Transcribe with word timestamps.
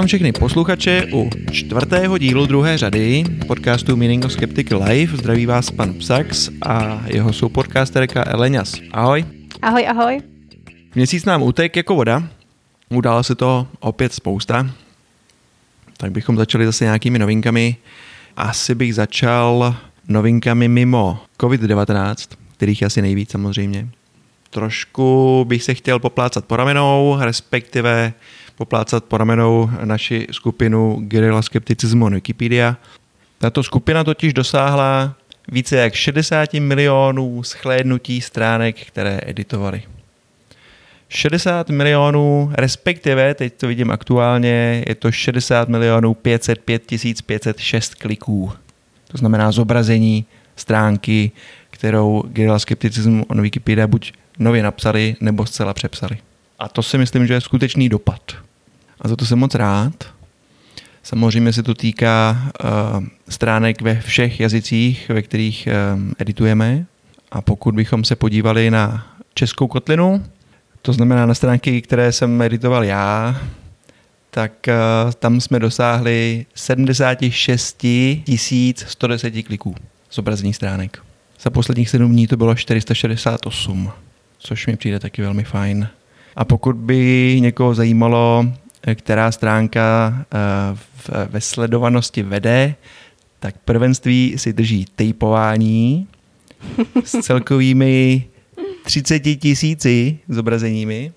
Vítám 0.00 0.06
všechny 0.08 0.32
posluchače 0.32 1.06
u 1.12 1.30
čtvrtého 1.50 2.18
dílu 2.18 2.46
druhé 2.46 2.78
řady 2.78 3.24
podcastu 3.46 3.96
Meaning 3.96 4.24
of 4.24 4.32
Skeptic 4.32 4.68
Life. 4.70 5.16
Zdraví 5.16 5.46
vás 5.46 5.70
pan 5.70 5.94
Psax 5.94 6.50
a 6.62 7.02
jeho 7.06 7.32
soupodcasterka 7.32 8.24
Eleňas. 8.26 8.74
Ahoj. 8.92 9.24
Ahoj, 9.62 9.88
ahoj. 9.88 10.20
Měsíc 10.94 11.24
nám 11.24 11.42
utek 11.42 11.76
jako 11.76 11.94
voda. 11.94 12.28
Událo 12.88 13.22
se 13.22 13.34
to 13.34 13.66
opět 13.80 14.12
spousta. 14.12 14.70
Tak 15.96 16.12
bychom 16.12 16.36
začali 16.36 16.66
zase 16.66 16.84
nějakými 16.84 17.18
novinkami. 17.18 17.76
Asi 18.36 18.74
bych 18.74 18.94
začal 18.94 19.76
novinkami 20.08 20.68
mimo 20.68 21.18
COVID-19, 21.38 22.14
kterých 22.56 22.82
je 22.82 22.86
asi 22.86 23.02
nejvíc 23.02 23.30
samozřejmě. 23.30 23.88
Trošku 24.50 25.44
bych 25.48 25.62
se 25.62 25.74
chtěl 25.74 25.98
poplácat 25.98 26.44
po 26.44 26.56
ramenou, 26.56 27.16
respektive 27.20 28.12
poplácat 28.60 29.04
po 29.04 29.16
ramenou 29.16 29.70
naši 29.84 30.26
skupinu 30.30 30.96
Guerrilla 31.00 31.42
Skepticismu 31.42 32.04
on 32.04 32.14
Wikipedia. 32.14 32.76
Tato 33.38 33.62
skupina 33.62 34.04
totiž 34.04 34.32
dosáhla 34.32 35.14
více 35.52 35.76
jak 35.76 35.94
60 35.94 36.52
milionů 36.52 37.42
schlédnutí 37.42 38.20
stránek, 38.20 38.86
které 38.86 39.20
editovali. 39.26 39.82
60 41.08 41.70
milionů, 41.70 42.50
respektive, 42.54 43.34
teď 43.34 43.54
to 43.54 43.66
vidím 43.66 43.90
aktuálně, 43.90 44.84
je 44.88 44.94
to 44.94 45.12
60 45.12 45.68
milionů 45.68 46.14
505 46.14 46.82
506 47.26 47.94
kliků. 47.94 48.52
To 49.08 49.18
znamená 49.18 49.52
zobrazení 49.52 50.24
stránky, 50.56 51.30
kterou 51.70 52.22
Guerrilla 52.26 52.58
Skepticism 52.58 53.22
on 53.28 53.42
Wikipedia 53.42 53.86
buď 53.86 54.12
nově 54.38 54.62
napsali, 54.62 55.16
nebo 55.20 55.46
zcela 55.46 55.74
přepsali. 55.74 56.18
A 56.58 56.68
to 56.68 56.82
si 56.82 56.98
myslím, 56.98 57.26
že 57.26 57.34
je 57.34 57.40
skutečný 57.40 57.88
dopad. 57.88 58.49
A 59.00 59.08
za 59.08 59.16
to 59.16 59.26
jsem 59.26 59.38
moc 59.38 59.54
rád. 59.54 59.92
Samozřejmě 61.02 61.52
se 61.52 61.62
to 61.62 61.74
týká 61.74 62.42
uh, 62.64 63.04
stránek 63.28 63.82
ve 63.82 64.00
všech 64.00 64.40
jazycích, 64.40 65.08
ve 65.08 65.22
kterých 65.22 65.68
uh, 65.96 66.12
editujeme. 66.18 66.86
A 67.30 67.40
pokud 67.40 67.74
bychom 67.74 68.04
se 68.04 68.16
podívali 68.16 68.70
na 68.70 69.16
českou 69.34 69.66
kotlinu, 69.66 70.24
to 70.82 70.92
znamená 70.92 71.26
na 71.26 71.34
stránky, 71.34 71.82
které 71.82 72.12
jsem 72.12 72.42
editoval 72.42 72.84
já, 72.84 73.40
tak 74.30 74.52
uh, 74.68 75.12
tam 75.12 75.40
jsme 75.40 75.58
dosáhli 75.58 76.46
76 76.54 77.86
110 78.86 79.42
kliků 79.42 79.74
zobrazení 80.12 80.54
stránek. 80.54 81.02
Za 81.40 81.50
posledních 81.50 81.90
7 81.90 82.12
dní 82.12 82.26
to 82.26 82.36
bylo 82.36 82.54
468, 82.54 83.90
což 84.38 84.66
mi 84.66 84.76
přijde 84.76 84.98
taky 84.98 85.22
velmi 85.22 85.44
fajn. 85.44 85.88
A 86.36 86.44
pokud 86.44 86.76
by 86.76 87.36
někoho 87.40 87.74
zajímalo, 87.74 88.46
která 88.94 89.32
stránka 89.32 90.14
uh, 90.34 91.18
ve 91.30 91.40
sledovanosti 91.40 92.22
vede, 92.22 92.74
tak 93.40 93.54
prvenství 93.64 94.34
si 94.36 94.52
drží 94.52 94.86
tejpování 94.94 96.08
s 97.04 97.20
celkovými 97.20 98.24
30 98.84 99.20
tisíci 99.20 100.18
zobrazeními. 100.28 101.12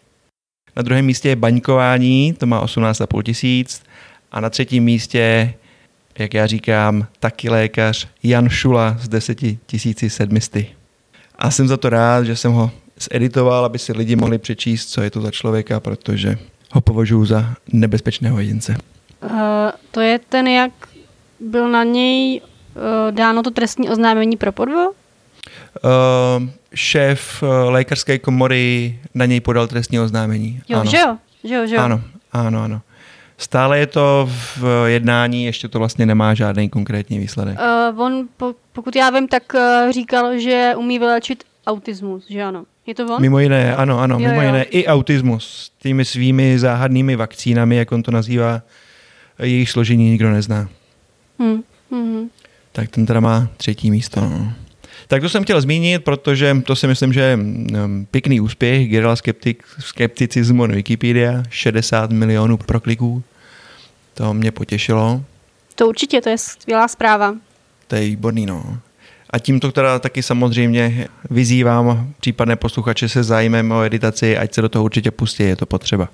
Na 0.76 0.82
druhém 0.82 1.06
místě 1.06 1.30
je 1.30 1.36
baňkování, 1.36 2.34
to 2.34 2.46
má 2.46 2.66
18,5 2.66 3.24
tisíc. 3.24 3.84
A 4.32 4.40
na 4.40 4.50
třetím 4.50 4.84
místě, 4.84 5.54
jak 6.20 6.34
já 6.34 6.48
říkám, 6.48 7.08
taky 7.20 7.50
lékař 7.50 8.08
Jan 8.24 8.50
Šula 8.50 8.98
z 9.00 9.08
10 9.08 9.40
700. 10.08 10.66
A 11.36 11.52
jsem 11.52 11.68
za 11.68 11.78
to 11.78 11.90
rád, 11.90 12.24
že 12.24 12.36
jsem 12.36 12.52
ho 12.52 12.72
zeditoval, 13.12 13.66
aby 13.66 13.80
si 13.80 13.94
lidi 13.94 14.16
mohli 14.16 14.38
přečíst, 14.38 14.90
co 14.90 15.02
je 15.02 15.10
to 15.10 15.22
za 15.22 15.32
člověka, 15.32 15.80
protože 15.80 16.38
ho 16.74 16.82
považuji 16.82 17.26
za 17.26 17.54
nebezpečného 17.74 18.40
jedince. 18.40 18.76
Uh, 19.24 19.30
to 19.92 20.02
je 20.02 20.20
ten, 20.20 20.48
jak 20.48 20.72
byl 21.40 21.70
na 21.70 21.84
něj 21.84 22.42
uh, 22.42 23.12
dáno 23.12 23.44
to 23.44 23.52
trestní 23.52 23.90
oznámení 23.90 24.38
pro 24.38 24.52
podvod? 24.52 24.96
Uh, 25.84 26.50
šéf 26.74 27.44
uh, 27.44 27.50
lékařské 27.72 28.20
komory 28.20 29.00
na 29.14 29.26
něj 29.26 29.40
podal 29.40 29.68
trestní 29.68 30.00
oznámení. 30.00 30.62
Jo, 30.70 30.80
ano. 30.80 30.92
že 30.92 30.98
jo? 30.98 31.18
Že 31.44 31.56
jo, 31.56 31.68
že 31.68 31.76
jo? 31.76 31.82
Ano, 31.82 32.02
ano, 32.32 32.64
ano. 32.64 32.82
Stále 33.38 33.80
je 33.80 33.88
to 33.88 34.30
v 34.58 34.86
jednání, 34.88 35.46
ještě 35.46 35.68
to 35.68 35.80
vlastně 35.80 36.06
nemá 36.06 36.34
žádný 36.34 36.70
konkrétní 36.70 37.20
výsledek. 37.20 37.58
Uh, 37.60 38.02
on, 38.02 38.28
po, 38.38 38.56
pokud 38.74 38.96
já 38.96 39.10
vím, 39.10 39.28
tak 39.28 39.44
uh, 39.56 39.92
říkal, 39.92 40.38
že 40.38 40.74
umí 40.78 41.00
vylečit 41.00 41.44
autismus, 41.68 42.26
že 42.30 42.44
ano? 42.44 42.64
Je 42.88 42.96
to 42.96 43.06
on? 43.06 43.22
Mimo 43.22 43.40
jiné, 43.40 43.76
ano, 43.76 44.00
ano, 44.00 44.20
jo, 44.20 44.28
mimo 44.28 44.42
jo. 44.42 44.48
jiné 44.48 44.64
i 44.64 44.88
autismus. 44.88 45.72
Tými 45.82 46.06
svými 46.06 46.60
záhadnými 46.60 47.16
vakcínami, 47.16 47.76
jak 47.76 47.92
on 47.92 48.04
to 48.04 48.12
nazývá, 48.12 48.62
jejich 49.40 49.70
složení 49.70 50.10
nikdo 50.10 50.32
nezná. 50.32 50.70
Hmm. 51.40 51.64
Hmm. 51.92 52.30
Tak 52.72 52.90
ten 52.90 53.06
teda 53.06 53.20
má 53.20 53.50
třetí 53.58 53.92
místo. 53.92 54.22
No. 54.22 54.54
Tak 55.08 55.22
to 55.22 55.30
jsem 55.30 55.44
chtěl 55.44 55.62
zmínit, 55.62 56.04
protože 56.04 56.58
to 56.66 56.76
si 56.76 56.88
myslím, 56.88 57.14
že 57.14 57.22
je 57.22 57.36
mm, 57.38 58.08
pěkný 58.12 58.42
úspěch. 58.42 58.90
Guerrilla 58.90 59.16
Skeptic, 59.16 59.58
Skepticism 59.80 60.60
on 60.60 60.72
Wikipedia, 60.72 61.44
60 61.50 62.12
milionů 62.12 62.58
prokliků. 62.58 63.24
To 64.14 64.34
mě 64.34 64.52
potěšilo. 64.52 65.24
To 65.76 65.88
určitě, 65.88 66.22
to 66.22 66.30
je 66.30 66.38
skvělá 66.38 66.88
zpráva. 66.88 67.36
To 67.88 67.96
je 67.96 68.02
výborný, 68.02 68.46
no. 68.46 68.78
A 69.34 69.40
tímto 69.40 69.72
teda 69.72 70.00
taky 70.00 70.24
samozřejmě 70.24 71.08
vyzývám 71.30 72.14
případné 72.20 72.56
posluchače 72.56 73.10
se 73.10 73.24
zájmem 73.24 73.72
o 73.72 73.84
editaci, 73.84 74.38
ať 74.38 74.54
se 74.54 74.62
do 74.62 74.70
toho 74.70 74.86
určitě 74.86 75.12
pustí, 75.12 75.44
je 75.44 75.56
to 75.56 75.66
potřeba. 75.66 76.10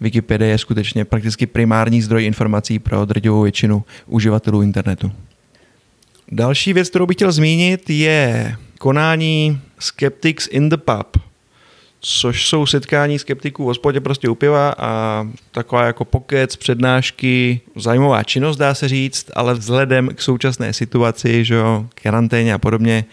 Wikipedia 0.00 0.50
je 0.50 0.58
skutečně 0.58 1.04
prakticky 1.04 1.46
primární 1.46 2.02
zdroj 2.02 2.24
informací 2.24 2.78
pro 2.78 3.04
drtivou 3.04 3.42
většinu 3.42 3.84
uživatelů 4.06 4.62
internetu. 4.62 5.12
Další 6.32 6.72
věc, 6.72 6.90
kterou 6.90 7.06
bych 7.06 7.16
chtěl 7.16 7.32
zmínit, 7.32 7.90
je 7.90 8.56
konání 8.78 9.60
Skeptics 9.78 10.48
in 10.50 10.68
the 10.68 10.76
Pub, 10.76 11.22
což 12.00 12.46
jsou 12.46 12.66
setkání 12.66 13.18
skeptiků 13.18 13.64
v 13.64 13.66
hospodě 13.66 14.00
prostě 14.00 14.28
u 14.28 14.34
piva 14.34 14.74
a 14.78 15.24
taková 15.50 15.84
jako 15.84 16.04
pokec, 16.04 16.56
přednášky, 16.56 17.60
zajímavá 17.76 18.22
činnost 18.22 18.56
dá 18.56 18.74
se 18.74 18.88
říct, 18.88 19.30
ale 19.34 19.54
vzhledem 19.54 20.08
k 20.08 20.22
současné 20.22 20.72
situaci, 20.72 21.44
že 21.44 21.54
jo, 21.54 21.86
karanténě 22.02 22.54
a 22.54 22.58
podobně, 22.58 23.04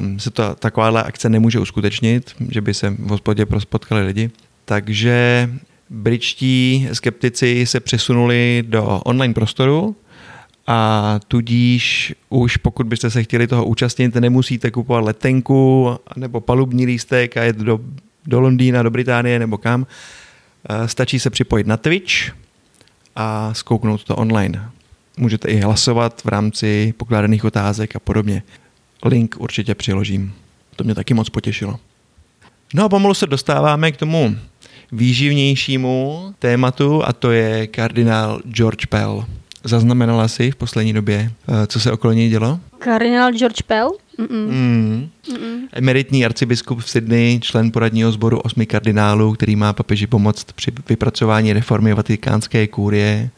um, 0.00 0.18
se 0.18 0.30
to 0.30 0.54
takováhle 0.54 1.02
akce 1.02 1.28
nemůže 1.28 1.60
uskutečnit, 1.60 2.30
že 2.50 2.60
by 2.60 2.74
se 2.74 2.90
v 2.90 3.08
hospodě 3.08 3.46
potkali 3.46 4.06
lidi. 4.06 4.30
Takže 4.64 5.50
britští 5.90 6.88
skeptici 6.92 7.66
se 7.66 7.80
přesunuli 7.80 8.64
do 8.66 9.00
online 9.04 9.34
prostoru, 9.34 9.96
a 10.70 11.20
tudíž 11.28 12.14
už 12.28 12.56
pokud 12.56 12.86
byste 12.86 13.10
se 13.10 13.22
chtěli 13.22 13.46
toho 13.46 13.64
účastnit, 13.64 14.14
nemusíte 14.14 14.70
kupovat 14.70 15.04
letenku 15.04 15.90
nebo 16.16 16.40
palubní 16.40 16.86
lístek 16.86 17.36
a 17.36 17.42
jet 17.42 17.56
do 17.56 17.80
do 18.28 18.40
Londýna, 18.40 18.82
do 18.82 18.90
Británie 18.90 19.38
nebo 19.38 19.58
kam, 19.58 19.86
eh, 20.68 20.88
stačí 20.88 21.20
se 21.20 21.30
připojit 21.30 21.66
na 21.66 21.76
Twitch 21.76 22.12
a 23.16 23.54
zkouknout 23.54 24.04
to 24.04 24.16
online. 24.16 24.70
Můžete 25.16 25.48
i 25.48 25.56
hlasovat 25.56 26.24
v 26.24 26.28
rámci 26.28 26.94
pokládaných 26.96 27.44
otázek 27.44 27.96
a 27.96 27.98
podobně. 27.98 28.42
Link 29.04 29.36
určitě 29.38 29.74
přiložím. 29.74 30.34
To 30.76 30.84
mě 30.84 30.94
taky 30.94 31.14
moc 31.14 31.28
potěšilo. 31.28 31.78
No 32.74 32.84
a 32.84 32.88
pomalu 32.88 33.14
se 33.14 33.26
dostáváme 33.26 33.92
k 33.92 33.96
tomu 33.96 34.36
výživnějšímu 34.92 36.34
tématu 36.38 37.04
a 37.04 37.12
to 37.12 37.30
je 37.30 37.66
kardinál 37.66 38.40
George 38.52 38.86
Pell. 38.86 39.24
Zaznamenala 39.64 40.28
si 40.28 40.50
v 40.50 40.56
poslední 40.56 40.92
době, 40.92 41.32
eh, 41.48 41.66
co 41.66 41.80
se 41.80 41.92
okolo 41.92 42.12
něj 42.12 42.30
dělo? 42.30 42.60
Kardinál 42.78 43.32
George 43.32 43.62
Pell? 43.62 43.90
Mm-mm. 44.18 44.46
Mm. 44.50 45.08
Mm-mm. 45.28 45.47
Emeritní 45.72 46.24
arcibiskup 46.24 46.80
v 46.80 46.90
Sydney, 46.90 47.40
člen 47.40 47.70
poradního 47.70 48.12
sboru 48.12 48.40
osmi 48.40 48.66
kardinálů, 48.66 49.32
který 49.32 49.56
má 49.56 49.72
papeži 49.72 50.06
pomoct 50.06 50.52
při 50.52 50.72
vypracování 50.88 51.52
reformy 51.52 51.94
vatikánské 51.94 52.66
kůrie. 52.66 53.30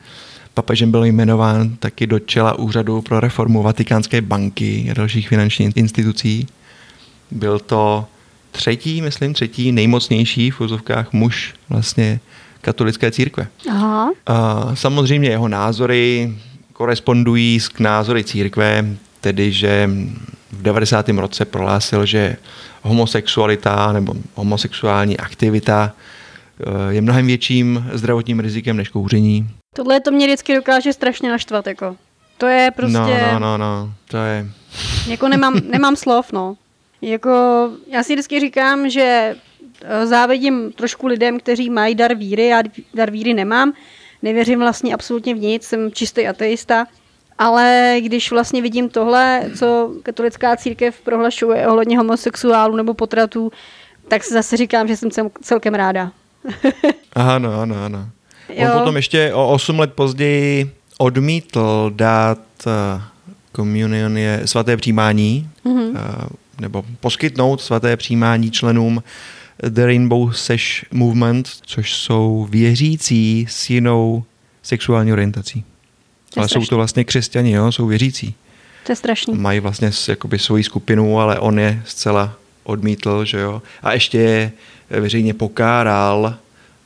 Papežem 0.55 0.91
byl 0.91 1.05
jmenován 1.05 1.77
taky 1.77 2.07
do 2.07 2.19
čela 2.19 2.59
úřadu 2.59 3.03
pro 3.03 3.21
reformu 3.21 3.63
Vatikánské 3.63 4.21
banky 4.21 4.89
a 4.91 4.95
dalších 4.95 5.29
finančních 5.29 5.77
institucí. 5.77 6.47
Byl 7.31 7.59
to 7.59 8.07
třetí, 8.51 9.03
myslím, 9.03 9.35
třetí 9.35 9.73
nejmocnější 9.73 10.51
v 10.51 10.61
úzovkách 10.61 11.13
muž 11.13 11.55
vlastně 11.69 12.21
katolické 12.61 13.11
církve. 13.11 13.47
Aha. 13.71 14.11
A 14.27 14.71
samozřejmě 14.75 15.29
jeho 15.29 15.49
názory 15.49 16.33
korespondují 16.73 17.61
s 17.61 17.71
názory 17.79 18.25
církve, 18.25 18.87
tedy 19.21 19.53
že 19.53 19.91
v 20.53 20.63
90. 20.63 21.09
roce 21.09 21.45
prohlásil, 21.45 22.07
že 22.07 22.37
homosexualita 22.83 23.93
nebo 23.93 24.15
homosexuální 24.35 25.19
aktivita 25.19 25.93
eh, 26.61 26.95
je 26.95 27.01
mnohem 27.01 27.27
větším 27.27 27.85
zdravotním 27.93 28.41
rizikem 28.41 28.77
než 28.77 28.89
kouření. 28.89 29.49
Tohle 29.75 30.01
to 30.01 30.11
mě 30.11 30.27
vždycky 30.27 30.55
dokáže 30.55 30.93
strašně 30.93 31.31
naštvat, 31.31 31.67
jako. 31.67 31.97
To 32.39 32.47
je 32.47 32.71
prostě... 32.77 32.99
No, 32.99 33.33
no, 33.33 33.39
no, 33.39 33.59
no, 33.59 33.95
to 34.09 34.17
je... 34.17 34.47
Jako 35.07 35.29
nemám, 35.29 35.61
nemám 35.71 35.97
slov, 35.97 36.33
no. 36.33 36.57
Jako, 37.03 37.31
já 37.93 38.03
si 38.03 38.13
vždycky 38.13 38.41
říkám, 38.41 38.91
že 38.91 39.37
eh, 39.83 40.07
závidím 40.07 40.73
trošku 40.73 41.07
lidem, 41.07 41.39
kteří 41.39 41.71
mají 41.71 41.95
dar 41.95 42.15
víry, 42.15 42.47
já 42.47 42.63
dar 42.95 43.11
víry 43.11 43.35
nemám, 43.35 43.73
nevěřím 44.23 44.59
vlastně 44.59 44.95
absolutně 44.95 45.35
v 45.35 45.39
nic, 45.39 45.65
jsem 45.65 45.93
čistý 45.93 46.29
ateista, 46.29 46.87
ale 47.41 47.97
když 48.01 48.31
vlastně 48.31 48.63
vidím 48.63 48.89
tohle, 48.89 49.51
co 49.59 49.91
katolická 50.03 50.57
církev 50.57 51.01
prohlašuje 51.01 51.69
ohledně 51.69 51.99
homosexuálů 51.99 52.77
nebo 52.77 52.95
potratů, 52.95 53.53
tak 54.09 54.25
si 54.25 54.35
zase 54.35 54.57
říkám, 54.57 54.89
že 54.89 54.97
jsem 54.97 55.11
celkem 55.43 55.75
ráda. 55.75 56.13
ano, 57.13 57.61
ano, 57.61 57.85
ano. 57.85 58.09
On 58.49 58.67
jo. 58.67 58.79
potom 58.79 58.97
ještě 58.97 59.35
o 59.35 59.49
8 59.49 59.79
let 59.79 59.93
později 59.93 60.71
odmítl 60.99 61.93
dát 61.95 62.39
komunion 63.53 64.17
eh, 64.17 64.21
je 64.21 64.41
svaté 64.45 64.77
přijímání, 64.77 65.49
mm-hmm. 65.65 65.99
nebo 66.61 66.85
poskytnout 67.01 67.61
svaté 67.61 67.97
přijímání 67.97 68.51
členům 68.51 69.03
The 69.69 69.85
Rainbow 69.85 70.33
Sesh 70.33 70.93
Movement, 70.93 71.49
což 71.63 71.95
jsou 71.95 72.47
věřící 72.51 73.47
s 73.51 73.71
jinou 73.71 74.25
sexuální 74.63 75.13
orientací. 75.13 75.65
Ale 76.37 76.49
strašný. 76.49 76.67
jsou 76.67 76.71
to 76.71 76.77
vlastně 76.77 77.05
křesťani, 77.05 77.51
jo? 77.51 77.73
jsou 77.73 77.87
věřící. 77.87 78.35
To 78.87 78.93
je 78.93 78.97
strašný. 78.97 79.35
Mají 79.35 79.61
vlastně 79.61 79.91
jakoby 80.09 80.39
svoji 80.39 80.65
skupinu, 80.65 81.21
ale 81.21 81.39
on 81.39 81.59
je 81.59 81.83
zcela 81.87 82.35
odmítl, 82.65 83.25
že 83.25 83.39
jo. 83.39 83.63
A 83.83 83.93
ještě 83.93 84.19
je 84.19 84.53
veřejně 84.91 85.35
pokáral 85.35 86.37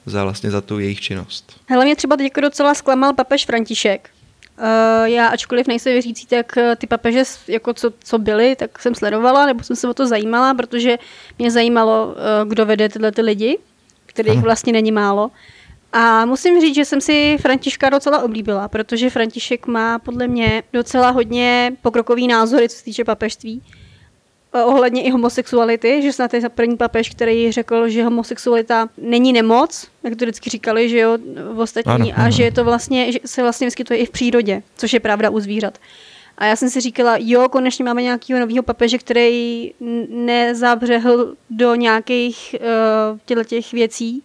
za 0.06 0.22
vlastně 0.22 0.50
za 0.50 0.60
tu 0.60 0.78
jejich 0.78 1.00
činnost. 1.00 1.60
Hele, 1.66 1.84
mě 1.84 1.96
třeba 1.96 2.16
teď 2.16 2.24
jako 2.24 2.40
docela 2.40 2.74
zklamal 2.74 3.12
papež 3.12 3.46
František. 3.46 4.10
Uh, 4.58 5.08
já, 5.08 5.26
ačkoliv 5.26 5.66
nejsem 5.66 5.92
věřící, 5.92 6.26
tak 6.26 6.52
uh, 6.56 6.74
ty 6.74 6.86
papeže, 6.86 7.22
jako 7.48 7.74
co, 7.74 7.92
co 8.04 8.18
byly, 8.18 8.56
tak 8.56 8.78
jsem 8.78 8.94
sledovala, 8.94 9.46
nebo 9.46 9.62
jsem 9.62 9.76
se 9.76 9.88
o 9.88 9.94
to 9.94 10.06
zajímala, 10.06 10.54
protože 10.54 10.98
mě 11.38 11.50
zajímalo, 11.50 12.06
uh, 12.06 12.48
kdo 12.48 12.66
vede 12.66 12.88
tyhle 12.88 13.12
ty 13.12 13.22
lidi, 13.22 13.58
kterých 14.06 14.40
vlastně 14.40 14.72
není 14.72 14.92
málo. 14.92 15.30
A 15.96 16.26
musím 16.26 16.60
říct, 16.60 16.74
že 16.74 16.84
jsem 16.84 17.00
si 17.00 17.36
Františka 17.40 17.88
docela 17.88 18.22
oblíbila, 18.22 18.68
protože 18.68 19.10
František 19.10 19.66
má 19.66 19.98
podle 19.98 20.28
mě 20.28 20.62
docela 20.72 21.10
hodně 21.10 21.72
pokrokový 21.82 22.26
názory, 22.26 22.68
co 22.68 22.76
se 22.76 22.84
týče 22.84 23.04
papežství. 23.04 23.62
Ohledně 24.64 25.02
i 25.02 25.10
homosexuality, 25.10 26.02
že 26.02 26.12
snad 26.12 26.34
je 26.34 26.48
první 26.48 26.76
papež, 26.76 27.10
který 27.10 27.52
řekl, 27.52 27.88
že 27.88 28.04
homosexualita 28.04 28.88
není 28.98 29.32
nemoc, 29.32 29.88
jak 30.02 30.16
to 30.16 30.24
vždycky 30.24 30.50
říkali, 30.50 30.88
že 30.88 30.98
jo, 30.98 31.18
v 31.52 31.58
ostatní, 31.58 31.92
ano, 31.92 32.06
a 32.16 32.22
ano. 32.22 32.30
že 32.30 32.42
je 32.42 32.52
to 32.52 32.64
vlastně, 32.64 33.12
že 33.12 33.18
se 33.26 33.42
vlastně 33.42 33.66
vyskytuje 33.66 33.98
i 33.98 34.06
v 34.06 34.10
přírodě, 34.10 34.62
což 34.76 34.92
je 34.92 35.00
pravda 35.00 35.30
u 35.30 35.40
zvířat. 35.40 35.78
A 36.38 36.46
já 36.46 36.56
jsem 36.56 36.70
si 36.70 36.80
říkala, 36.80 37.16
jo, 37.20 37.48
konečně 37.48 37.84
máme 37.84 38.02
nějakého 38.02 38.40
nového 38.40 38.62
papeže, 38.62 38.98
který 38.98 39.72
nezabřehl 40.08 41.34
do 41.50 41.74
nějakých 41.74 42.56
uh, 43.26 43.44
těch 43.44 43.72
věcí 43.72 44.22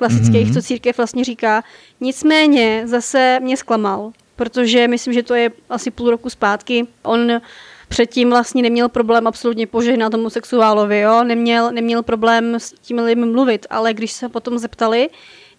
klasických, 0.00 0.48
mm-hmm. 0.48 0.54
co 0.54 0.62
církev 0.62 0.96
vlastně 0.96 1.24
říká. 1.24 1.64
Nicméně 2.00 2.82
zase 2.86 3.38
mě 3.42 3.56
zklamal, 3.56 4.12
protože 4.36 4.88
myslím, 4.88 5.14
že 5.14 5.22
to 5.22 5.34
je 5.34 5.50
asi 5.68 5.90
půl 5.90 6.10
roku 6.10 6.30
zpátky. 6.30 6.86
On 7.02 7.40
předtím 7.88 8.30
vlastně 8.30 8.62
neměl 8.62 8.88
problém 8.88 9.26
absolutně 9.26 9.66
požehnat 9.66 10.14
homosexuálovi, 10.14 11.00
jo? 11.00 11.24
Neměl, 11.24 11.72
neměl 11.72 12.02
problém 12.02 12.54
s 12.54 12.72
tím 12.80 12.98
lidmi 12.98 13.26
mluvit, 13.26 13.66
ale 13.70 13.94
když 13.94 14.12
se 14.12 14.28
potom 14.28 14.58
zeptali, 14.58 15.08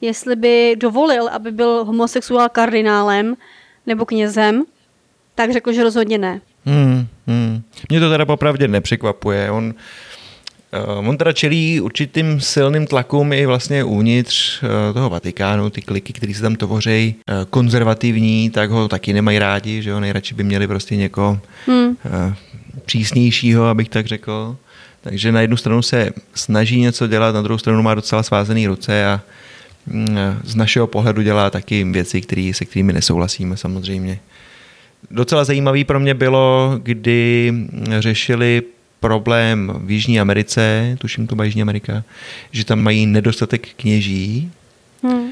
jestli 0.02 0.36
by 0.36 0.76
dovolil, 0.76 1.28
aby 1.28 1.52
byl 1.52 1.86
homosexuál 1.86 2.50
kardinálem 2.50 3.38
nebo 3.86 4.06
knězem, 4.06 4.64
tak 5.36 5.54
řekl, 5.54 5.74
že 5.74 5.84
rozhodně 5.84 6.18
ne. 6.18 6.42
Hmm, 6.66 7.08
hmm. 7.28 7.62
Mě 7.90 8.00
to 8.00 8.10
teda 8.10 8.26
popravdě 8.26 8.68
nepřekvapuje. 8.68 9.52
On, 9.52 9.74
on 10.98 11.18
teda 11.18 11.34
čelí 11.34 11.82
určitým 11.82 12.42
silným 12.42 12.88
tlakům 12.88 13.34
i 13.34 13.46
vlastně 13.46 13.84
uvnitř 13.84 14.64
uh, 14.64 14.70
toho 14.94 15.10
Vatikánu, 15.10 15.70
ty 15.70 15.82
kliky, 15.82 16.14
které 16.14 16.34
se 16.34 16.42
tam 16.42 16.56
tvoří, 16.56 17.16
uh, 17.16 17.46
konzervativní, 17.50 18.50
tak 18.50 18.70
ho 18.70 18.88
taky 18.88 19.14
nemají 19.14 19.40
rádi, 19.40 19.82
že 19.82 19.90
jo, 19.90 20.00
nejradši 20.00 20.36
by 20.36 20.44
měli 20.44 20.68
prostě 20.68 20.96
někoho 20.96 21.40
hmm. 21.68 21.98
přísnějšího, 22.86 23.66
abych 23.66 23.90
tak 23.90 24.06
řekl. 24.06 24.56
Takže 25.02 25.32
na 25.32 25.42
jednu 25.42 25.58
stranu 25.58 25.82
se 25.82 26.12
snaží 26.34 26.80
něco 26.80 27.08
dělat, 27.08 27.36
na 27.36 27.42
druhou 27.42 27.58
stranu 27.58 27.82
má 27.82 27.96
docela 27.96 28.24
svázený 28.24 28.68
ruce 28.68 29.06
a 29.06 29.22
mm, 29.88 30.18
z 30.44 30.56
našeho 30.56 30.88
pohledu 30.88 31.22
dělá 31.22 31.50
taky 31.50 31.84
věci, 31.84 32.22
který, 32.22 32.54
se 32.54 32.66
kterými 32.66 32.94
nesouhlasíme 32.94 33.58
samozřejmě. 33.58 34.20
Docela 35.12 35.44
zajímavý 35.44 35.84
pro 35.84 36.00
mě 36.00 36.14
bylo, 36.14 36.76
kdy 36.84 37.54
řešili 38.00 38.62
problém 39.02 39.74
v 39.78 39.92
Jižní 39.92 40.20
Americe, 40.20 40.96
tuším 41.00 41.28
to 41.28 41.36
byla 41.36 41.46
Jižní 41.46 41.62
Amerika, 41.62 42.04
že 42.52 42.66
tam 42.66 42.80
mají 42.80 43.06
nedostatek 43.06 43.68
kněží 43.76 44.52
hmm. 45.04 45.30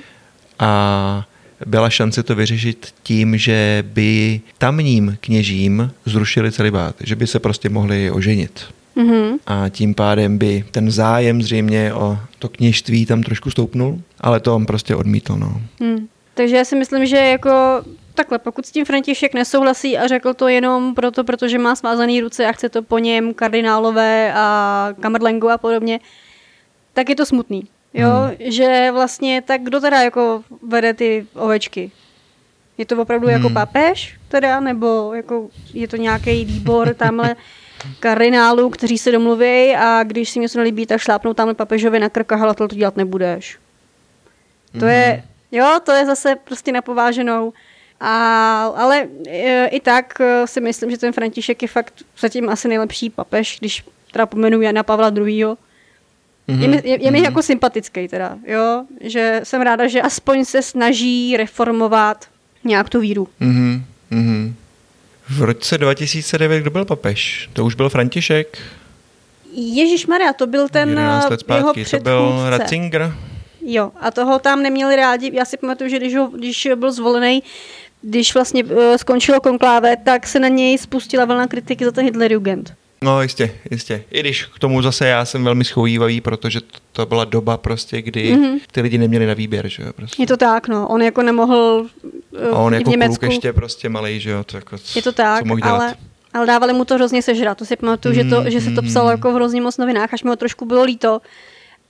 a 0.60 1.26
byla 1.66 1.90
šance 1.90 2.24
to 2.24 2.36
vyřešit 2.36 2.94
tím, 3.04 3.38
že 3.38 3.84
by 3.88 4.42
tamním 4.58 5.18
kněžím 5.22 5.92
zrušili 6.06 6.52
celibát, 6.52 6.96
že 7.00 7.16
by 7.16 7.28
se 7.28 7.40
prostě 7.40 7.70
mohli 7.70 8.12
oženit. 8.12 8.66
Mm-hmm. 8.98 9.40
A 9.48 9.70
tím 9.70 9.94
pádem 9.94 10.38
by 10.38 10.64
ten 10.72 10.92
zájem 10.92 11.42
zřejmě 11.42 11.94
o 11.94 12.18
to 12.40 12.50
kněžství 12.50 13.06
tam 13.06 13.24
trošku 13.24 13.52
stoupnul, 13.52 14.02
ale 14.22 14.40
to 14.40 14.56
on 14.56 14.66
prostě 14.66 14.96
odmítl. 14.96 15.36
No. 15.36 15.62
Mm. 15.80 16.08
Takže 16.34 16.56
já 16.56 16.66
si 16.66 16.76
myslím, 16.76 17.06
že 17.06 17.18
jako 17.18 17.84
takhle, 18.20 18.40
pokud 18.40 18.66
s 18.66 18.72
tím 18.72 18.86
František 18.86 19.34
nesouhlasí 19.34 19.98
a 19.98 20.08
řekl 20.08 20.34
to 20.34 20.48
jenom 20.48 20.96
proto, 20.96 21.24
protože 21.24 21.58
má 21.58 21.76
svázaný 21.76 22.22
ruce 22.22 22.46
a 22.46 22.52
chce 22.52 22.70
to 22.70 22.82
po 22.84 22.98
něm 23.00 23.34
kardinálové 23.34 24.34
a 24.36 24.90
kamerlengu 25.00 25.50
a 25.50 25.58
podobně, 25.58 26.00
tak 26.94 27.10
je 27.10 27.16
to 27.16 27.26
smutný. 27.26 27.64
Jo, 27.94 28.10
hmm. 28.10 28.52
že 28.52 28.92
vlastně 28.92 29.42
tak 29.42 29.62
kdo 29.62 29.80
teda 29.80 30.02
jako 30.02 30.44
vede 30.68 30.94
ty 30.94 31.28
ovečky? 31.34 31.92
Je 32.78 32.86
to 32.86 33.02
opravdu 33.02 33.28
jako 33.28 33.48
hmm. 33.48 33.58
jako 33.58 33.66
papež 33.66 34.20
teda, 34.28 34.60
nebo 34.60 35.14
jako 35.14 35.50
je 35.74 35.88
to 35.88 35.96
nějaký 35.96 36.46
výbor 36.46 36.94
tamhle 36.94 37.36
kardinálů, 38.00 38.70
kteří 38.70 38.98
se 38.98 39.12
domluví 39.12 39.76
a 39.76 40.04
když 40.04 40.30
si 40.30 40.40
něco 40.40 40.58
nelíbí, 40.58 40.86
tak 40.86 41.02
šlápnou 41.02 41.34
tamhle 41.34 41.54
papežovi 41.54 42.00
na 42.00 42.10
krk 42.10 42.32
a 42.32 42.54
to 42.54 42.68
dělat 42.68 42.98
nebudeš. 42.98 43.58
To 44.72 44.86
hmm. 44.86 44.90
je, 44.90 45.24
jo, 45.52 45.80
to 45.84 45.92
je 45.92 46.06
zase 46.06 46.36
prostě 46.36 46.72
napováženou. 46.72 47.54
A, 48.00 48.64
ale 48.66 49.08
e, 49.28 49.68
i 49.68 49.80
tak 49.80 50.22
e, 50.22 50.48
si 50.48 50.62
myslím, 50.62 50.92
že 50.92 50.98
ten 50.98 51.14
František 51.14 51.62
je 51.62 51.68
fakt 51.68 51.94
zatím 52.20 52.50
asi 52.50 52.68
nejlepší 52.68 53.10
papež, 53.10 53.58
když 53.60 53.84
teda 54.12 54.26
pomenu 54.26 54.62
Jana 54.62 54.84
Pavla 54.84 55.10
II. 55.10 55.46
Mm-hmm. 55.46 56.62
Je, 56.62 56.68
mi, 56.68 56.82
je, 56.84 57.04
je 57.04 57.12
mi 57.12 57.20
mm-hmm. 57.20 57.24
jako 57.24 57.42
sympatický 57.42 58.08
teda, 58.08 58.38
jo, 58.48 58.84
že 59.02 59.42
jsem 59.44 59.62
ráda, 59.62 59.88
že 59.88 60.02
aspoň 60.02 60.46
se 60.46 60.62
snaží 60.62 61.38
reformovat 61.38 62.26
nějak 62.64 62.90
tu 62.90 63.00
víru. 63.00 63.28
Mm-hmm. 63.42 63.82
Mm-hmm. 64.12 64.54
V 65.30 65.42
roce 65.42 65.78
2009 65.78 66.62
kdo 66.62 66.72
byl 66.72 66.86
papež? 66.86 67.50
To 67.54 67.66
už 67.66 67.76
byl 67.76 67.90
František? 67.90 68.58
Ježíš 69.54 70.08
Maria, 70.08 70.34
to 70.34 70.48
byl 70.48 70.70
ten 70.70 71.00
let 71.30 71.40
zpátky, 71.40 71.80
jeho 71.80 71.90
to 71.92 72.00
byl 72.00 72.50
Ratzinger. 72.50 73.14
Jo, 73.62 73.92
a 74.00 74.12
toho 74.12 74.40
tam 74.40 74.64
neměli 74.64 74.96
rádi. 74.96 75.32
Já 75.34 75.46
si 75.46 75.58
pamatuju, 75.58 75.90
že 75.90 75.98
když, 75.98 76.16
ho, 76.16 76.28
když 76.28 76.68
byl 76.76 76.92
zvolený, 76.92 77.44
když 78.02 78.34
vlastně 78.34 78.64
uh, 78.64 78.96
skončilo 78.96 79.42
konkláve, 79.42 79.98
tak 79.98 80.28
se 80.28 80.40
na 80.40 80.48
něj 80.48 80.78
spustila 80.78 81.26
vlna 81.26 81.48
kritiky 81.48 81.86
za 81.86 81.92
ten 81.92 82.06
Hitlerjugend. 82.06 82.74
No 83.02 83.22
jistě, 83.22 83.52
jistě. 83.72 84.04
I 84.12 84.20
když 84.20 84.46
k 84.46 84.60
tomu 84.60 84.82
zase 84.82 85.08
já 85.08 85.26
jsem 85.26 85.44
velmi 85.44 85.66
schovývavý, 85.66 86.22
protože 86.22 86.62
to, 86.62 86.78
to 86.92 87.06
byla 87.06 87.26
doba 87.26 87.58
prostě, 87.58 88.02
kdy 88.02 88.36
mm-hmm. 88.36 88.60
ty 88.72 88.82
lidi 88.82 88.98
neměli 88.98 89.26
na 89.26 89.34
výběr, 89.34 89.68
že 89.68 89.84
jo. 89.84 89.94
Prostě. 89.94 90.24
Je 90.24 90.28
to 90.28 90.38
tak, 90.38 90.68
no. 90.68 90.88
On 90.88 91.02
jako 91.02 91.22
nemohl 91.22 91.86
uh, 92.32 92.58
A 92.58 92.58
on 92.58 92.74
jako 92.74 92.92
Německu. 92.92 93.20
kluk 93.20 93.32
ještě 93.32 93.54
prostě 93.54 93.90
malý, 93.90 94.20
že 94.20 94.30
jo. 94.30 94.44
To 94.44 94.58
jako, 94.58 94.76
je 94.96 95.02
to 95.02 95.12
tak, 95.12 95.44
ale, 95.62 95.96
ale 96.34 96.46
dávali 96.46 96.74
mu 96.74 96.86
to 96.86 96.96
hrozně 96.96 97.22
sežrat. 97.22 97.58
To 97.58 97.66
si 97.66 97.76
pamatuju, 97.76 98.16
mm, 98.16 98.24
že, 98.24 98.36
to, 98.36 98.50
že 98.50 98.62
se 98.62 98.72
to 98.72 98.82
psalo 98.82 99.12
jako 99.12 99.32
v 99.32 99.36
hrozně 99.36 99.62
moc 99.62 99.78
novinách, 99.78 100.14
až 100.14 100.24
mi 100.24 100.30
ho 100.30 100.36
trošku 100.36 100.66
bylo 100.66 100.84
líto. 100.84 101.22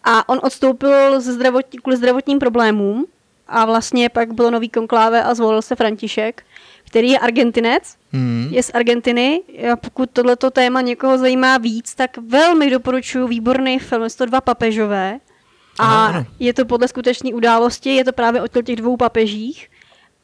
A 0.03 0.29
on 0.29 0.39
odstoupil 0.43 1.21
ze 1.21 1.33
zdravotní, 1.33 1.79
kvůli 1.79 1.97
zdravotním 1.97 2.39
problémům 2.39 3.05
a 3.49 3.65
vlastně 3.65 4.09
pak 4.09 4.33
bylo 4.33 4.51
nový 4.51 4.69
konkláve 4.69 5.23
a 5.23 5.33
zvolil 5.33 5.61
se 5.61 5.75
František, 5.75 6.43
který 6.85 7.09
je 7.09 7.19
Argentinec, 7.19 7.95
hmm. 8.11 8.47
je 8.51 8.63
z 8.63 8.71
Argentiny. 8.73 9.41
A 9.73 9.75
pokud 9.75 10.09
tohleto 10.09 10.51
téma 10.51 10.81
někoho 10.81 11.17
zajímá 11.17 11.57
víc, 11.57 11.95
tak 11.95 12.17
velmi 12.17 12.69
doporučuji 12.69 13.27
výborný 13.27 13.79
film, 13.79 14.09
102 14.09 14.41
papežové. 14.41 15.19
A 15.79 16.05
Aha. 16.05 16.25
je 16.39 16.53
to 16.53 16.65
podle 16.65 16.87
skutečné 16.87 17.33
události, 17.33 17.95
je 17.95 18.05
to 18.05 18.13
právě 18.13 18.41
o 18.41 18.47
těch 18.47 18.75
dvou 18.75 18.97
papežích. 18.97 19.69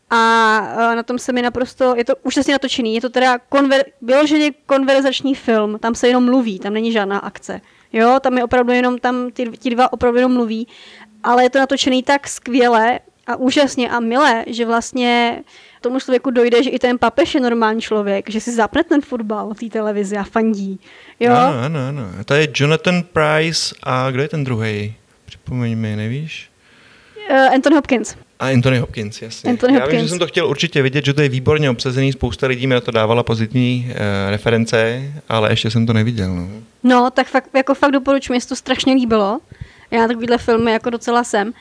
A 0.10 0.96
na 0.96 1.04
tom 1.04 1.20
se 1.20 1.32
mi 1.32 1.42
naprosto, 1.42 1.96
je 1.96 2.06
to 2.06 2.14
úžasně 2.24 2.54
natočený, 2.54 2.96
je 2.96 3.02
to 3.02 3.10
teda 3.10 3.38
konver, 3.50 3.86
vyloženě 4.02 4.52
konverzační 4.66 5.36
film, 5.36 5.80
tam 5.80 5.96
se 5.96 6.08
jenom 6.08 6.26
mluví, 6.26 6.60
tam 6.60 6.74
není 6.74 6.92
žádná 6.92 7.20
akce. 7.20 7.62
Jo, 7.94 8.20
tam 8.22 8.38
je 8.38 8.44
opravdu 8.44 8.72
jenom, 8.72 8.98
tam 8.98 9.32
ty, 9.32 9.52
ti 9.58 9.70
dva 9.70 9.94
opravdu 9.94 10.18
jenom 10.18 10.34
mluví, 10.34 10.68
ale 11.24 11.44
je 11.44 11.50
to 11.50 11.60
natočený 11.60 12.04
tak 12.04 12.28
skvěle 12.28 13.00
a 13.28 13.36
úžasně 13.36 13.90
a 13.90 14.00
milé, 14.00 14.46
že 14.48 14.66
vlastně 14.66 15.44
tomu 15.82 16.00
člověku 16.00 16.32
dojde, 16.32 16.64
že 16.64 16.70
i 16.70 16.80
ten 16.80 16.98
papež 16.98 17.36
je 17.36 17.42
normální 17.42 17.82
člověk, 17.82 18.30
že 18.30 18.42
si 18.42 18.52
zapne 18.52 18.84
ten 18.84 19.02
fotbal 19.02 19.54
v 19.54 19.60
té 19.60 19.70
televizi 19.70 20.18
a 20.18 20.24
fandí. 20.24 20.80
Jo? 21.20 21.32
Ano, 21.34 21.60
ano, 21.64 21.80
ano. 21.90 22.04
To 22.26 22.34
je 22.34 22.48
Jonathan 22.56 23.04
Price 23.04 23.76
a 23.84 24.12
kdo 24.12 24.22
je 24.22 24.28
ten 24.28 24.44
druhý? 24.44 24.96
Připomeň 25.26 25.78
mi, 25.78 25.96
nevíš? 25.96 26.50
Uh, 27.32 27.54
Anthony 27.54 27.76
Hopkins. 27.76 28.16
A 28.40 28.48
Anthony 28.50 28.80
Hopkins, 28.80 29.22
jasně. 29.22 29.50
Anthony 29.50 29.74
Já 29.74 29.80
Hopkins. 29.80 30.00
vím, 30.02 30.06
že 30.06 30.10
jsem 30.10 30.20
to 30.20 30.28
chtěl 30.28 30.48
určitě 30.48 30.82
vidět, 30.82 31.06
že 31.06 31.14
to 31.14 31.22
je 31.22 31.30
výborně 31.30 31.70
obsazený, 31.70 32.12
spousta 32.12 32.48
lidí 32.48 32.68
mi 32.68 32.74
na 32.74 32.82
to 32.82 32.92
dávala 32.92 33.24
pozitivní 33.24 33.92
e, 33.96 34.32
reference, 34.32 35.02
ale 35.30 35.52
ještě 35.52 35.72
jsem 35.72 35.86
to 35.86 35.94
neviděl. 35.94 36.36
No. 36.36 36.48
No, 36.84 37.12
tak 37.12 37.28
fakt, 37.28 37.50
jako 37.56 37.76
fakt 37.76 37.92
doporučuji, 37.92 38.34
mě 38.34 38.42
se 38.42 38.48
to 38.48 38.56
strašně 38.56 38.94
líbilo. 38.94 39.40
Já 39.92 40.08
takovýhle 40.08 40.38
filmy 40.38 40.72
jako 40.72 40.90
docela 40.90 41.24
jsem. 41.24 41.54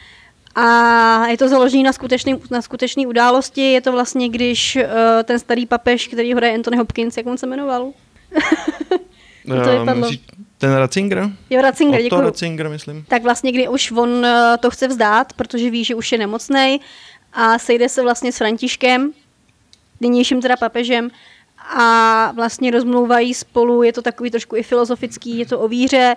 A 0.54 1.26
je 1.26 1.37
to 1.37 1.49
založené 1.49 1.82
na 1.82 1.92
skutečný, 1.92 2.40
na 2.50 2.62
skutečný 2.62 3.06
události. 3.06 3.73
Je 3.73 3.80
to 3.80 3.92
vlastně, 3.92 4.28
když 4.28 4.76
uh, 4.76 4.82
ten 5.25 5.38
starý 5.38 5.66
papež, 5.66 6.08
který 6.08 6.34
hraje 6.34 6.54
Anthony 6.54 6.76
Hopkins, 6.76 7.16
jak 7.16 7.26
on 7.26 7.38
se 7.38 7.46
jmenoval? 7.46 7.90
to 9.46 9.78
vypadlo. 9.78 9.94
myslíš 9.94 10.20
ten 10.58 10.75
Ratzinger? 10.75 11.30
Jo, 11.50 11.62
Ratzinger, 11.62 12.00
Otto 12.00 12.02
děkuji. 12.02 12.20
Ratzinger, 12.20 12.68
myslím. 12.68 13.04
Tak 13.08 13.23
vlastně, 13.23 13.52
kdy 13.52 13.68
už 13.68 13.92
on 13.92 14.26
eh, 14.26 14.58
to 14.61 14.70
chce 14.70 14.88
vzdát, 14.88 15.32
protože 15.32 15.70
ví, 15.70 15.84
že 15.84 15.94
už 15.94 16.12
je 16.12 16.18
nemocný 16.18 16.80
a 17.32 17.58
sejde 17.58 17.88
se 17.88 18.02
vlastně 18.02 18.32
s 18.32 18.38
Františkem, 18.38 19.12
nynějším 20.00 20.42
teda 20.42 20.56
papežem, 20.56 21.11
a 21.68 22.32
vlastně 22.34 22.70
rozmlouvají 22.70 23.34
spolu, 23.34 23.82
je 23.82 23.92
to 23.92 24.02
takový 24.02 24.30
trošku 24.30 24.56
i 24.56 24.62
filozofický, 24.62 25.38
je 25.38 25.46
to 25.46 25.61
o 25.61 25.68
víře, 25.68 26.16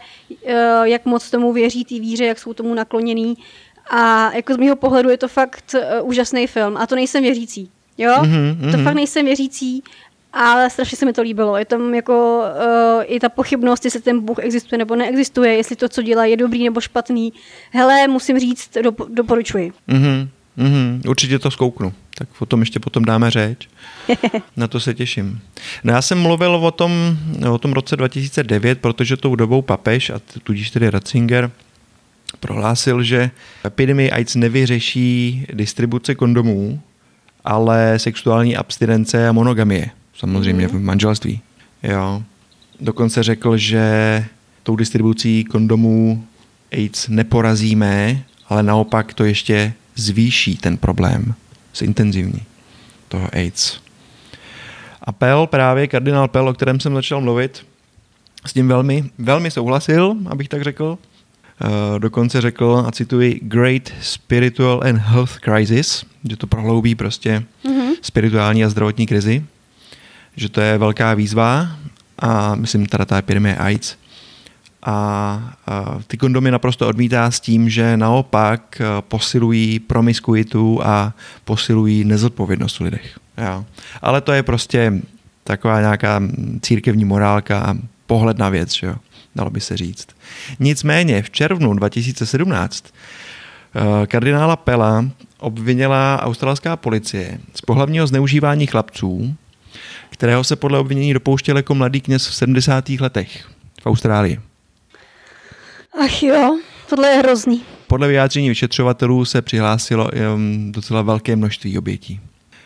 jak 0.84 1.06
moc 1.06 1.32
tomu 1.32 1.54
věří 1.54 1.86
té 1.86 1.96
víře, 1.96 2.26
jak 2.26 2.40
jsou 2.40 2.54
tomu 2.54 2.74
nakloněný. 2.74 3.38
A 3.90 4.32
jako 4.34 4.54
z 4.54 4.58
mého 4.58 4.76
pohledu 4.76 5.10
je 5.10 5.18
to 5.18 5.28
fakt 5.28 5.76
uh, 6.02 6.10
úžasný 6.10 6.48
film. 6.48 6.78
A 6.78 6.88
to 6.88 6.96
nejsem 6.96 7.24
věřící. 7.24 7.70
Jo? 7.98 8.16
Mhm, 8.22 8.58
To 8.72 8.78
mhm. 8.78 8.84
fakt 8.84 8.96
nejsem 8.96 9.26
věřící, 9.26 9.84
ale 10.34 10.70
strašně 10.70 10.98
se 10.98 11.06
mi 11.06 11.14
to 11.14 11.22
líbilo. 11.22 11.58
Je 11.58 11.66
tam 11.66 11.94
jako 11.94 12.44
uh, 12.98 13.04
i 13.06 13.20
ta 13.20 13.30
pochybnost, 13.30 13.86
jestli 13.86 14.02
ten 14.02 14.20
Bůh 14.20 14.40
existuje 14.40 14.80
nebo 14.80 14.96
neexistuje, 14.96 15.54
jestli 15.54 15.76
to, 15.76 15.90
co 15.90 16.02
dělá, 16.02 16.26
je 16.26 16.38
dobrý 16.38 16.64
nebo 16.64 16.82
špatný. 16.82 17.34
Hele, 17.72 18.08
musím 18.08 18.40
říct, 18.40 18.70
dop- 18.82 19.14
doporučuji. 19.14 19.72
Mhm, 19.88 20.30
mhm, 20.58 21.02
určitě 21.08 21.40
to 21.40 21.52
zkouknu. 21.52 21.94
Tak 22.18 22.30
o 22.40 22.46
tom 22.46 22.60
ještě 22.60 22.80
potom 22.80 23.06
dáme 23.06 23.32
řeč. 23.32 23.70
Na 24.58 24.68
to 24.68 24.80
se 24.80 24.94
těším. 24.94 25.40
No 25.84 25.94
já 25.94 26.02
jsem 26.02 26.22
mluvil 26.22 26.56
o 26.56 26.72
tom, 26.72 27.18
o 27.52 27.58
tom 27.58 27.74
roce 27.74 27.96
2009, 27.96 28.80
protože 28.82 29.18
tou 29.18 29.36
dobou 29.36 29.62
papež, 29.62 30.10
a 30.10 30.20
tudíž 30.44 30.72
tedy 30.72 30.90
Ratzinger, 30.90 31.52
prohlásil, 32.40 33.04
že 33.04 33.32
epidemii 33.66 34.12
AIDS 34.12 34.36
nevyřeší 34.36 35.46
distribuce 35.54 36.16
kondomů, 36.16 36.82
ale 37.46 38.00
sexuální 38.00 38.56
abstinence 38.56 39.28
a 39.28 39.32
monogamie. 39.32 39.90
Samozřejmě 40.16 40.68
v 40.68 40.74
manželství. 40.74 41.42
Jo. 41.84 42.24
Dokonce 42.80 43.24
řekl, 43.24 43.58
že 43.58 44.26
tou 44.64 44.76
distribucí 44.76 45.44
kondomů 45.44 46.26
AIDS 46.72 47.08
neporazíme, 47.08 48.24
ale 48.48 48.64
naopak 48.64 49.14
to 49.14 49.26
ještě 49.26 49.74
zvýší 49.96 50.58
ten 50.58 50.78
problém, 50.78 51.34
zintenzivní 51.76 52.42
toho 53.08 53.30
AIDS. 53.34 53.80
A 55.02 55.12
Pell, 55.12 55.48
právě 55.48 55.88
kardinál 55.88 56.28
Pell, 56.28 56.50
o 56.50 56.54
kterém 56.54 56.80
jsem 56.80 56.94
začal 56.94 57.22
mluvit, 57.22 57.66
s 58.46 58.54
tím 58.54 58.68
velmi, 58.68 59.04
velmi 59.18 59.52
souhlasil, 59.52 60.16
abych 60.26 60.50
tak 60.50 60.62
řekl. 60.62 60.98
Uh, 61.64 62.00
dokonce 62.00 62.42
řekl, 62.42 62.84
a 62.88 62.92
cituji, 62.92 63.40
Great 63.44 63.90
Spiritual 64.02 64.82
and 64.90 64.98
Health 64.98 65.38
Crisis, 65.40 66.06
že 66.30 66.38
to 66.38 66.48
prohloubí 66.48 66.96
prostě 66.96 67.44
Mhm. 67.64 67.92
spirituální 68.02 68.64
a 68.66 68.70
zdravotní 68.70 69.06
krizi, 69.08 69.46
že 70.36 70.50
to 70.50 70.62
je 70.62 70.78
velká 70.78 71.14
výzva 71.14 71.68
a 72.20 72.56
myslím 72.56 72.86
teda 72.86 73.06
ta 73.06 73.18
epidemie 73.18 73.56
AIDS. 73.58 73.96
A, 74.84 74.94
a 75.68 76.00
ty 76.08 76.18
kondomy 76.18 76.52
naprosto 76.52 76.88
odmítá 76.88 77.32
s 77.32 77.40
tím, 77.40 77.70
že 77.70 77.98
naopak 77.98 78.82
a, 78.82 79.02
posilují 79.02 79.80
promiskuitu 79.80 80.82
a 80.84 81.14
posilují 81.46 82.04
nezodpovědnost 82.04 82.80
v 82.80 82.82
lidech. 82.84 83.20
Jo. 83.38 83.66
Ale 84.02 84.22
to 84.22 84.32
je 84.32 84.44
prostě 84.44 84.94
taková 85.44 85.80
nějaká 85.80 86.22
církevní 86.62 87.06
morálka 87.06 87.60
a 87.60 87.76
pohled 88.08 88.38
na 88.38 88.50
věc, 88.50 88.74
že 88.74 88.88
jo? 88.88 88.96
Dalo 89.38 89.50
by 89.50 89.62
se 89.62 89.78
říct. 89.78 90.08
Nicméně 90.60 91.24
v 91.24 91.30
červnu 91.30 91.74
2017 91.74 92.86
eh, 93.76 94.08
kardinála 94.08 94.56
Pela 94.56 95.06
obvinila 95.40 96.20
australská 96.22 96.76
policie 96.76 97.40
z 97.56 97.62
pohlavního 97.62 98.08
zneužívání 98.08 98.68
chlapců, 98.68 99.36
kterého 100.10 100.44
se 100.44 100.56
podle 100.56 100.80
obvinění 100.80 101.14
dopouštěl 101.14 101.58
jako 101.58 101.76
mladý 101.76 102.02
kněz 102.02 102.28
v 102.28 102.36
70. 102.36 102.90
letech 102.90 103.48
v 103.82 103.86
Austrálii. 103.86 104.40
Ach 106.06 106.24
jo, 106.24 106.60
tohle 106.90 107.08
je 107.10 107.18
hrozný. 107.18 107.62
Podle 107.88 108.08
vyjádření 108.08 108.50
vyšetřovatelů 108.50 109.26
se 109.26 109.42
přihlásilo 109.42 110.10
um, 110.36 110.72
docela 110.72 111.02
velké 111.02 111.36
množství 111.36 111.78
obětí. 111.78 112.20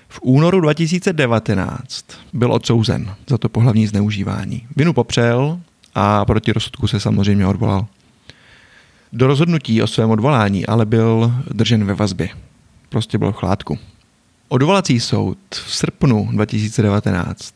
V 0.08 0.20
únoru 0.22 0.62
2019 0.62 2.06
byl 2.34 2.54
odsouzen 2.54 3.16
za 3.30 3.38
to 3.38 3.50
pohlavní 3.50 3.88
zneužívání. 3.88 4.68
Vinu 4.75 4.94
popřel 4.94 5.60
a 5.95 6.25
proti 6.25 6.51
rozsudku 6.51 6.88
se 6.88 7.00
samozřejmě 7.00 7.48
odvolal. 7.48 7.86
Do 9.13 9.27
rozhodnutí 9.27 9.81
o 9.81 9.88
svém 9.88 10.10
odvolání 10.10 10.65
ale 10.65 10.86
byl 10.86 11.33
držen 11.51 11.86
ve 11.86 11.93
vazbě. 11.93 12.29
Prostě 12.89 13.17
byl 13.17 13.31
v 13.31 13.36
chládku. 13.36 13.79
Odvolací 14.50 15.00
soud 15.00 15.38
v 15.51 15.75
srpnu 15.75 16.29
2019 16.31 17.53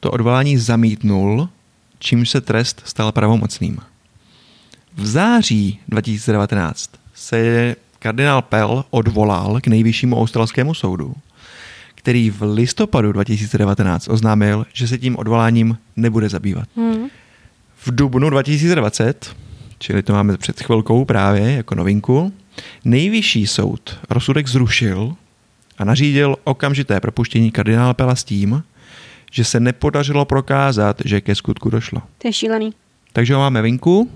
to 0.00 0.10
odvolání 0.10 0.58
zamítnul, 0.58 1.48
čímž 1.98 2.30
se 2.30 2.40
trest 2.40 2.82
stal 2.84 3.12
pravomocným. 3.12 3.78
V 4.94 5.06
září 5.06 5.80
2019 5.88 6.90
se 7.14 7.76
kardinál 7.98 8.42
Pell 8.42 8.84
odvolal 8.90 9.60
k 9.60 9.66
nejvyššímu 9.66 10.20
australskému 10.20 10.74
soudu, 10.74 11.14
který 11.94 12.30
v 12.30 12.42
listopadu 12.42 13.12
2019 13.12 14.08
oznámil, 14.08 14.66
že 14.72 14.88
se 14.88 14.98
tím 14.98 15.16
odvoláním 15.16 15.78
nebude 15.96 16.28
zabývat. 16.28 16.68
Hmm. 16.76 17.08
V 17.86 17.94
dubnu 17.94 18.30
2020, 18.30 19.36
čili 19.78 20.02
to 20.02 20.12
máme 20.12 20.36
před 20.36 20.60
chvilkou 20.62 21.04
právě 21.04 21.52
jako 21.52 21.74
novinku, 21.74 22.32
nejvyšší 22.84 23.46
soud 23.46 23.98
rozsudek 24.10 24.48
zrušil 24.48 25.14
a 25.78 25.84
nařídil 25.84 26.36
okamžité 26.44 27.00
propuštění 27.00 27.50
kardinála 27.50 27.94
Pela 27.94 28.14
s 28.14 28.24
tím, 28.24 28.62
že 29.32 29.44
se 29.44 29.60
nepodařilo 29.60 30.24
prokázat, 30.24 31.02
že 31.04 31.20
ke 31.20 31.34
skutku 31.34 31.70
došlo. 31.70 32.02
To 32.18 32.28
je 32.28 32.32
šílený. 32.32 32.72
Takže 33.12 33.34
ho 33.34 33.40
máme 33.40 33.62
vinku 33.62 34.10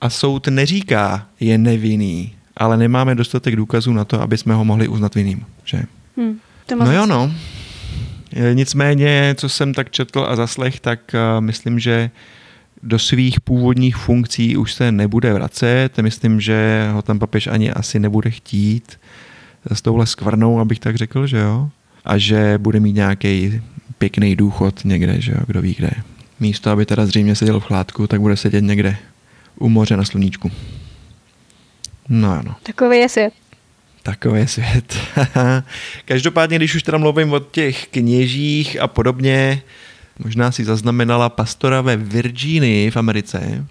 a 0.00 0.10
soud 0.10 0.48
neříká, 0.48 1.26
je 1.40 1.58
nevinný, 1.58 2.34
ale 2.56 2.76
nemáme 2.76 3.14
dostatek 3.14 3.56
důkazů 3.56 3.92
na 3.92 4.04
to, 4.04 4.20
aby 4.20 4.38
jsme 4.38 4.54
ho 4.54 4.64
mohli 4.64 4.88
uznat 4.88 5.14
vinným. 5.14 5.46
Že? 5.64 5.82
Hmm. 6.16 6.38
To 6.66 6.76
No 6.76 6.92
jo, 6.92 7.06
no. 7.06 7.32
E, 8.32 8.54
Nicméně, 8.54 9.34
co 9.38 9.48
jsem 9.48 9.74
tak 9.74 9.90
četl 9.90 10.26
a 10.28 10.36
zaslech, 10.36 10.80
tak 10.80 11.00
uh, 11.14 11.44
myslím, 11.44 11.78
že 11.78 12.10
do 12.82 12.98
svých 12.98 13.40
původních 13.40 13.96
funkcí 13.96 14.56
už 14.56 14.72
se 14.74 14.92
nebude 14.92 15.32
vracet. 15.32 15.98
Myslím, 15.98 16.40
že 16.40 16.88
ho 16.92 17.02
tam 17.02 17.18
papež 17.18 17.46
ani 17.46 17.70
asi 17.70 18.00
nebude 18.00 18.30
chtít 18.30 18.98
s 19.72 19.82
touhle 19.82 20.06
skvrnou, 20.06 20.60
abych 20.60 20.78
tak 20.78 20.96
řekl, 20.96 21.26
že 21.26 21.38
jo. 21.38 21.70
A 22.04 22.18
že 22.18 22.58
bude 22.58 22.80
mít 22.80 22.92
nějaký 22.92 23.62
pěkný 23.98 24.36
důchod 24.36 24.84
někde, 24.84 25.20
že 25.20 25.32
jo, 25.32 25.38
kdo 25.46 25.62
ví 25.62 25.74
kde. 25.74 25.90
Místo, 26.40 26.70
aby 26.70 26.86
teda 26.86 27.06
zřejmě 27.06 27.34
seděl 27.34 27.60
v 27.60 27.64
chládku, 27.64 28.06
tak 28.06 28.20
bude 28.20 28.36
sedět 28.36 28.60
někde 28.60 28.96
u 29.58 29.68
moře 29.68 29.96
na 29.96 30.04
sluníčku. 30.04 30.50
No 32.08 32.32
ano. 32.32 32.54
Takový 32.62 32.98
je 32.98 33.08
svět. 33.08 33.32
Takový 34.02 34.40
je 34.40 34.48
svět. 34.48 34.98
Každopádně, 36.04 36.56
když 36.56 36.74
už 36.74 36.82
teda 36.82 36.98
mluvím 36.98 37.32
o 37.32 37.40
těch 37.40 37.86
kněžích 37.86 38.80
a 38.80 38.86
podobně, 38.88 39.62
možná 40.24 40.52
si 40.52 40.64
zaznamenala 40.64 41.28
pastora 41.28 41.80
ve 41.80 41.96
Virginii 41.96 42.90
v 42.90 42.96
Americe. 42.96 43.66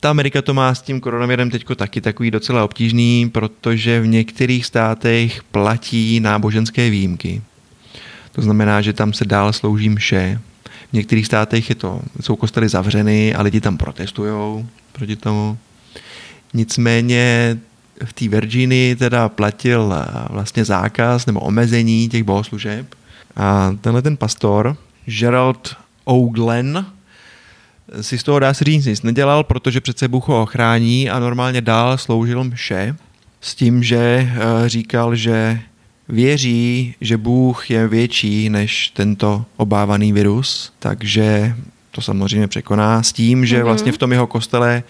Ta 0.00 0.10
Amerika 0.10 0.42
to 0.42 0.54
má 0.54 0.74
s 0.74 0.82
tím 0.82 1.00
koronavirem 1.00 1.50
teďko 1.50 1.74
taky 1.74 2.00
takový 2.00 2.30
docela 2.30 2.64
obtížný, 2.64 3.30
protože 3.30 4.00
v 4.00 4.06
některých 4.06 4.66
státech 4.66 5.42
platí 5.42 6.20
náboženské 6.20 6.90
výjimky. 6.90 7.42
To 8.32 8.42
znamená, 8.42 8.80
že 8.80 8.92
tam 8.92 9.12
se 9.12 9.24
dál 9.24 9.52
slouží 9.52 9.88
mše. 9.88 10.40
V 10.90 10.92
některých 10.92 11.26
státech 11.26 11.68
je 11.68 11.74
to, 11.74 12.00
jsou 12.20 12.36
kostely 12.36 12.68
zavřeny 12.68 13.34
a 13.34 13.42
lidi 13.42 13.60
tam 13.60 13.76
protestují 13.76 14.66
proti 14.92 15.16
tomu. 15.16 15.58
Nicméně 16.54 17.58
v 18.04 18.12
té 18.12 18.28
Virginii 18.28 18.96
teda 18.96 19.28
platil 19.28 19.94
eh, 19.94 20.26
vlastně 20.30 20.64
zákaz 20.64 21.26
nebo 21.26 21.40
omezení 21.40 22.08
těch 22.08 22.22
bohoslužeb. 22.22 22.86
A 23.36 23.76
tenhle 23.80 24.02
ten 24.02 24.16
pastor, 24.16 24.76
Gerald 25.08 25.76
O'Glenn, 26.04 26.86
si 28.00 28.18
z 28.18 28.22
toho 28.22 28.38
dá 28.38 28.54
se 28.54 28.64
říct 28.64 28.86
nic 28.86 29.02
nedělal, 29.02 29.44
protože 29.44 29.80
přece 29.80 30.08
Bůh 30.08 30.28
ho 30.28 30.42
ochrání 30.42 31.10
a 31.10 31.18
normálně 31.18 31.60
dál 31.60 31.98
sloužil 31.98 32.44
mše 32.44 32.96
s 33.40 33.54
tím, 33.54 33.82
že 33.82 33.98
eh, 34.32 34.68
říkal, 34.68 35.16
že 35.16 35.60
věří, 36.08 36.94
že 37.00 37.16
Bůh 37.16 37.70
je 37.70 37.88
větší 37.88 38.50
než 38.50 38.88
tento 38.88 39.44
obávaný 39.56 40.12
virus, 40.12 40.72
takže 40.78 41.54
to 41.90 42.00
samozřejmě 42.00 42.48
překoná 42.48 43.02
s 43.02 43.12
tím, 43.12 43.46
že 43.46 43.56
Mhm. 43.56 43.64
vlastně 43.64 43.92
v 43.92 43.98
tom 43.98 44.12
jeho 44.12 44.26
kostele 44.26 44.82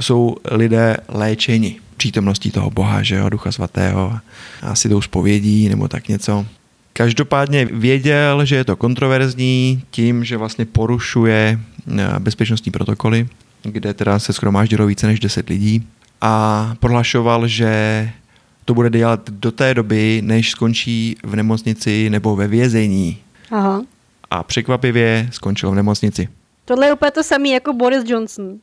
jsou 0.00 0.36
lidé 0.50 0.96
léčeni 1.08 1.76
přítomností 1.96 2.50
toho 2.50 2.70
Boha, 2.70 3.02
že 3.02 3.14
jo, 3.16 3.28
Ducha 3.28 3.52
Svatého, 3.52 4.18
asi 4.62 4.88
tou 4.88 5.00
spovědí 5.02 5.68
nebo 5.68 5.88
tak 5.88 6.08
něco. 6.08 6.46
Každopádně 6.96 7.64
věděl, 7.64 8.44
že 8.44 8.56
je 8.56 8.64
to 8.64 8.76
kontroverzní 8.76 9.82
tím, 9.90 10.24
že 10.24 10.36
vlastně 10.36 10.64
porušuje 10.64 11.58
eh, 11.98 12.18
bezpečnostní 12.18 12.72
protokoly, 12.72 13.28
kde 13.62 13.94
teda 13.94 14.18
se 14.18 14.32
schromáždilo 14.32 14.86
více 14.86 15.06
než 15.06 15.20
10 15.20 15.48
lidí 15.48 15.86
a 16.20 16.74
prohlašoval, 16.80 17.46
že 17.46 18.10
to 18.64 18.74
bude 18.74 18.90
dělat 18.90 19.30
do 19.30 19.52
té 19.52 19.74
doby, 19.74 20.20
než 20.24 20.50
skončí 20.50 21.16
v 21.22 21.36
nemocnici 21.36 22.10
nebo 22.10 22.36
ve 22.36 22.48
vězení. 22.48 23.18
Aha. 23.50 23.82
A 24.30 24.42
překvapivě 24.42 25.28
skončil 25.32 25.70
v 25.70 25.74
nemocnici. 25.74 26.28
Tohle 26.64 26.86
je 26.86 26.92
úplně 26.92 27.10
to 27.10 27.22
samé 27.22 27.48
jako 27.48 27.72
Boris 27.72 28.04
Johnson. 28.06 28.58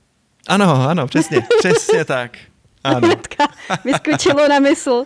Ano, 0.47 0.89
ano, 0.89 1.07
přesně, 1.07 1.41
přesně 1.59 2.05
tak. 2.05 2.37
Ano. 2.83 3.07
Hnedka 3.07 3.47
vyskočilo 3.85 4.47
na 4.47 4.59
mysl. 4.59 5.03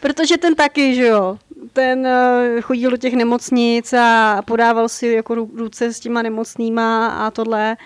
Protože 0.00 0.36
ten 0.36 0.54
taky, 0.54 0.94
že 0.94 1.06
jo, 1.06 1.38
ten 1.72 2.06
uh, 2.06 2.60
chodil 2.60 2.90
do 2.90 2.96
těch 2.96 3.14
nemocnic 3.14 3.92
a 3.92 4.42
podával 4.44 4.88
si 4.88 5.06
jako 5.06 5.34
ruce 5.34 5.92
s 5.92 6.00
těma 6.00 6.22
nemocnýma 6.22 7.08
a 7.08 7.30
tohle. 7.30 7.76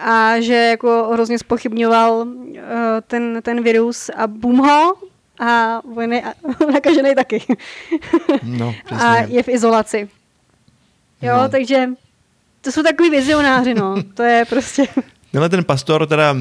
A 0.00 0.40
že 0.40 0.54
jako 0.54 1.08
hrozně 1.12 1.38
spochybňoval 1.38 2.26
uh, 2.26 2.56
ten, 3.06 3.38
ten 3.42 3.62
virus 3.62 4.10
a 4.16 4.26
bum 4.26 4.58
ho 4.58 4.94
a 5.38 5.80
on 5.96 6.12
je 6.12 6.22
nakažený 6.72 7.14
taky. 7.14 7.42
No, 8.42 8.74
přesně. 8.84 9.06
a 9.06 9.16
je 9.16 9.42
v 9.42 9.48
izolaci. 9.48 10.08
Jo, 11.22 11.36
no. 11.36 11.48
takže 11.48 11.88
to 12.60 12.72
jsou 12.72 12.82
takový 12.82 13.10
vizionáři, 13.10 13.74
no. 13.74 13.94
To 14.14 14.22
je 14.22 14.44
prostě... 14.44 14.86
Tenhle 15.32 15.48
ten 15.48 15.64
pastor 15.64 16.06
teda 16.06 16.34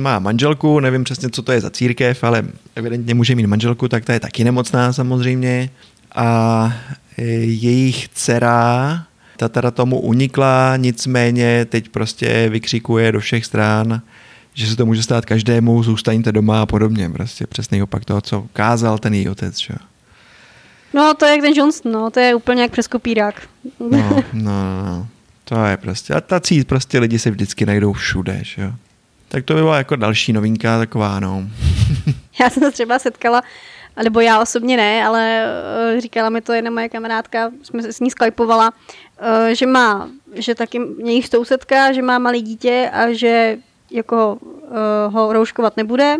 má 0.00 0.18
manželku, 0.18 0.80
nevím 0.80 1.04
přesně, 1.04 1.30
co 1.30 1.42
to 1.42 1.52
je 1.52 1.60
za 1.60 1.70
církev, 1.70 2.24
ale 2.24 2.42
evidentně 2.74 3.14
může 3.14 3.34
mít 3.34 3.46
manželku, 3.46 3.88
tak 3.88 4.04
ta 4.04 4.12
je 4.12 4.20
taky 4.20 4.44
nemocná 4.44 4.92
samozřejmě. 4.92 5.70
A 6.18 6.72
e, 7.18 7.22
jejich 7.22 8.08
dcera, 8.08 9.02
ta 9.36 9.48
teda 9.48 9.70
tomu 9.70 10.00
unikla, 10.00 10.76
nicméně 10.76 11.64
teď 11.64 11.88
prostě 11.88 12.48
vykřikuje 12.48 13.12
do 13.12 13.20
všech 13.20 13.44
stran, 13.46 14.02
že 14.54 14.66
se 14.66 14.76
to 14.76 14.86
může 14.86 15.02
stát 15.02 15.26
každému, 15.26 15.82
zůstaňte 15.82 16.32
doma 16.32 16.62
a 16.62 16.66
podobně. 16.66 17.10
Prostě 17.10 17.46
přesný 17.46 17.82
opak 17.82 18.04
toho, 18.04 18.20
co 18.20 18.46
kázal 18.52 18.98
ten 18.98 19.14
její 19.14 19.28
otec. 19.28 19.58
Že? 19.58 19.74
No, 20.94 21.14
to 21.14 21.24
je 21.24 21.32
jak 21.32 21.40
ten 21.40 21.52
Johnson, 21.56 21.92
no, 21.92 22.10
to 22.10 22.20
je 22.20 22.34
úplně 22.34 22.62
jak 22.62 22.70
přes 22.70 22.88
kopírák. 22.88 23.42
No, 23.80 23.88
no, 23.90 24.22
no, 24.32 24.84
no. 24.84 25.06
To 25.44 25.64
je 25.64 25.76
prostě. 25.76 26.14
A 26.14 26.20
tací 26.20 26.64
prostě 26.64 26.98
lidi 26.98 27.18
se 27.18 27.30
vždycky 27.30 27.66
najdou 27.66 27.92
všude, 27.92 28.40
že 28.42 28.62
jo. 28.62 28.72
Tak 29.28 29.44
to 29.44 29.54
by 29.54 29.60
byla 29.60 29.76
jako 29.76 29.96
další 29.96 30.32
novinka 30.32 30.78
taková, 30.78 31.20
no. 31.20 31.48
já 32.40 32.50
jsem 32.50 32.62
se 32.62 32.70
třeba 32.70 32.98
setkala, 32.98 33.42
nebo 34.02 34.20
já 34.20 34.40
osobně 34.40 34.76
ne, 34.76 35.04
ale 35.06 35.44
uh, 35.94 36.00
říkala 36.00 36.30
mi 36.30 36.40
to 36.40 36.52
jedna 36.52 36.70
moje 36.70 36.88
kamarádka, 36.88 37.50
jsme 37.62 37.82
se 37.82 37.92
s 37.92 38.00
ní 38.00 38.10
skypovala, 38.10 38.70
uh, 38.70 39.48
že 39.48 39.66
má, 39.66 40.08
že 40.34 40.54
taky 40.54 40.80
jejich 41.04 41.28
sousedka, 41.28 41.92
že 41.92 42.02
má 42.02 42.18
malé 42.18 42.40
dítě 42.40 42.90
a 42.92 43.12
že 43.12 43.58
jako 43.90 44.38
uh, 44.40 45.14
ho 45.14 45.32
rouškovat 45.32 45.76
nebude, 45.76 46.16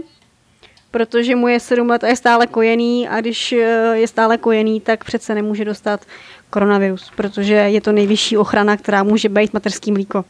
protože 0.90 1.36
mu 1.36 1.48
je 1.48 1.60
7 1.60 1.88
let 1.88 2.04
a 2.04 2.08
je 2.08 2.16
stále 2.16 2.46
kojený 2.46 3.08
a 3.08 3.20
když 3.20 3.52
je 3.92 4.08
stále 4.08 4.38
kojený, 4.38 4.80
tak 4.80 5.04
přece 5.04 5.34
nemůže 5.34 5.64
dostat 5.64 6.00
koronavirus, 6.50 7.12
protože 7.16 7.54
je 7.54 7.80
to 7.80 7.92
nejvyšší 7.92 8.36
ochrana, 8.36 8.76
která 8.76 9.02
může 9.02 9.28
být 9.28 9.52
mateřský 9.52 9.92
mlíko. 9.92 10.24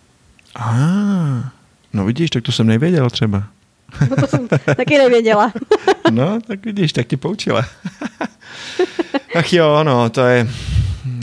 Ah, 0.57 1.51
no 1.93 2.05
vidíš, 2.05 2.31
tak 2.31 2.43
to 2.43 2.53
jsem 2.53 2.67
nevěděl 2.67 3.11
třeba. 3.11 3.43
No 4.11 4.17
to 4.17 4.27
jsem 4.27 4.49
taky 4.77 4.99
nevěděla. 4.99 5.53
no, 6.11 6.39
tak 6.47 6.65
vidíš, 6.65 6.93
tak 6.93 7.07
ti 7.07 7.17
poučila. 7.17 7.65
Ach 9.35 9.53
jo, 9.53 9.85
no, 9.85 10.11
to 10.11 10.21
je... 10.21 10.49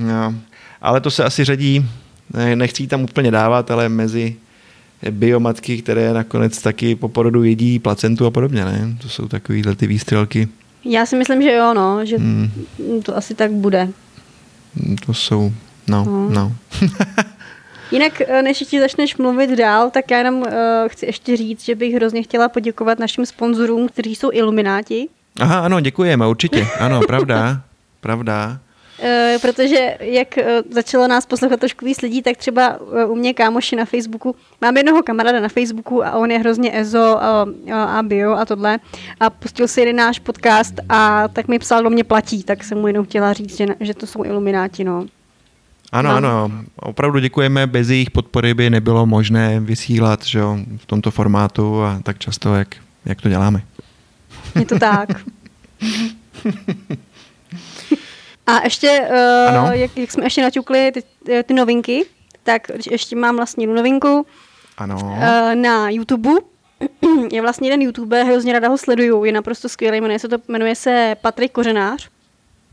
No. 0.04 0.36
Ale 0.82 1.02
to 1.02 1.12
se 1.12 1.24
asi 1.24 1.44
řadí, 1.44 1.90
nechci 2.56 2.88
tam 2.88 3.04
úplně 3.04 3.32
dávat, 3.32 3.72
ale 3.72 3.90
mezi 3.90 4.36
biomatky, 5.12 5.82
které 5.82 6.14
nakonec 6.14 6.62
taky 6.62 6.96
po 6.96 7.10
porodu 7.10 7.44
jedí 7.44 7.80
placentu 7.80 8.26
a 8.26 8.32
podobně, 8.32 8.66
ne? 8.66 8.98
To 9.02 9.10
jsou 9.10 9.28
takovýhle 9.28 9.76
ty 9.76 9.88
výstřelky. 9.88 10.48
Já 10.86 11.06
si 11.06 11.16
myslím, 11.16 11.42
že 11.42 11.52
jo, 11.52 11.74
no, 11.74 12.06
že 12.06 12.18
hmm. 12.18 12.52
to 13.04 13.18
asi 13.18 13.36
tak 13.36 13.52
bude. 13.52 13.90
To 15.06 15.14
jsou, 15.14 15.54
no, 15.88 16.06
no. 16.06 16.30
no. 16.30 16.56
Jinak, 17.92 18.22
eh, 18.22 18.42
než 18.42 18.60
ti 18.60 18.80
začneš 18.80 19.18
mluvit 19.18 19.50
dál, 19.50 19.90
tak 19.90 20.12
já 20.12 20.18
jenom 20.18 20.36
uh, 20.36 20.48
chci 20.88 21.06
ještě 21.06 21.38
říct, 21.38 21.66
že 21.66 21.76
bych 21.76 21.96
hrozně 21.96 22.24
chtěla 22.24 22.50
poděkovat 22.50 23.00
našim 23.00 23.26
sponzorům, 23.26 23.88
kteří 23.88 24.16
jsou 24.16 24.30
ilumináti. 24.34 25.10
Aha, 25.40 25.60
ano, 25.60 25.80
děkujeme, 25.80 26.28
určitě. 26.28 26.68
Ano, 26.80 27.02
pravda, 27.08 27.62
pravda. 28.02 28.60
Uh, 29.00 29.42
protože 29.42 29.98
jak 30.00 30.28
uh, 30.38 30.44
začalo 30.70 31.08
nás 31.08 31.26
poslouchat 31.26 31.60
trošku 31.60 31.86
víc 31.86 32.02
lidí, 32.02 32.22
tak 32.22 32.38
třeba 32.38 32.80
uh, 32.80 33.12
u 33.12 33.16
mě 33.16 33.34
kámoši 33.34 33.76
na 33.76 33.86
Facebooku, 33.86 34.36
mám 34.62 34.78
jednoho 34.78 35.04
kamaráda 35.04 35.40
na 35.40 35.50
Facebooku 35.50 36.06
a 36.06 36.12
on 36.12 36.32
je 36.32 36.40
hrozně 36.40 36.80
ezo 36.80 37.24
a, 37.24 37.48
a 37.72 38.04
bio 38.04 38.32
a 38.32 38.46
tohle 38.46 38.80
a 39.20 39.30
pustil 39.30 39.68
si 39.68 39.82
jeden 39.82 39.96
náš 39.96 40.20
podcast 40.20 40.74
a 40.90 41.28
tak 41.28 41.48
mi 41.48 41.60
psal, 41.60 41.84
do 41.84 41.90
mě 41.90 42.04
platí, 42.04 42.44
tak 42.44 42.64
jsem 42.64 42.78
mu 42.78 42.88
jenom 42.88 43.06
chtěla 43.06 43.34
říct, 43.34 43.58
že, 43.58 43.66
že 43.80 43.94
to 43.94 44.08
jsou 44.08 44.24
ilumináti, 44.24 44.84
no. 44.84 45.06
Ano, 45.96 46.10
no. 46.10 46.16
ano, 46.16 46.52
opravdu 46.76 47.20
děkujeme, 47.20 47.68
bez 47.68 47.90
jejich 47.90 48.12
podpory 48.12 48.54
by 48.54 48.70
nebylo 48.70 49.06
možné 49.06 49.60
vysílat 49.60 50.26
že 50.26 50.40
jo, 50.40 50.58
v 50.78 50.86
tomto 50.86 51.12
formátu 51.12 51.84
a 51.84 52.00
tak 52.04 52.20
často, 52.20 52.56
jak, 52.56 52.76
jak 53.06 53.22
to 53.22 53.30
děláme. 53.30 53.62
Je 54.60 54.66
to 54.66 54.80
tak. 54.80 55.10
A 58.48 58.64
ještě, 58.64 59.02
uh, 59.10 59.72
jak, 59.72 59.98
jak 59.98 60.12
jsme 60.12 60.26
ještě 60.26 60.42
naťukli 60.42 60.92
ty, 60.92 61.04
ty 61.44 61.54
novinky, 61.54 62.06
tak 62.44 62.68
ještě 62.92 63.16
mám 63.16 63.36
vlastně 63.36 63.64
jednu 63.64 63.76
novinku. 63.76 64.26
Ano. 64.78 64.98
Uh, 65.04 65.56
na 65.56 65.90
YouTube 65.90 66.30
je 67.32 67.42
vlastně 67.42 67.68
jeden 67.68 67.82
youtuber, 67.82 68.26
hrozně 68.26 68.54
ráda 68.54 68.68
ho 68.68 68.78
sleduju, 68.78 69.24
je 69.24 69.32
naprosto 69.32 69.70
skvělý, 69.70 70.02
jmenuje 70.02 70.20
se, 70.20 70.28
to, 70.28 70.38
jmenuje 70.48 70.76
se 70.76 71.16
Patrik 71.22 71.52
Kořenář. 71.52 72.10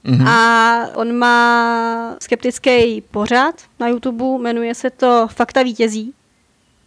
Mm-hmm. 0.04 0.28
A 0.28 0.86
on 0.94 1.18
má 1.18 2.16
skeptický 2.22 3.00
pořad 3.00 3.54
na 3.80 3.88
YouTube, 3.88 4.24
jmenuje 4.24 4.74
se 4.74 4.90
to 4.90 5.28
Fakta 5.34 5.62
vítězí. 5.62 6.14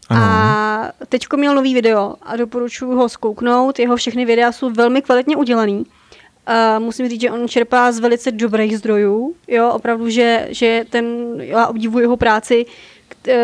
Ano. 0.09 0.21
A 0.21 0.91
teďko 1.09 1.37
měl 1.37 1.55
nový 1.55 1.73
video 1.73 2.15
a 2.21 2.35
doporučuji 2.35 2.95
ho 2.95 3.09
zkouknout. 3.09 3.79
Jeho 3.79 3.95
všechny 3.95 4.25
videa 4.25 4.51
jsou 4.51 4.69
velmi 4.69 5.01
kvalitně 5.01 5.35
udělaný. 5.35 5.77
Uh, 5.77 6.83
musím 6.83 7.09
říct, 7.09 7.21
že 7.21 7.31
on 7.31 7.47
čerpá 7.47 7.91
z 7.91 7.99
velice 7.99 8.31
dobrých 8.31 8.77
zdrojů, 8.77 9.35
jo, 9.47 9.69
opravdu, 9.69 10.09
že, 10.09 10.47
že 10.49 10.85
ten, 10.89 11.05
já 11.37 11.67
obdivuji 11.67 11.99
jeho 11.99 12.17
práci, 12.17 12.65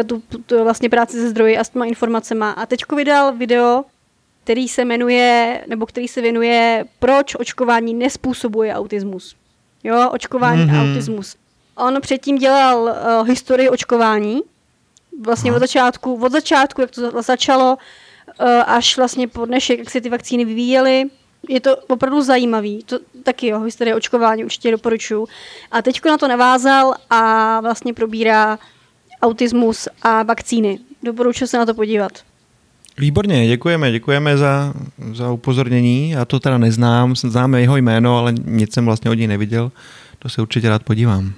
tu, 0.06 0.24
tu 0.46 0.64
vlastně 0.64 0.90
práci 0.90 1.18
se 1.18 1.30
zdroji 1.30 1.58
a 1.58 1.64
s 1.64 1.70
těma 1.70 1.86
informacemi. 1.86 2.46
A 2.56 2.66
teďko 2.66 2.96
vydal 2.96 3.34
video, 3.34 3.84
který 4.44 4.68
se 4.68 4.86
jmenuje, 4.86 5.62
nebo 5.68 5.86
který 5.86 6.08
se 6.08 6.22
věnuje, 6.22 6.86
proč 7.00 7.36
očkování 7.36 7.94
nespůsobuje 7.94 8.74
autismus. 8.74 9.36
Jo, 9.84 10.10
očkování 10.12 10.65
mm-hmm. 10.65 10.80
a 10.80 10.84
autismus. 10.84 11.36
On 11.76 12.02
předtím 12.02 12.38
dělal 12.38 12.82
uh, 12.82 13.28
historii 13.28 13.70
očkování, 13.70 14.41
vlastně 15.22 15.54
od 15.54 15.60
začátku, 15.60 16.20
od 16.24 16.32
začátku, 16.32 16.82
jak 16.82 16.91
to 16.91 17.22
začalo, 17.22 17.78
uh, 18.41 18.48
až 18.65 18.98
vlastně 18.98 19.28
po 19.28 19.46
dnešek, 19.46 19.80
jak 19.80 19.89
se 19.89 20.02
ty 20.02 20.10
vakcíny 20.10 20.46
vyvíjely, 20.46 21.06
je 21.50 21.60
to 21.60 21.78
opravdu 21.78 22.22
zajímavý, 22.22 22.84
to 22.84 23.00
taky 23.24 23.48
jo, 23.48 23.60
historie 23.60 23.96
očkování 23.96 24.46
určitě 24.46 24.72
doporučuju. 24.72 25.28
A 25.72 25.82
teďko 25.82 26.10
na 26.10 26.17
to 26.17 26.28
navázal 26.28 26.96
a 27.10 27.60
vlastně 27.60 27.94
probírá 27.94 28.60
autismus 29.22 29.88
a 30.02 30.24
vakcíny. 30.24 30.80
Doporučuji 31.04 31.48
se 31.48 31.58
na 31.58 31.65
to 31.65 31.74
podívat. 31.74 32.12
Výborně, 33.02 33.48
děkujeme, 33.48 33.92
děkujeme 33.92 34.38
za, 34.38 34.74
za 35.14 35.32
upozornění. 35.32 36.10
Já 36.10 36.26
to 36.26 36.40
teda 36.40 36.58
neznám, 36.58 37.16
známe 37.16 37.62
jeho 37.62 37.78
jméno, 37.78 38.18
ale 38.18 38.34
nic 38.46 38.74
jsem 38.74 38.86
vlastně 38.86 39.12
od 39.12 39.14
něj 39.14 39.28
neviděl. 39.28 39.72
To 40.20 40.30
se 40.30 40.42
určitě 40.42 40.70
rád 40.70 40.84
podívám. 40.84 41.34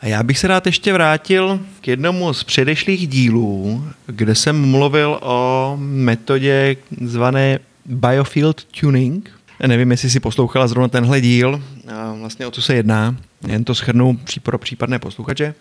A 0.00 0.06
já 0.06 0.22
bych 0.22 0.38
se 0.38 0.48
rád 0.48 0.66
ještě 0.66 0.92
vrátil 0.92 1.60
k 1.80 1.88
jednomu 1.88 2.32
z 2.32 2.44
předešlých 2.44 3.08
dílů, 3.08 3.84
kde 4.06 4.34
jsem 4.34 4.70
mluvil 4.70 5.18
o 5.22 5.74
metodě 5.80 6.76
zvané 7.00 7.58
Biofield 7.86 8.64
Tuning. 8.64 9.30
Nevím, 9.66 9.90
jestli 9.90 10.10
si 10.10 10.20
poslouchala 10.20 10.66
zrovna 10.66 10.88
tenhle 10.88 11.20
díl, 11.20 11.62
a 11.94 12.12
vlastně 12.12 12.46
o 12.46 12.50
co 12.50 12.62
se 12.62 12.74
jedná, 12.74 13.16
jen 13.48 13.64
to 13.64 13.74
schrnu 13.74 14.18
pro 14.42 14.58
případné 14.58 14.98
posluchače. 14.98 15.54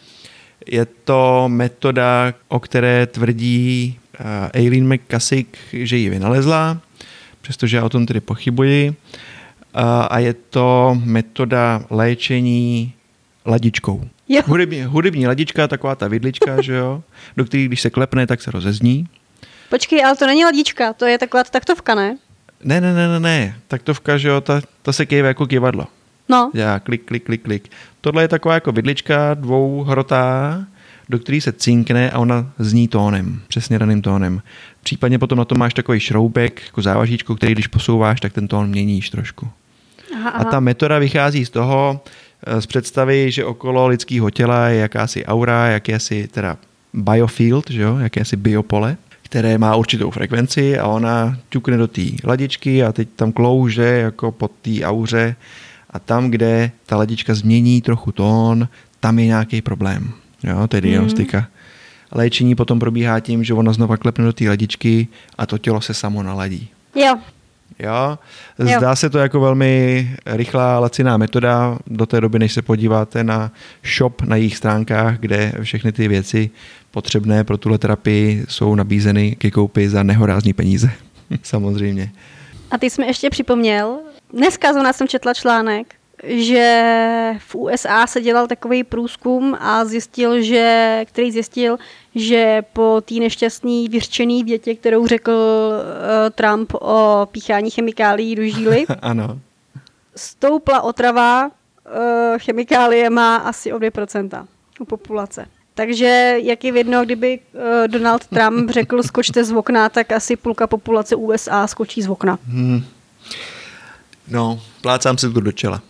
Je 0.67 0.85
to 0.85 1.43
metoda, 1.47 2.33
o 2.47 2.59
které 2.59 3.05
tvrdí 3.05 3.97
Aileen 4.53 4.93
McCusick, 4.93 5.57
že 5.73 5.97
ji 5.97 6.09
vynalezla, 6.09 6.77
přestože 7.41 7.77
já 7.77 7.83
o 7.83 7.89
tom 7.89 8.05
tedy 8.05 8.19
pochybuji. 8.19 8.95
A 10.09 10.19
je 10.19 10.33
to 10.33 10.97
metoda 11.03 11.83
léčení 11.89 12.93
ladičkou. 13.45 14.01
Jo. 14.27 14.41
Hudební, 14.45 14.83
hudební 14.83 15.27
ladička, 15.27 15.67
taková 15.67 15.95
ta 15.95 16.07
vidlička, 16.07 16.61
že 16.61 16.73
jo, 16.73 17.03
do 17.37 17.45
které 17.45 17.63
když 17.63 17.81
se 17.81 17.89
klepne, 17.89 18.27
tak 18.27 18.41
se 18.41 18.51
rozezní. 18.51 19.07
Počkej, 19.69 20.05
ale 20.05 20.15
to 20.15 20.27
není 20.27 20.45
ladička, 20.45 20.93
to 20.93 21.05
je 21.05 21.17
taková 21.17 21.43
taktovka, 21.43 21.95
ne? 21.95 22.17
Ne, 22.63 22.81
ne, 22.81 22.93
ne, 22.93 23.07
ne, 23.07 23.19
ne. 23.19 23.55
Taktovka, 23.67 24.17
že 24.17 24.27
jo, 24.27 24.41
ta, 24.41 24.61
ta 24.81 24.93
se 24.93 25.05
kejve 25.05 25.27
jako 25.27 25.47
kivadlo. 25.47 25.87
No, 26.29 26.51
Já 26.53 26.79
klik, 26.79 27.05
klik, 27.05 27.23
klik, 27.23 27.41
klik. 27.41 27.69
Tohle 28.01 28.23
je 28.23 28.27
taková 28.27 28.53
jako 28.53 28.71
vidlička 28.71 29.33
dvouhrotá, 29.33 30.65
do 31.11 31.19
který 31.19 31.41
se 31.41 31.51
cinkne 31.51 32.11
a 32.11 32.19
ona 32.19 32.51
zní 32.59 32.87
tónem, 32.87 33.41
přesně 33.47 33.79
daným 33.79 34.01
tónem. 34.01 34.41
Případně 34.83 35.19
potom 35.19 35.37
na 35.37 35.45
to 35.45 35.55
máš 35.55 35.73
takový 35.73 35.99
šroubek, 35.99 36.61
jako 36.65 36.81
závažíčko, 36.81 37.35
který 37.35 37.53
když 37.53 37.67
posouváš, 37.67 38.19
tak 38.19 38.33
ten 38.33 38.47
tón 38.47 38.69
měníš 38.69 39.09
trošku. 39.09 39.47
aha, 40.13 40.29
A 40.29 40.33
aha. 40.33 40.51
ta 40.51 40.59
metoda 40.59 40.99
vychází 40.99 41.45
z 41.45 41.49
toho, 41.49 42.01
eh, 42.47 42.61
z 42.61 42.65
představy, 42.65 43.31
že 43.31 43.45
okolo 43.45 43.87
lidského 43.87 44.29
těla 44.29 44.67
je 44.67 44.79
jakási 44.79 45.25
aura, 45.25 45.67
jakési 45.67 46.27
teda 46.27 46.57
biofield, 46.93 47.69
že 47.69 47.81
jo, 47.81 47.97
jakési 47.97 48.35
biopole, 48.35 48.97
které 49.23 49.57
má 49.57 49.75
určitou 49.75 50.11
frekvenci 50.11 50.79
a 50.79 50.87
ona 50.87 51.37
ťukne 51.49 51.77
do 51.77 51.87
té 51.87 52.01
ladičky 52.23 52.83
a 52.83 52.91
teď 52.91 53.07
tam 53.15 53.31
klouže 53.31 53.83
jako 53.83 54.31
pod 54.31 54.51
té 54.61 54.83
auře 54.83 55.35
a 55.89 55.99
tam, 55.99 56.31
kde 56.31 56.71
ta 56.85 56.97
ladička 56.97 57.33
změní 57.33 57.81
trochu 57.81 58.11
tón, 58.11 58.67
tam 58.99 59.19
je 59.19 59.25
nějaký 59.25 59.61
problém. 59.61 60.20
Jo, 60.43 60.67
to 60.67 60.77
je 60.77 60.81
diagnostika. 60.81 61.47
Léčení 62.11 62.55
potom 62.55 62.79
probíhá 62.79 63.19
tím, 63.19 63.43
že 63.43 63.53
ona 63.53 63.73
znova 63.73 63.97
klepne 63.97 64.25
do 64.25 64.33
té 64.33 64.49
ladičky 64.49 65.07
a 65.37 65.45
to 65.45 65.57
tělo 65.57 65.81
se 65.81 65.93
samo 65.93 66.23
naladí. 66.23 66.69
Jo, 66.95 67.17
Jo, 67.79 68.17
Jo. 68.59 68.77
zdá 68.77 68.95
se 68.95 69.09
to 69.09 69.17
jako 69.17 69.39
velmi 69.39 70.09
rychlá, 70.25 70.79
laciná 70.79 71.17
metoda 71.17 71.77
do 71.87 72.05
té 72.05 72.21
doby, 72.21 72.39
než 72.39 72.53
se 72.53 72.61
podíváte 72.61 73.23
na 73.23 73.51
shop 73.97 74.21
na 74.21 74.35
jejich 74.35 74.57
stránkách, 74.57 75.19
kde 75.19 75.51
všechny 75.61 75.91
ty 75.91 76.07
věci 76.07 76.49
potřebné 76.91 77.43
pro 77.43 77.57
tuhle 77.57 77.77
terapii 77.77 78.45
jsou 78.49 78.75
nabízeny 78.75 79.35
ke 79.35 79.51
koupi 79.51 79.89
za 79.89 80.03
nehorázní 80.03 80.53
peníze. 80.53 80.91
Samozřejmě. 81.43 82.11
A 82.71 82.77
ty 82.77 82.89
jsi 82.89 83.01
mi 83.01 83.07
ještě 83.07 83.29
připomněl, 83.29 83.99
dneska 84.33 84.73
zrovna 84.73 84.93
jsem 84.93 85.07
četla 85.07 85.33
článek, 85.33 85.95
že 86.23 87.33
v 87.39 87.55
USA 87.55 88.07
se 88.07 88.21
dělal 88.21 88.47
takový 88.47 88.83
průzkum 88.83 89.57
a 89.59 89.85
zjistil, 89.85 90.41
že, 90.41 91.03
který 91.07 91.31
zjistil, 91.31 91.77
že 92.15 92.61
po 92.73 93.01
té 93.05 93.15
nešťastné 93.15 93.89
vyřčené 93.89 94.43
větě, 94.43 94.75
kterou 94.75 95.07
řekl 95.07 95.31
uh, 95.31 96.29
Trump 96.35 96.73
o 96.73 97.27
píchání 97.31 97.69
chemikálií 97.69 98.35
do 98.35 98.43
žíly, 98.43 98.85
ano. 99.01 99.39
stoupla 100.15 100.81
otrava 100.81 101.45
uh, 101.47 101.51
chemikáliema 102.37 103.35
asi 103.35 103.73
o 103.73 103.77
2% 103.79 104.47
u 104.79 104.85
populace. 104.85 105.45
Takže 105.73 106.35
jak 106.43 106.63
je 106.63 106.71
vidno, 106.71 107.05
kdyby 107.05 107.39
uh, 107.53 107.61
Donald 107.87 108.27
Trump 108.27 108.69
řekl 108.69 109.03
skočte 109.03 109.43
z 109.43 109.51
okna, 109.51 109.89
tak 109.89 110.11
asi 110.11 110.35
půlka 110.35 110.67
populace 110.67 111.15
USA 111.15 111.67
skočí 111.67 112.01
z 112.01 112.09
okna. 112.09 112.39
Hmm. 112.47 112.83
No, 114.27 114.61
plácám 114.81 115.17
se 115.17 115.29
tu 115.29 115.41
do 115.41 115.51
čela. 115.51 115.81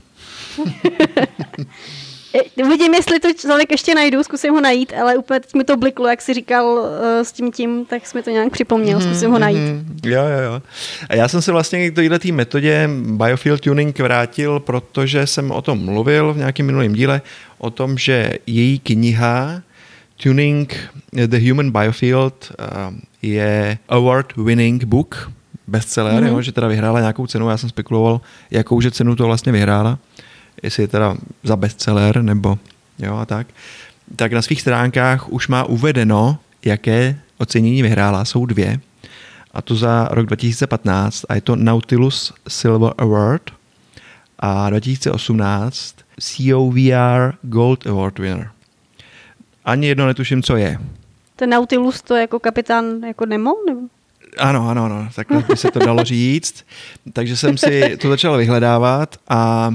Uvidím, 2.65 2.93
jestli 2.93 3.19
to 3.19 3.33
člověk 3.33 3.71
ještě 3.71 3.95
najdu, 3.95 4.23
zkusím 4.23 4.53
ho 4.53 4.61
najít, 4.61 4.93
ale 5.01 5.17
úplně 5.17 5.39
teď 5.39 5.53
mi 5.53 5.63
to 5.63 5.77
bliklo, 5.77 6.07
jak 6.07 6.21
jsi 6.21 6.33
říkal 6.33 6.65
uh, 6.65 6.87
s 7.23 7.31
tím 7.31 7.51
tím, 7.51 7.85
tak 7.85 8.07
jsi 8.07 8.17
mi 8.17 8.23
to 8.23 8.29
nějak 8.29 8.51
připomněl, 8.51 9.01
zkusím 9.01 9.31
ho 9.31 9.39
najít. 9.39 9.59
Mhm, 9.59 9.99
Jo, 10.05 10.21
jo, 10.21 10.39
jo. 10.43 10.61
A 11.09 11.15
já 11.15 11.27
jsem 11.27 11.41
se 11.41 11.51
vlastně 11.51 11.91
k 11.91 11.95
této 11.95 12.33
metodě 12.33 12.89
biofield 13.03 13.61
tuning 13.61 13.99
vrátil, 13.99 14.59
protože 14.59 15.27
jsem 15.27 15.51
o 15.51 15.61
tom 15.61 15.85
mluvil 15.85 16.33
v 16.33 16.37
nějakém 16.37 16.65
minulém 16.65 16.93
díle, 16.93 17.21
o 17.57 17.69
tom, 17.69 17.97
že 17.97 18.33
její 18.47 18.79
kniha 18.79 19.61
Tuning 20.23 20.75
the 21.27 21.49
Human 21.49 21.71
Biofield 21.71 22.51
eh, 22.51 22.65
je 23.21 23.77
award-winning 23.89 24.85
book, 24.85 25.31
bestseller, 25.67 26.23
mm-hmm. 26.23 26.27
jo, 26.27 26.41
že 26.41 26.51
teda 26.51 26.67
vyhrála 26.67 26.99
nějakou 26.99 27.27
cenu, 27.27 27.49
já 27.49 27.57
jsem 27.57 27.69
spekuloval, 27.69 28.21
jakou 28.51 28.81
že 28.81 28.91
cenu 28.91 29.15
to 29.15 29.25
vlastně 29.25 29.51
vyhrála, 29.51 29.99
jestli 30.63 30.84
je 30.84 30.88
teda 30.88 31.17
za 31.43 31.56
bestseller 31.56 32.21
nebo 32.21 32.58
jo 33.00 33.17
a 33.17 33.26
tak. 33.26 33.47
Tak 34.15 34.34
na 34.34 34.41
svých 34.41 34.62
stránkách 34.62 35.30
už 35.30 35.47
má 35.47 35.63
uvedeno, 35.63 36.38
jaké 36.65 37.19
ocenění 37.38 37.82
vyhrála, 37.82 38.26
jsou 38.26 38.45
dvě, 38.45 38.80
a 39.54 39.62
to 39.62 39.76
za 39.76 40.08
rok 40.12 40.26
2015 40.26 41.26
a 41.30 41.36
je 41.36 41.41
to 41.41 41.56
Nautilus 41.56 42.34
Silver 42.47 42.93
Award 42.97 43.52
a 44.39 44.69
2018 44.69 45.95
COVR 46.19 47.34
Gold 47.41 47.88
Award 47.88 48.19
winner. 48.19 48.52
Ani 49.65 49.88
jedno 49.88 50.08
netuším, 50.08 50.43
co 50.43 50.56
je. 50.58 50.78
Ten 51.36 51.50
Nautilus 51.50 52.02
to 52.02 52.15
je 52.15 52.21
jako 52.21 52.39
kapitán 52.39 53.04
jako 53.08 53.26
Nemo? 53.26 53.54
Nebo? 53.67 53.82
Ano, 54.38 54.69
ano, 54.69 54.86
ano, 54.86 55.10
takhle 55.15 55.43
by 55.50 55.58
se 55.58 55.71
to 55.71 55.80
dalo 55.80 56.04
říct. 56.04 56.65
Takže 57.13 57.38
jsem 57.38 57.58
si 57.58 57.97
to 57.97 58.10
začal 58.10 58.38
vyhledávat 58.38 59.15
a 59.30 59.74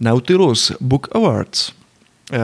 Nautilus 0.00 0.72
Book 0.80 1.08
Awards 1.16 1.72
eh, 2.32 2.38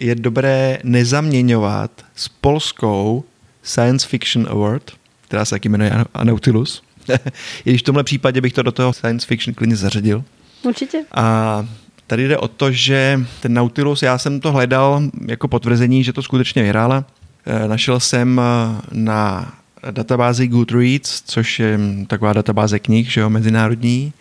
je 0.00 0.14
dobré 0.14 0.78
nezaměňovat 0.84 1.90
s 2.14 2.28
polskou 2.28 3.24
Science 3.62 4.08
Fiction 4.08 4.46
Award, 4.50 4.92
která 5.20 5.44
se 5.44 5.54
taky 5.54 5.68
jmenuje 5.68 5.92
Nautilus. 6.24 6.82
I 7.64 7.70
když 7.70 7.82
v 7.82 7.84
tomhle 7.84 8.04
případě 8.04 8.40
bych 8.40 8.52
to 8.52 8.62
do 8.62 8.72
toho 8.72 8.92
science 8.92 9.26
fiction 9.26 9.54
klidně 9.54 9.76
zařadil. 9.76 10.24
Určitě. 10.62 11.04
A 11.14 11.66
tady 12.06 12.28
jde 12.28 12.38
o 12.38 12.48
to, 12.48 12.72
že 12.72 13.20
ten 13.42 13.54
Nautilus, 13.54 14.02
já 14.02 14.18
jsem 14.18 14.40
to 14.40 14.52
hledal 14.52 15.02
jako 15.26 15.48
potvrzení, 15.48 16.04
že 16.04 16.12
to 16.12 16.22
skutečně 16.22 16.62
vyhrála. 16.62 17.04
Eh, 17.46 17.68
Našel 17.68 18.00
jsem 18.00 18.40
eh, 18.40 18.80
na 18.92 19.52
databázi 19.90 20.46
Goodreads, 20.46 21.22
což 21.26 21.58
je 21.58 21.78
taková 22.06 22.32
databáze 22.32 22.78
knih, 22.78 23.12
že 23.12 23.20
jo, 23.20 23.30
mezinárodní, 23.30 24.12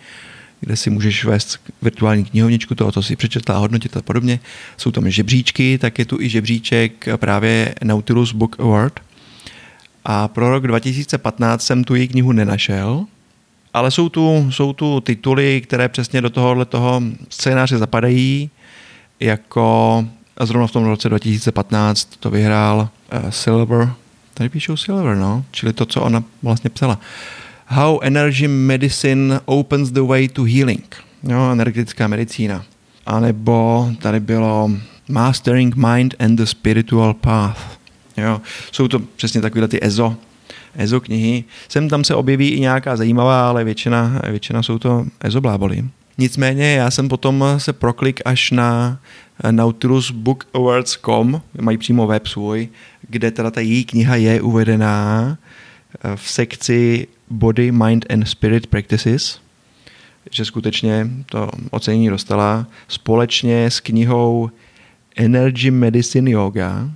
kde 0.65 0.75
si 0.75 0.89
můžeš 0.89 1.25
vést 1.25 1.59
virtuální 1.81 2.25
knihovničku 2.25 2.75
toho, 2.75 2.91
co 2.91 3.03
si 3.03 3.15
přečetla, 3.15 3.57
hodnotit 3.57 3.97
a 3.97 4.01
podobně. 4.01 4.39
Jsou 4.77 4.91
tam 4.91 5.09
žebříčky, 5.09 5.77
tak 5.77 5.99
je 5.99 6.05
tu 6.05 6.21
i 6.21 6.29
žebříček 6.29 7.07
právě 7.17 7.75
Nautilus 7.83 8.33
Book 8.33 8.59
Award. 8.59 8.99
A 10.05 10.27
pro 10.27 10.49
rok 10.49 10.67
2015 10.67 11.63
jsem 11.63 11.83
tu 11.83 11.95
její 11.95 12.07
knihu 12.07 12.31
nenašel, 12.31 13.05
ale 13.73 13.91
jsou 13.91 14.09
tu, 14.09 14.51
jsou 14.51 14.73
tu 14.73 15.01
tituly, 15.01 15.61
které 15.61 15.89
přesně 15.89 16.21
do 16.21 16.29
tohohle 16.29 16.65
toho 16.65 17.01
scénáře 17.29 17.77
zapadají, 17.77 18.49
jako 19.19 20.05
zrovna 20.41 20.67
v 20.67 20.71
tom 20.71 20.85
roce 20.85 21.09
2015 21.09 22.09
to 22.19 22.29
vyhrál 22.29 22.89
uh, 23.23 23.29
Silver, 23.29 23.93
tady 24.33 24.49
píšou 24.49 24.77
Silver, 24.77 25.17
no, 25.17 25.45
čili 25.51 25.73
to, 25.73 25.85
co 25.85 26.01
ona 26.01 26.23
vlastně 26.43 26.69
psala. 26.69 26.99
How 27.67 27.99
Energy 28.01 28.47
Medicine 28.47 29.39
Opens 29.45 29.91
the 29.91 30.01
Way 30.01 30.27
to 30.27 30.43
Healing, 30.43 30.95
jo, 31.23 31.51
energetická 31.51 32.07
medicína. 32.07 32.65
A 33.05 33.19
nebo 33.19 33.89
tady 34.01 34.19
bylo 34.19 34.71
Mastering 35.09 35.75
Mind 35.75 36.15
and 36.19 36.35
the 36.35 36.43
Spiritual 36.43 37.13
Path. 37.13 37.79
Jo, 38.17 38.41
jsou 38.71 38.87
to 38.87 38.99
přesně 38.99 39.41
takové 39.41 39.67
ty 39.67 39.79
EZO, 39.81 40.15
EZO 40.75 40.99
knihy. 41.01 41.43
Sem 41.69 41.89
tam 41.89 42.03
se 42.03 42.15
objeví 42.15 42.49
i 42.49 42.59
nějaká 42.59 42.95
zajímavá, 42.95 43.49
ale 43.49 43.63
většina, 43.63 44.21
většina 44.29 44.63
jsou 44.63 44.79
to 44.79 45.05
EZO 45.21 45.41
bláboli. 45.41 45.85
Nicméně 46.17 46.73
já 46.73 46.91
jsem 46.91 47.09
potom 47.09 47.45
se 47.57 47.73
proklik 47.73 48.21
až 48.25 48.51
na 48.51 48.99
nautilusbookawards.com, 49.51 51.41
mají 51.61 51.77
přímo 51.77 52.07
web 52.07 52.27
svůj, 52.27 52.69
kde 53.09 53.31
teda 53.31 53.51
ta 53.51 53.61
její 53.61 53.85
kniha 53.85 54.15
je 54.15 54.41
uvedená 54.41 55.37
v 56.15 56.29
sekci 56.29 57.07
Body, 57.29 57.71
Mind 57.71 58.05
and 58.09 58.27
Spirit 58.27 58.67
Practices, 58.67 59.39
že 60.31 60.45
skutečně 60.45 61.07
to 61.25 61.49
ocenění 61.71 62.09
dostala 62.09 62.67
společně 62.87 63.65
s 63.65 63.79
knihou 63.79 64.49
Energy 65.15 65.71
Medicine 65.71 66.31
Yoga 66.31 66.89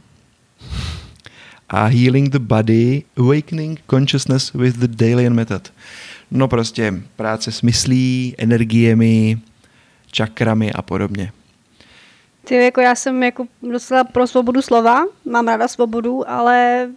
a 1.70 1.86
Healing 1.86 2.30
the 2.30 2.40
Body, 2.40 3.04
Awakening 3.18 3.80
Consciousness 3.90 4.54
with 4.54 4.78
the 4.78 4.88
Dalian 4.88 5.34
Method. 5.34 5.74
No 6.32 6.48
prostě 6.48 6.94
práce 7.16 7.52
s 7.52 7.62
myslí, 7.62 8.36
energiemi, 8.38 9.40
čakrami 10.12 10.74
a 10.74 10.82
podobně. 10.82 11.32
Ty, 12.44 12.56
jako 12.56 12.82
já 12.82 12.96
jsem 12.96 13.24
jako 13.24 13.48
docela 13.72 14.04
pro 14.04 14.28
svobodu 14.28 14.62
slova, 14.62 15.06
mám 15.26 15.48
ráda 15.48 15.68
svobodu, 15.68 16.30
ale 16.30 16.90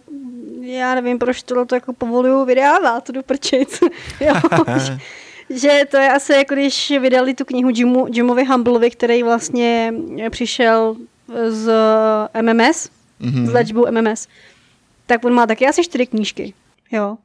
já 0.63 0.95
nevím, 0.95 1.19
proč 1.19 1.43
tohle 1.43 1.65
to 1.65 1.75
jako 1.75 1.93
povoluju 1.93 2.45
vydávat, 2.45 3.11
do 3.11 3.23
prčic. 3.23 3.79
jo, 4.19 4.33
že, 5.49 5.81
to 5.91 5.97
je 5.97 6.09
asi 6.09 6.33
jako 6.33 6.53
když 6.53 6.93
vydali 7.01 7.33
tu 7.33 7.45
knihu 7.45 7.69
Jimu, 7.69 8.07
Jimovi 8.13 8.45
Humbleovi, 8.45 8.91
který 8.91 9.23
vlastně 9.23 9.93
přišel 10.29 10.95
z 11.49 11.71
MMS, 12.41 12.89
mm-hmm. 13.21 13.45
s 13.45 13.53
léčbou 13.53 13.85
MMS. 13.91 14.27
Tak 15.05 15.25
on 15.25 15.33
má 15.33 15.47
taky 15.47 15.67
asi 15.67 15.83
čtyři 15.83 16.05
knížky, 16.05 16.53
jo. 16.91 17.17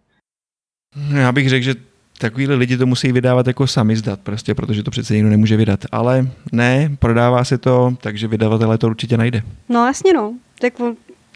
Já 1.15 1.33
bych 1.33 1.49
řekl, 1.49 1.65
že 1.65 1.75
takovýhle 2.19 2.55
lidi 2.55 2.77
to 2.77 2.87
musí 2.87 3.13
vydávat 3.13 3.47
jako 3.47 3.67
sami 3.67 3.97
zdat, 3.97 4.21
prostě, 4.21 4.55
protože 4.55 4.83
to 4.83 4.91
přece 4.91 5.15
někdo 5.15 5.31
nemůže 5.31 5.57
vydat. 5.57 5.81
Ale 5.93 6.29
ne, 6.53 6.91
prodává 6.99 7.45
se 7.45 7.59
to, 7.59 7.97
takže 8.01 8.29
vydavatele 8.29 8.79
to 8.79 8.87
určitě 8.87 9.17
najde. 9.17 9.43
No 9.69 9.87
jasně 9.87 10.13
no, 10.13 10.35
tak 10.61 10.73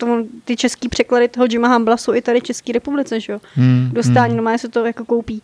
on, 0.03 0.25
to, 0.25 0.31
ty 0.45 0.57
český 0.57 0.89
překlady 0.89 1.29
toho 1.29 1.47
Jima 1.51 1.69
Hambla 1.69 1.97
jsou 1.97 2.15
i 2.15 2.23
tady 2.23 2.41
v 2.41 2.43
České 2.43 2.73
republice, 2.73 3.21
že 3.21 3.33
jo. 3.33 3.41
Hmm, 3.55 3.91
Dostání, 3.93 4.29
hmm. 4.29 4.37
normálně 4.37 4.59
se 4.59 4.69
to 4.69 4.87
jako 4.87 5.05
koupí. 5.05 5.43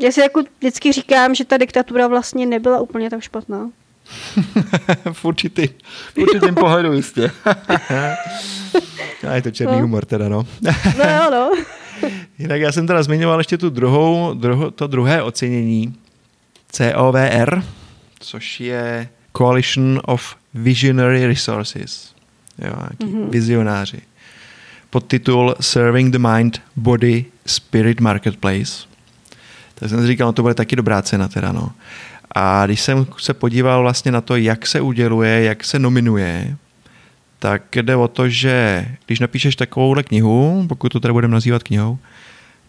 já 0.00 0.12
si 0.12 0.20
jako 0.20 0.42
vždycky 0.58 0.92
říkám, 0.92 1.34
že 1.34 1.44
ta 1.44 1.56
diktatura 1.56 2.06
vlastně 2.06 2.46
nebyla 2.46 2.80
úplně 2.80 3.10
tak 3.10 3.20
špatná. 3.20 3.70
v, 5.12 5.24
určitý, 5.24 5.68
v 6.14 6.18
určitým 6.18 6.54
pohledu 6.54 6.92
jistě. 6.92 7.30
A 9.28 9.34
je 9.34 9.42
to 9.42 9.50
černý 9.50 9.76
no. 9.76 9.82
humor 9.82 10.04
teda, 10.04 10.28
no. 10.28 10.46
no 10.98 11.04
jo, 11.04 11.30
no. 11.30 11.50
Jinak 12.38 12.60
já 12.60 12.72
jsem 12.72 12.86
teda 12.86 13.02
zmiňoval 13.02 13.40
ještě 13.40 13.58
tu 13.58 13.70
druhou, 13.70 14.34
druho, 14.34 14.70
to 14.70 14.86
druhé 14.86 15.22
ocenění 15.22 15.94
COVR, 16.72 17.62
což 18.20 18.60
je 18.60 19.08
Coalition 19.36 20.00
of 20.04 20.36
Visionary 20.54 21.26
Resources. 21.26 22.13
Jo, 22.58 22.72
mm-hmm. 22.72 23.30
vizionáři. 23.30 24.00
Podtitul 24.90 25.54
Serving 25.60 26.12
the 26.12 26.18
Mind, 26.18 26.62
Body, 26.76 27.24
Spirit 27.46 28.00
Marketplace. 28.00 28.86
Tak 29.74 29.88
jsem 29.88 30.00
si 30.00 30.06
říkal, 30.06 30.28
no 30.28 30.32
to 30.32 30.42
bude 30.42 30.54
taky 30.54 30.76
dobrá 30.76 31.02
cena 31.02 31.28
teda, 31.28 31.52
no. 31.52 31.70
A 32.34 32.66
když 32.66 32.80
jsem 32.80 33.06
se 33.18 33.34
podíval 33.34 33.82
vlastně 33.82 34.12
na 34.12 34.20
to, 34.20 34.36
jak 34.36 34.66
se 34.66 34.80
uděluje, 34.80 35.42
jak 35.42 35.64
se 35.64 35.78
nominuje, 35.78 36.56
tak 37.38 37.76
jde 37.76 37.96
o 37.96 38.08
to, 38.08 38.28
že 38.28 38.86
když 39.06 39.20
napíšeš 39.20 39.56
takovouhle 39.56 40.02
knihu, 40.02 40.64
pokud 40.68 40.88
to 40.88 41.00
tady 41.00 41.12
budeme 41.12 41.34
nazývat 41.34 41.62
knihou, 41.62 41.98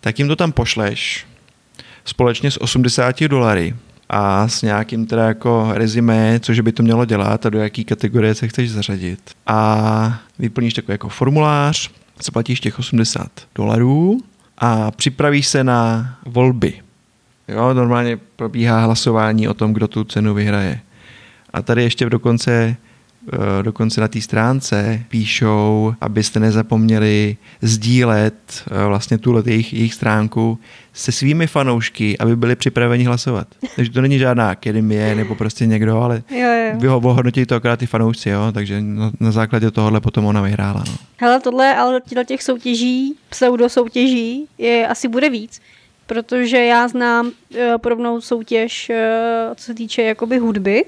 tak 0.01 0.19
jim 0.19 0.27
to 0.27 0.35
tam 0.35 0.51
pošleš 0.51 1.25
společně 2.05 2.51
s 2.51 2.61
80 2.61 3.23
dolary 3.23 3.75
a 4.09 4.47
s 4.47 4.61
nějakým 4.61 5.05
teda 5.05 5.27
jako 5.27 5.69
rezimé, 5.73 6.39
což 6.39 6.59
by 6.59 6.71
to 6.71 6.83
mělo 6.83 7.05
dělat 7.05 7.45
a 7.45 7.49
do 7.49 7.59
jaký 7.59 7.85
kategorie 7.85 8.35
se 8.35 8.47
chceš 8.47 8.71
zařadit. 8.71 9.19
A 9.47 10.19
vyplníš 10.39 10.73
takový 10.73 10.93
jako 10.93 11.09
formulář, 11.09 11.91
zaplatíš 12.23 12.59
těch 12.59 12.79
80 12.79 13.27
dolarů 13.55 14.21
a 14.57 14.91
připravíš 14.91 15.47
se 15.47 15.63
na 15.63 16.09
volby. 16.25 16.73
Jo, 17.47 17.73
normálně 17.73 18.17
probíhá 18.35 18.85
hlasování 18.85 19.47
o 19.47 19.53
tom, 19.53 19.73
kdo 19.73 19.87
tu 19.87 20.03
cenu 20.03 20.33
vyhraje. 20.33 20.79
A 21.53 21.61
tady 21.61 21.83
ještě 21.83 22.09
dokonce 22.09 22.75
dokonce 23.61 24.01
na 24.01 24.07
té 24.07 24.21
stránce 24.21 25.03
píšou, 25.07 25.93
abyste 26.01 26.39
nezapomněli 26.39 27.37
sdílet 27.61 28.35
eh, 28.71 28.85
vlastně 28.85 29.17
tuhle 29.17 29.43
jejich, 29.45 29.73
jejich 29.73 29.93
stránku 29.93 30.59
se 30.93 31.11
svými 31.11 31.47
fanoušky, 31.47 32.17
aby 32.17 32.35
byli 32.35 32.55
připraveni 32.55 33.03
hlasovat. 33.03 33.47
Takže 33.75 33.91
to 33.91 34.01
není 34.01 34.19
žádná 34.19 34.49
akademie 34.49 35.15
nebo 35.15 35.35
prostě 35.35 35.65
někdo, 35.65 36.01
ale 36.01 36.23
jo, 36.29 36.37
jo. 36.37 36.79
vy 36.79 36.87
ho 36.87 36.97
ohodnotí 36.97 37.45
to 37.45 37.55
akorát 37.55 37.79
ty 37.79 37.85
fanoušci, 37.85 38.29
jo? 38.29 38.51
takže 38.51 38.81
na, 38.81 39.11
na 39.19 39.31
základě 39.31 39.71
tohohle 39.71 40.01
potom 40.01 40.25
ona 40.25 40.41
vyhrála. 40.41 40.83
No. 40.87 40.95
Hele, 41.17 41.39
tohle, 41.39 41.75
ale 41.75 42.01
těch 42.25 42.43
soutěží, 42.43 43.15
pseudo 43.29 43.69
soutěží, 43.69 44.47
je, 44.57 44.87
asi 44.87 45.07
bude 45.07 45.29
víc, 45.29 45.61
protože 46.07 46.57
já 46.57 46.87
znám 46.87 47.25
uh, 47.25 47.31
podobnou 47.77 48.21
soutěž, 48.21 48.89
uh, 48.89 49.55
co 49.55 49.63
se 49.63 49.73
týče 49.73 50.01
jakoby 50.01 50.37
hudby, 50.37 50.85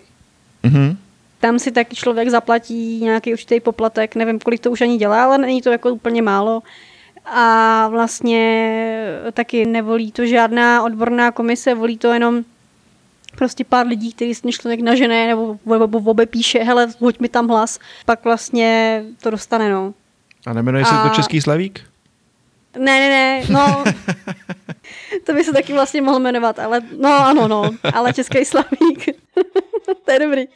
mm-hmm 0.63 0.95
tam 1.39 1.60
si 1.60 1.71
taky 1.71 1.95
člověk 1.95 2.30
zaplatí 2.30 3.00
nějaký 3.02 3.34
určitý 3.34 3.60
poplatek, 3.60 4.15
nevím, 4.15 4.39
kolik 4.39 4.60
to 4.62 4.71
už 4.71 4.82
ani 4.82 4.97
dělá, 4.97 5.23
ale 5.23 5.38
není 5.38 5.62
to 5.62 5.71
jako 5.71 5.89
úplně 5.89 6.21
málo. 6.21 6.63
A 7.26 7.88
vlastně 7.88 9.19
taky 9.34 9.65
nevolí 9.65 10.12
to 10.12 10.26
žádná 10.26 10.84
odborná 10.84 11.32
komise, 11.32 11.76
volí 11.76 11.97
to 11.97 12.13
jenom 12.13 12.43
prostě 13.38 13.63
pár 13.63 13.88
lidí, 13.88 14.13
který 14.13 14.36
si 14.36 14.52
člověk 14.52 14.80
nažené 14.80 15.28
nebo 15.28 15.60
v 16.00 16.10
obě 16.10 16.26
píše, 16.26 16.60
hele, 16.60 16.88
hoď 17.00 17.19
mi 17.19 17.30
tam 17.30 17.47
hlas, 17.47 17.80
pak 18.06 18.23
vlastně 18.23 19.04
to 19.21 19.30
dostane, 19.30 19.69
no. 19.69 19.93
A 20.45 20.54
nemenuje 20.54 20.86
se 20.86 20.95
a... 20.95 21.10
to 21.10 21.15
Český 21.15 21.41
slavík? 21.41 21.82
Ne, 22.80 23.00
ne, 23.00 23.10
ne, 23.10 23.43
no, 23.50 23.84
to 25.24 25.34
by 25.34 25.43
se 25.43 25.54
taky 25.54 25.74
vlastně 25.74 26.02
mohl 26.02 26.20
jmenovat, 26.20 26.60
ale 26.60 26.82
no 26.98 27.10
ano, 27.10 27.48
no, 27.48 27.70
ale 27.93 28.13
Český 28.13 28.46
slavík, 28.46 29.06
to 30.06 30.12
je 30.12 30.20
dobrý 30.20 30.48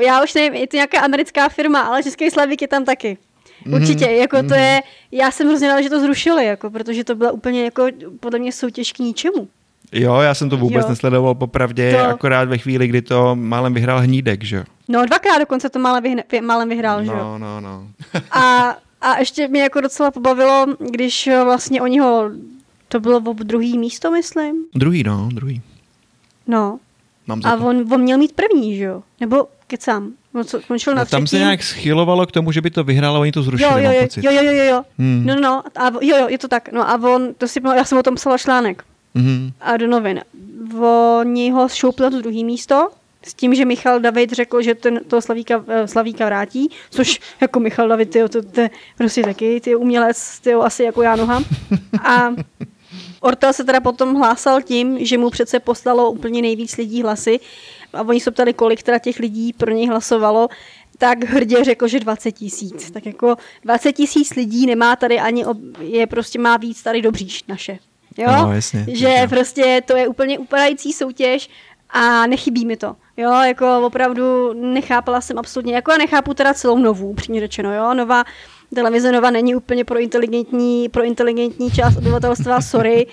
já 0.00 0.22
už 0.22 0.34
nevím, 0.34 0.54
je 0.54 0.66
to 0.66 0.76
nějaká 0.76 1.00
americká 1.00 1.48
firma, 1.48 1.80
ale 1.80 2.02
Český 2.02 2.30
Slavík 2.30 2.62
je 2.62 2.68
tam 2.68 2.84
taky. 2.84 3.18
Mhm, 3.64 3.74
Určitě, 3.74 4.04
jako 4.04 4.36
mm-hmm. 4.36 4.48
to 4.48 4.54
je, 4.54 4.82
já 5.12 5.30
jsem 5.30 5.48
hrozně 5.48 5.68
ráda, 5.68 5.82
že 5.82 5.90
to 5.90 6.00
zrušili, 6.00 6.46
jako, 6.46 6.70
protože 6.70 7.04
to 7.04 7.14
byla 7.14 7.32
úplně 7.32 7.64
jako 7.64 7.86
podle 8.20 8.38
mě 8.38 8.52
soutěž 8.52 8.92
k 8.92 8.98
ničemu. 8.98 9.48
Jo, 9.92 10.14
já 10.20 10.34
jsem 10.34 10.50
to 10.50 10.56
vůbec 10.56 10.84
jo. 10.84 10.88
nesledoval 10.88 11.34
popravdě, 11.34 11.92
to... 11.92 12.04
akorát 12.04 12.48
ve 12.48 12.58
chvíli, 12.58 12.88
kdy 12.88 13.02
to 13.02 13.36
málem 13.36 13.74
vyhrál 13.74 14.00
Hnídek, 14.00 14.44
že 14.44 14.56
jo? 14.56 14.64
No 14.88 15.06
dvakrát 15.06 15.38
dokonce 15.38 15.68
to 15.68 15.78
málem, 15.78 16.02
vyhne, 16.02 16.24
málem 16.40 16.68
vyhrál, 16.68 16.98
no, 16.98 17.04
že 17.04 17.10
jo? 17.10 17.18
No, 17.18 17.38
no, 17.38 17.60
no. 17.60 17.88
a, 18.30 18.76
a 19.00 19.18
ještě 19.18 19.48
mě 19.48 19.62
jako 19.62 19.80
docela 19.80 20.10
pobavilo, 20.10 20.66
když 20.78 21.28
vlastně 21.44 21.82
oni 21.82 21.98
ho, 21.98 22.30
to 22.88 23.00
bylo 23.00 23.20
druhý 23.32 23.78
místo, 23.78 24.10
myslím? 24.10 24.64
Druhý, 24.74 25.02
no, 25.02 25.28
druhý. 25.32 25.62
No, 26.46 26.78
Mám 27.26 27.40
a 27.44 27.56
on, 27.56 27.92
on 27.92 28.00
měl 28.00 28.18
mít 28.18 28.32
první, 28.32 28.76
že 28.76 28.84
jo? 28.84 29.02
Nebo 29.20 29.46
kecám. 29.66 30.12
On 30.34 30.44
co, 30.44 30.60
končil 30.68 30.94
na 30.94 31.02
no, 31.02 31.06
tam 31.06 31.26
se 31.26 31.38
nějak 31.38 31.62
schylovalo 31.62 32.26
k 32.26 32.32
tomu, 32.32 32.52
že 32.52 32.60
by 32.60 32.70
to 32.70 32.84
vyhrálo, 32.84 33.20
oni 33.20 33.32
to 33.32 33.42
zrušili, 33.42 33.84
jo, 33.84 33.90
jo, 33.92 34.08
jo, 34.16 34.30
jo, 34.30 34.42
jo, 34.42 34.52
jo, 34.52 34.64
jo. 34.64 34.82
Hmm. 34.98 35.26
No, 35.26 35.34
no, 35.34 35.40
no, 35.40 35.62
a, 35.76 35.90
jo, 36.00 36.16
jo, 36.16 36.28
je 36.28 36.38
to 36.38 36.48
tak. 36.48 36.72
No 36.72 36.90
a 36.90 36.94
on, 36.94 37.34
to 37.34 37.48
si, 37.48 37.60
já 37.76 37.84
jsem 37.84 37.98
o 37.98 38.02
tom 38.02 38.14
psala 38.14 38.38
článek. 38.38 38.84
Mm-hmm. 39.16 39.52
A 39.60 39.76
do 39.76 39.86
novin. 39.86 40.20
Oni 41.20 41.50
ho 41.50 41.68
šoupli 41.68 42.10
to 42.10 42.20
druhý 42.20 42.44
místo, 42.44 42.88
s 43.22 43.34
tím, 43.34 43.54
že 43.54 43.64
Michal 43.64 44.00
David 44.00 44.32
řekl, 44.32 44.62
že 44.62 44.74
ten, 44.74 45.00
toho 45.08 45.22
Slavíka, 45.22 45.64
eh, 45.68 45.88
Slavíka 45.88 46.26
vrátí, 46.26 46.70
což 46.90 47.20
jako 47.40 47.60
Michal 47.60 47.88
David, 47.88 48.10
tyjo, 48.10 48.28
to, 48.28 48.42
to, 48.42 48.62
prostě 48.98 49.22
taky, 49.22 49.60
ty 49.60 49.74
umělec, 49.74 50.40
tyjo, 50.40 50.60
asi 50.60 50.82
jako 50.82 51.02
já 51.02 51.16
noha. 51.16 51.42
A 52.04 52.30
Ortel 53.24 53.52
se 53.52 53.64
teda 53.64 53.80
potom 53.80 54.14
hlásal 54.14 54.62
tím, 54.62 55.04
že 55.04 55.18
mu 55.18 55.30
přece 55.30 55.60
poslalo 55.60 56.10
úplně 56.10 56.42
nejvíc 56.42 56.76
lidí 56.76 57.02
hlasy 57.02 57.40
a 57.92 58.02
oni 58.02 58.20
se 58.20 58.30
ptali, 58.30 58.52
kolik 58.52 58.82
teda 58.82 58.98
těch 58.98 59.18
lidí 59.18 59.52
pro 59.52 59.70
něj 59.70 59.88
hlasovalo, 59.88 60.48
tak 60.98 61.24
hrdě 61.24 61.64
řekl, 61.64 61.88
že 61.88 62.00
20 62.00 62.32
tisíc. 62.32 62.90
Tak 62.90 63.06
jako 63.06 63.36
20 63.62 63.92
tisíc 63.92 64.34
lidí 64.34 64.66
nemá 64.66 64.96
tady 64.96 65.20
ani, 65.20 65.46
ob, 65.46 65.58
je 65.80 66.06
prostě 66.06 66.38
má 66.38 66.56
víc 66.56 66.82
tady 66.82 67.02
dobříš 67.02 67.44
naše. 67.48 67.78
Jo? 68.18 68.32
No, 68.42 68.52
jasně, 68.52 68.86
že 68.88 69.08
jasně. 69.08 69.28
prostě 69.28 69.82
to 69.86 69.96
je 69.96 70.08
úplně 70.08 70.38
upadající 70.38 70.92
soutěž 70.92 71.48
a 71.90 72.26
nechybí 72.26 72.66
mi 72.66 72.76
to. 72.76 72.96
Jo, 73.16 73.32
jako 73.32 73.86
opravdu 73.86 74.52
nechápala 74.52 75.20
jsem 75.20 75.38
absolutně, 75.38 75.74
jako 75.74 75.92
já 75.92 75.98
nechápu 75.98 76.34
teda 76.34 76.54
celou 76.54 76.78
novou, 76.78 77.14
přímě 77.14 77.40
řečeno, 77.40 77.74
jo, 77.74 77.94
nová 77.94 78.24
televize 78.74 79.12
Nova 79.12 79.30
není 79.30 79.54
úplně 79.54 79.84
pro 79.84 79.98
inteligentní, 79.98 80.88
pro 80.88 81.04
inteligentní 81.04 81.70
část 81.70 81.96
obyvatelstva, 81.96 82.60
sorry. 82.60 83.06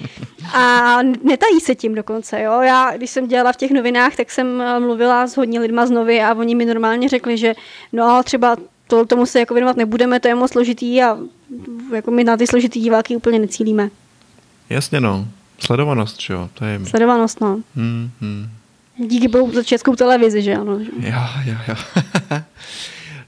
A 0.53 0.97
netají 1.03 1.59
se 1.61 1.75
tím 1.75 1.95
dokonce, 1.95 2.41
jo. 2.41 2.61
Já, 2.61 2.97
když 2.97 3.09
jsem 3.09 3.27
dělala 3.27 3.53
v 3.53 3.57
těch 3.57 3.71
novinách, 3.71 4.15
tak 4.15 4.31
jsem 4.31 4.61
eh, 4.61 4.79
mluvila 4.79 5.27
s 5.27 5.37
hodně 5.37 5.59
lidma 5.59 5.85
z 5.85 5.91
Novy 5.91 6.21
a 6.21 6.33
oni 6.33 6.55
mi 6.55 6.65
normálně 6.65 7.09
řekli, 7.09 7.37
že 7.37 7.53
no 7.93 8.23
třeba 8.23 8.57
to, 8.87 9.05
tomu 9.05 9.25
se 9.25 9.39
jako 9.39 9.53
věnovat 9.53 9.77
nebudeme, 9.77 10.19
to 10.19 10.27
je 10.27 10.35
moc 10.35 10.51
složitý 10.51 11.03
a 11.03 11.17
jako 11.95 12.11
my 12.11 12.23
na 12.23 12.37
ty 12.37 12.47
složitý 12.47 12.81
diváky 12.81 13.15
úplně 13.15 13.39
necílíme. 13.39 13.89
Jasně 14.69 15.01
no, 15.01 15.27
sledovanost, 15.59 16.29
jo, 16.29 16.49
to 16.53 16.65
je... 16.65 16.79
Sledovanost, 16.85 17.41
no. 17.41 17.61
Hmm, 17.75 18.09
hmm. 18.21 18.49
Díky 18.97 19.27
bohu 19.27 19.51
za 19.51 19.63
českou 19.63 19.95
televizi, 19.95 20.41
že 20.41 20.55
ano. 20.55 20.79
Jo, 20.99 21.19
jo, 21.45 21.55
jo. 21.67 21.75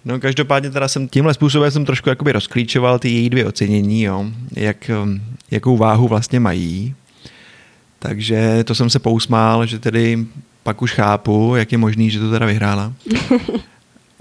No 0.06 0.20
každopádně 0.20 0.70
teda 0.70 0.88
jsem 0.88 1.08
tímhle 1.08 1.34
způsobem 1.34 1.72
jsem 1.72 1.86
trošku 1.86 2.10
jakoby 2.10 2.32
rozklíčoval 2.32 3.00
ty 3.00 3.10
její 3.10 3.30
dvě 3.30 3.46
ocenění, 3.46 4.04
jo, 4.04 4.26
jak, 4.56 4.92
um, 5.04 5.22
jakou 5.52 5.78
váhu 5.78 6.08
vlastně 6.08 6.40
mají. 6.40 6.96
Takže 8.00 8.64
to 8.64 8.76
jsem 8.76 8.90
se 8.90 9.00
pousmál, 9.00 9.66
že 9.66 9.80
tedy 9.80 10.26
pak 10.64 10.82
už 10.82 10.94
chápu, 10.94 11.56
jak 11.56 11.72
je 11.72 11.78
možný, 11.78 12.10
že 12.10 12.20
to 12.20 12.32
teda 12.32 12.46
vyhrála. 12.46 12.94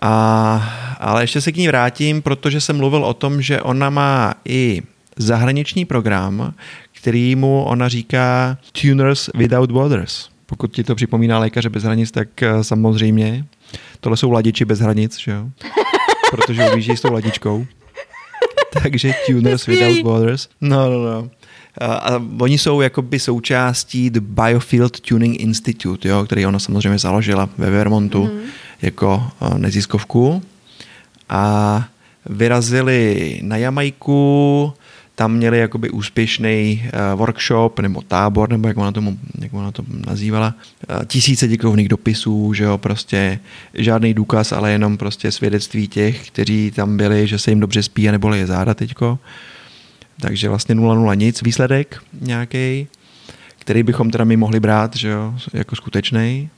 A, 0.04 0.72
ale 1.00 1.22
ještě 1.22 1.40
se 1.40 1.52
k 1.52 1.56
ní 1.56 1.68
vrátím, 1.68 2.22
protože 2.22 2.60
jsem 2.60 2.76
mluvil 2.76 3.04
o 3.04 3.14
tom, 3.14 3.42
že 3.42 3.60
ona 3.60 3.90
má 3.90 4.34
i 4.44 4.82
zahraniční 5.16 5.84
program, 5.84 6.54
který 6.92 7.36
mu 7.36 7.62
ona 7.62 7.88
říká 7.88 8.58
Tuners 8.80 9.30
Without 9.34 9.72
Borders. 9.72 10.28
Pokud 10.46 10.72
ti 10.72 10.84
to 10.84 10.94
připomíná 10.94 11.38
lékaře 11.38 11.70
bez 11.70 11.82
hranic, 11.82 12.10
tak 12.10 12.42
eh, 12.42 12.64
samozřejmě. 12.64 13.44
Tohle 14.00 14.16
jsou 14.16 14.30
ladiči 14.30 14.64
bez 14.64 14.80
hranic, 14.80 15.18
že 15.18 15.30
jo? 15.32 15.46
Protože 16.30 16.70
ujíždějí 16.70 16.96
s 16.96 17.00
tou 17.00 17.12
ladičkou. 17.12 17.66
Takže 18.82 19.14
Tuners 19.26 19.66
Without 19.66 20.02
Borders. 20.02 20.48
No, 20.60 20.90
no, 20.90 21.04
no. 21.04 21.30
A, 21.78 21.86
a 21.94 22.22
oni 22.40 22.58
jsou 22.58 22.80
jakoby 22.80 23.18
součástí 23.18 24.10
The 24.10 24.20
Biofield 24.20 25.00
Tuning 25.00 25.40
Institute, 25.40 26.08
jo, 26.08 26.24
který 26.24 26.46
ona 26.46 26.58
samozřejmě 26.58 26.98
založila 26.98 27.48
ve 27.58 27.70
Vermontu 27.70 28.24
mm. 28.24 28.40
jako 28.82 29.24
uh, 29.40 29.58
neziskovku. 29.58 30.42
A 31.28 31.84
vyrazili 32.26 33.38
na 33.42 33.56
Jamajku, 33.56 34.72
tam 35.14 35.32
měli 35.32 35.58
jakoby 35.58 35.90
úspěšný 35.90 36.82
uh, 36.84 37.18
workshop 37.18 37.80
nebo 37.80 38.02
tábor, 38.02 38.50
nebo 38.50 38.68
jak 38.68 38.76
ona, 38.76 38.92
tomu, 38.92 39.18
jak 39.38 39.54
ona 39.54 39.72
to 39.72 39.82
nazývala, 40.06 40.54
uh, 40.90 41.04
tisíce 41.04 41.48
děkovných 41.48 41.88
dopisů, 41.88 42.54
že 42.54 42.64
jo, 42.64 42.78
prostě 42.78 43.38
žádný 43.74 44.14
důkaz, 44.14 44.52
ale 44.52 44.72
jenom 44.72 44.96
prostě 44.96 45.32
svědectví 45.32 45.88
těch, 45.88 46.26
kteří 46.28 46.70
tam 46.70 46.96
byli, 46.96 47.26
že 47.26 47.38
se 47.38 47.50
jim 47.50 47.60
dobře 47.60 47.82
spí 47.82 48.08
a 48.08 48.12
neboli 48.12 48.38
je 48.38 48.46
záda 48.46 48.74
teďko. 48.74 49.18
Takže 50.20 50.48
vlastně 50.48 50.74
0-0 50.74 51.16
nic, 51.16 51.42
výsledek 51.42 52.02
nějaký 52.20 52.86
který 53.62 53.82
bychom 53.82 54.10
teda 54.10 54.24
my 54.24 54.36
mohli 54.36 54.60
brát, 54.60 54.96
že 54.96 55.08
jo, 55.08 55.34
jako 55.52 55.76
skutečný. 55.76 56.50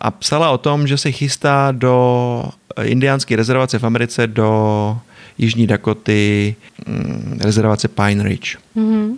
A 0.00 0.10
psala 0.10 0.50
o 0.50 0.58
tom, 0.58 0.86
že 0.86 0.98
se 0.98 1.12
chystá 1.12 1.72
do 1.72 2.44
indiánské 2.82 3.36
rezervace 3.36 3.78
v 3.78 3.84
Americe 3.84 4.26
do 4.26 4.98
Jižní 5.40 5.66
Dakoty, 5.66 6.56
mm, 6.86 7.38
rezervace 7.42 7.88
Pine 7.88 8.24
Ridge. 8.24 8.56
Mm-hmm. 8.76 9.16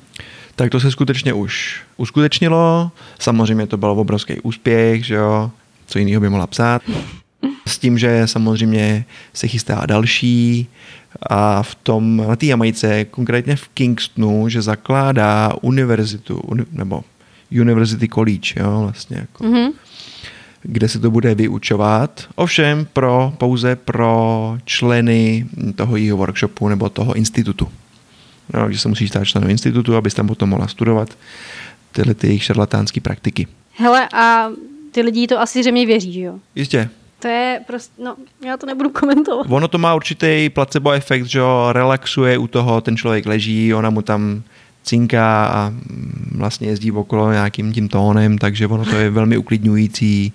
Tak 0.57 0.71
to 0.71 0.81
se 0.81 0.91
skutečně 0.91 1.33
už 1.33 1.83
uskutečnilo. 1.97 2.91
Samozřejmě 3.19 3.67
to 3.67 3.77
byl 3.77 3.91
obrovský 3.91 4.41
úspěch, 4.41 5.07
že 5.07 5.15
jo, 5.15 5.51
co 5.87 5.99
jiného 5.99 6.21
by 6.21 6.29
mohla 6.29 6.47
psát. 6.47 6.83
S 7.67 7.79
tím, 7.79 7.99
že 7.99 8.27
samozřejmě 8.27 9.05
se 9.35 9.49
chystá 9.49 9.87
další 9.87 10.67
a 11.31 11.63
v 11.63 11.75
tom, 11.75 12.17
na 12.29 12.37
té 12.37 12.47
Jamajce, 12.47 13.05
konkrétně 13.05 13.57
v 13.57 13.69
Kingstonu, 13.69 14.49
že 14.49 14.63
zakládá 14.63 15.53
univerzitu, 15.61 16.37
uni, 16.37 16.65
nebo 16.73 17.05
University 17.51 18.09
College, 18.09 18.55
jo, 18.57 18.81
vlastně 18.83 19.17
jako. 19.17 19.45
Mm-hmm 19.45 19.73
kde 20.63 20.89
se 20.89 20.99
to 20.99 21.11
bude 21.11 21.35
vyučovat, 21.35 22.25
ovšem 22.35 22.87
pro, 22.93 23.33
pouze 23.39 23.77
pro 23.77 24.59
členy 24.65 25.47
toho 25.75 25.97
jeho 25.97 26.17
workshopu 26.17 26.69
nebo 26.69 26.89
toho 26.89 27.15
institutu. 27.15 27.69
No, 28.55 28.73
že 28.73 28.79
se 28.79 28.89
musí 28.89 29.09
stát 29.09 29.25
členem 29.25 29.51
institutu, 29.51 29.97
abys 29.97 30.15
tam 30.15 30.27
potom 30.27 30.49
mohla 30.49 30.69
studovat 30.69 31.09
tyhle 31.93 32.15
ty 32.15 32.27
jejich 32.27 32.45
šarlatánské 32.45 33.01
praktiky. 33.01 33.47
Hele, 33.77 34.09
a 34.15 34.49
ty 34.93 35.03
lidi 35.03 35.27
to 35.27 35.41
asi 35.41 35.63
zřejmě 35.63 35.87
věří, 35.87 36.13
že 36.13 36.21
jo? 36.21 36.39
Jistě. 36.55 36.89
To 37.19 37.29
je 37.29 37.61
prostě, 37.67 38.03
no, 38.03 38.17
já 38.47 38.57
to 38.57 38.67
nebudu 38.67 38.91
komentovat. 38.91 39.47
Ono 39.51 39.69
to 39.69 39.79
má 39.79 39.95
určitý 39.95 40.51
placebo 40.55 40.91
efekt, 40.91 41.25
že 41.25 41.39
jo, 41.39 41.69
relaxuje 41.73 42.39
u 42.39 42.47
toho, 42.47 42.81
ten 42.81 42.97
člověk 42.97 43.27
leží, 43.27 43.75
ona 43.75 43.91
mu 43.91 44.03
tam 44.03 44.43
cinká 44.83 45.47
a 45.47 45.73
vlastně 46.35 46.69
jezdí 46.69 46.93
okolo 46.93 47.33
nějakým 47.33 47.73
tím 47.73 47.89
tónem, 47.89 48.39
takže 48.39 48.67
ono 48.67 48.85
to 48.85 48.97
je 48.97 49.11
velmi 49.11 49.37
uklidňující, 49.37 50.33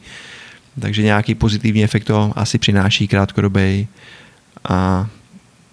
takže 0.81 1.01
nějaký 1.01 1.35
pozitivní 1.35 1.83
efekt 1.83 2.03
to 2.03 2.33
asi 2.35 2.57
přináší 2.57 3.07
krátkodobej 3.07 3.87
a 4.69 5.07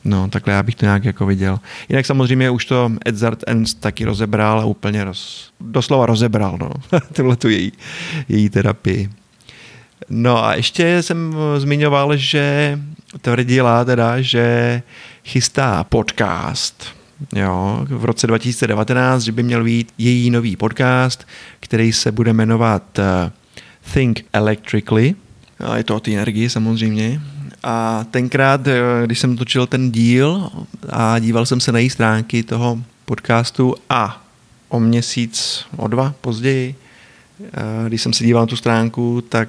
no, 0.04 0.28
takhle 0.28 0.54
já 0.54 0.62
bych 0.62 0.74
to 0.74 0.86
nějak 0.86 1.04
jako 1.04 1.26
viděl. 1.26 1.60
Jinak 1.88 2.06
samozřejmě 2.06 2.50
už 2.50 2.64
to 2.64 2.92
Edzard 3.04 3.44
Ernst 3.46 3.80
taky 3.80 4.04
rozebral 4.04 4.60
a 4.60 4.64
úplně 4.64 5.04
roz, 5.04 5.52
doslova 5.60 6.06
rozebral, 6.06 6.58
no, 6.60 6.70
tuhle 7.12 7.36
tu 7.36 7.48
její, 7.48 7.72
její 8.28 8.48
terapii. 8.48 9.10
No 10.08 10.44
a 10.44 10.54
ještě 10.54 11.02
jsem 11.02 11.36
zmiňoval, 11.58 12.16
že 12.16 12.78
tvrdila 13.20 13.84
teda, 13.84 14.20
že 14.20 14.82
chystá 15.24 15.84
podcast, 15.84 16.86
jo, 17.32 17.86
v 17.88 18.04
roce 18.04 18.26
2019, 18.26 19.22
že 19.22 19.32
by 19.32 19.42
měl 19.42 19.64
být 19.64 19.92
její 19.98 20.30
nový 20.30 20.56
podcast, 20.56 21.26
který 21.60 21.92
se 21.92 22.12
bude 22.12 22.32
jmenovat 22.32 22.98
uh, 22.98 23.04
Think 23.92 24.24
Electrically. 24.32 25.14
A 25.58 25.76
je 25.76 25.84
to 25.84 25.96
o 25.96 26.00
té 26.00 26.12
energii 26.12 26.50
samozřejmě. 26.50 27.20
A 27.62 28.04
tenkrát, 28.10 28.66
eh, 28.66 28.80
když 29.04 29.18
jsem 29.18 29.36
točil 29.36 29.66
ten 29.66 29.92
díl 29.92 30.50
a 30.88 31.18
díval 31.18 31.46
jsem 31.46 31.60
se 31.60 31.72
na 31.72 31.78
její 31.78 31.90
stránky 31.90 32.42
toho 32.42 32.78
podcastu 33.04 33.74
a 33.90 34.22
o 34.68 34.80
měsíc, 34.80 35.64
o 35.76 35.88
dva 35.88 36.14
později, 36.20 36.74
eh, 37.40 37.52
když 37.88 38.02
jsem 38.02 38.12
se 38.12 38.24
díval 38.24 38.42
na 38.42 38.46
tu 38.46 38.56
stránku, 38.56 39.20
tak 39.28 39.48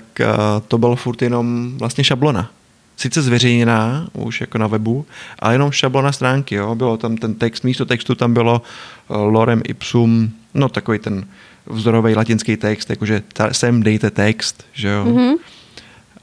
to 0.67 0.77
bylo 0.77 0.95
furt 0.95 1.21
jenom 1.21 1.77
vlastně 1.77 2.03
šablona 2.03 2.51
sice 2.97 3.21
zveřejněná 3.21 4.07
už 4.13 4.41
jako 4.41 4.57
na 4.57 4.67
webu, 4.67 5.05
ale 5.39 5.53
jenom 5.53 5.71
šablona 5.71 6.11
stránky, 6.11 6.55
jo. 6.55 6.75
Bylo 6.75 6.97
tam 6.97 7.17
ten 7.17 7.35
text, 7.35 7.63
místo 7.63 7.85
textu 7.85 8.15
tam 8.15 8.33
bylo 8.33 8.61
uh, 9.07 9.17
lorem 9.17 9.61
ipsum, 9.65 10.31
no 10.53 10.69
takový 10.69 10.99
ten 10.99 11.25
vzorový 11.67 12.15
latinský 12.15 12.57
text, 12.57 12.89
jakože 12.89 13.23
sem 13.51 13.83
dejte 13.83 14.11
text, 14.11 14.65
že 14.73 14.87
jo. 14.87 15.05
Mm-hmm. 15.05 15.35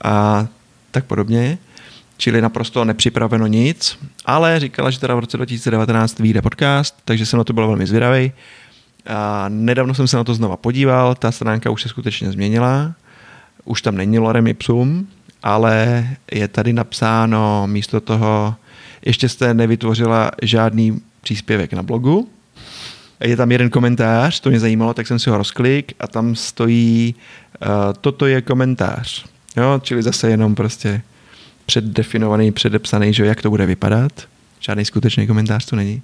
A 0.04 0.46
tak 0.90 1.04
podobně. 1.04 1.58
Čili 2.16 2.40
naprosto 2.40 2.84
nepřipraveno 2.84 3.46
nic, 3.46 3.98
ale 4.24 4.60
říkala, 4.60 4.90
že 4.90 5.00
teda 5.00 5.14
v 5.14 5.18
roce 5.18 5.36
2019 5.36 6.18
vyjde 6.18 6.42
podcast, 6.42 6.94
takže 7.04 7.26
jsem 7.26 7.38
na 7.38 7.44
to 7.44 7.52
byl 7.52 7.66
velmi 7.66 7.86
zvědavý. 7.86 8.32
A 9.06 9.44
nedávno 9.48 9.94
jsem 9.94 10.08
se 10.08 10.16
na 10.16 10.24
to 10.24 10.34
znova 10.34 10.56
podíval, 10.56 11.14
ta 11.14 11.32
stránka 11.32 11.70
už 11.70 11.82
se 11.82 11.88
skutečně 11.88 12.32
změnila, 12.32 12.94
už 13.64 13.82
tam 13.82 13.96
není 13.96 14.18
lorem 14.18 14.46
ipsum, 14.46 15.08
ale 15.42 16.08
je 16.32 16.48
tady 16.48 16.72
napsáno 16.72 17.66
místo 17.66 18.00
toho, 18.00 18.54
ještě 19.06 19.28
jste 19.28 19.54
nevytvořila 19.54 20.30
žádný 20.42 21.00
příspěvek 21.20 21.72
na 21.72 21.82
blogu. 21.82 22.28
Je 23.20 23.36
tam 23.36 23.52
jeden 23.52 23.70
komentář, 23.70 24.40
to 24.40 24.50
mě 24.50 24.60
zajímalo, 24.60 24.94
tak 24.94 25.06
jsem 25.06 25.18
si 25.18 25.30
ho 25.30 25.38
rozklik 25.38 25.92
a 26.00 26.06
tam 26.06 26.34
stojí, 26.34 27.14
uh, 27.62 27.68
toto 28.00 28.26
je 28.26 28.42
komentář. 28.42 29.24
Jo, 29.56 29.80
čili 29.82 30.02
zase 30.02 30.30
jenom 30.30 30.54
prostě 30.54 31.02
předdefinovaný, 31.66 32.52
předepsaný, 32.52 33.14
že 33.14 33.26
jak 33.26 33.42
to 33.42 33.50
bude 33.50 33.66
vypadat. 33.66 34.12
Žádný 34.60 34.84
skutečný 34.84 35.26
komentář 35.26 35.66
tu 35.66 35.76
není. 35.76 36.02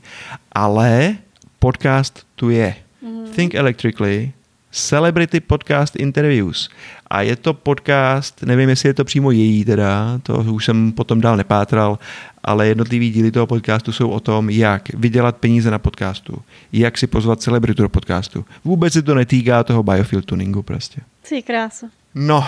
Ale 0.53 1.17
podcast 1.59 2.27
tu 2.35 2.51
je. 2.51 2.75
Mm-hmm. 3.05 3.29
Think 3.35 3.55
Electrically 3.55 4.33
Celebrity 4.79 5.41
Podcast 5.41 5.97
Interviews. 5.97 6.69
A 7.07 7.23
je 7.23 7.37
to 7.37 7.55
podcast, 7.55 8.43
nevím, 8.43 8.69
jestli 8.69 8.89
je 8.89 8.95
to 8.95 9.05
přímo 9.05 9.31
její 9.31 9.65
teda, 9.65 10.21
to 10.23 10.39
už 10.39 10.65
jsem 10.65 10.93
potom 10.93 11.21
dál 11.21 11.37
nepátral, 11.37 11.99
ale 12.45 12.69
jednotlivý 12.69 13.11
díly 13.11 13.31
toho 13.31 13.47
podcastu 13.47 13.93
jsou 13.93 14.09
o 14.09 14.21
tom, 14.21 14.51
jak 14.51 14.89
vydělat 14.95 15.37
peníze 15.37 15.71
na 15.71 15.79
podcastu, 15.79 16.43
jak 16.73 16.99
si 16.99 17.07
pozvat 17.07 17.41
celebritu 17.41 17.83
do 17.83 17.89
podcastu. 17.89 18.45
Vůbec 18.65 18.93
se 18.93 19.03
to 19.03 19.15
netýká 19.15 19.65
toho 19.65 19.83
biofield 19.83 20.25
tuningu 20.25 20.63
prostě. 20.63 21.01
Jsi 21.25 21.43
krása. 21.43 21.87
No, 22.15 22.45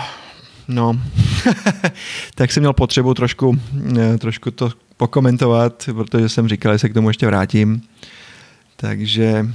no. 0.69 1.01
tak 2.35 2.53
jsem 2.53 2.61
měl 2.61 2.73
potřebu 2.73 3.15
trošku, 3.15 3.59
eh, 3.99 4.19
trošku 4.19 4.51
to 4.51 4.73
pokomentovat, 4.97 5.89
protože 5.93 6.29
jsem 6.29 6.49
říkal, 6.49 6.73
že 6.73 6.79
se 6.79 6.89
k 6.89 6.95
tomu 6.95 7.11
ještě 7.11 7.27
vrátím. 7.27 7.83
Takže 8.77 9.47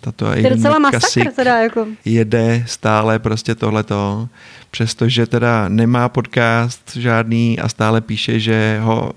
tato 0.00 0.32
je 0.32 0.50
docela 0.50 0.78
masakr 0.78 1.32
teda 1.36 1.62
jako. 1.62 1.86
jede 2.04 2.64
stále 2.66 3.18
prostě 3.18 3.54
tohleto, 3.54 4.28
přestože 4.70 5.26
teda 5.26 5.68
nemá 5.68 6.08
podcast 6.08 6.96
žádný 6.96 7.58
a 7.58 7.68
stále 7.68 8.00
píše, 8.00 8.40
že 8.40 8.78
ho, 8.82 9.12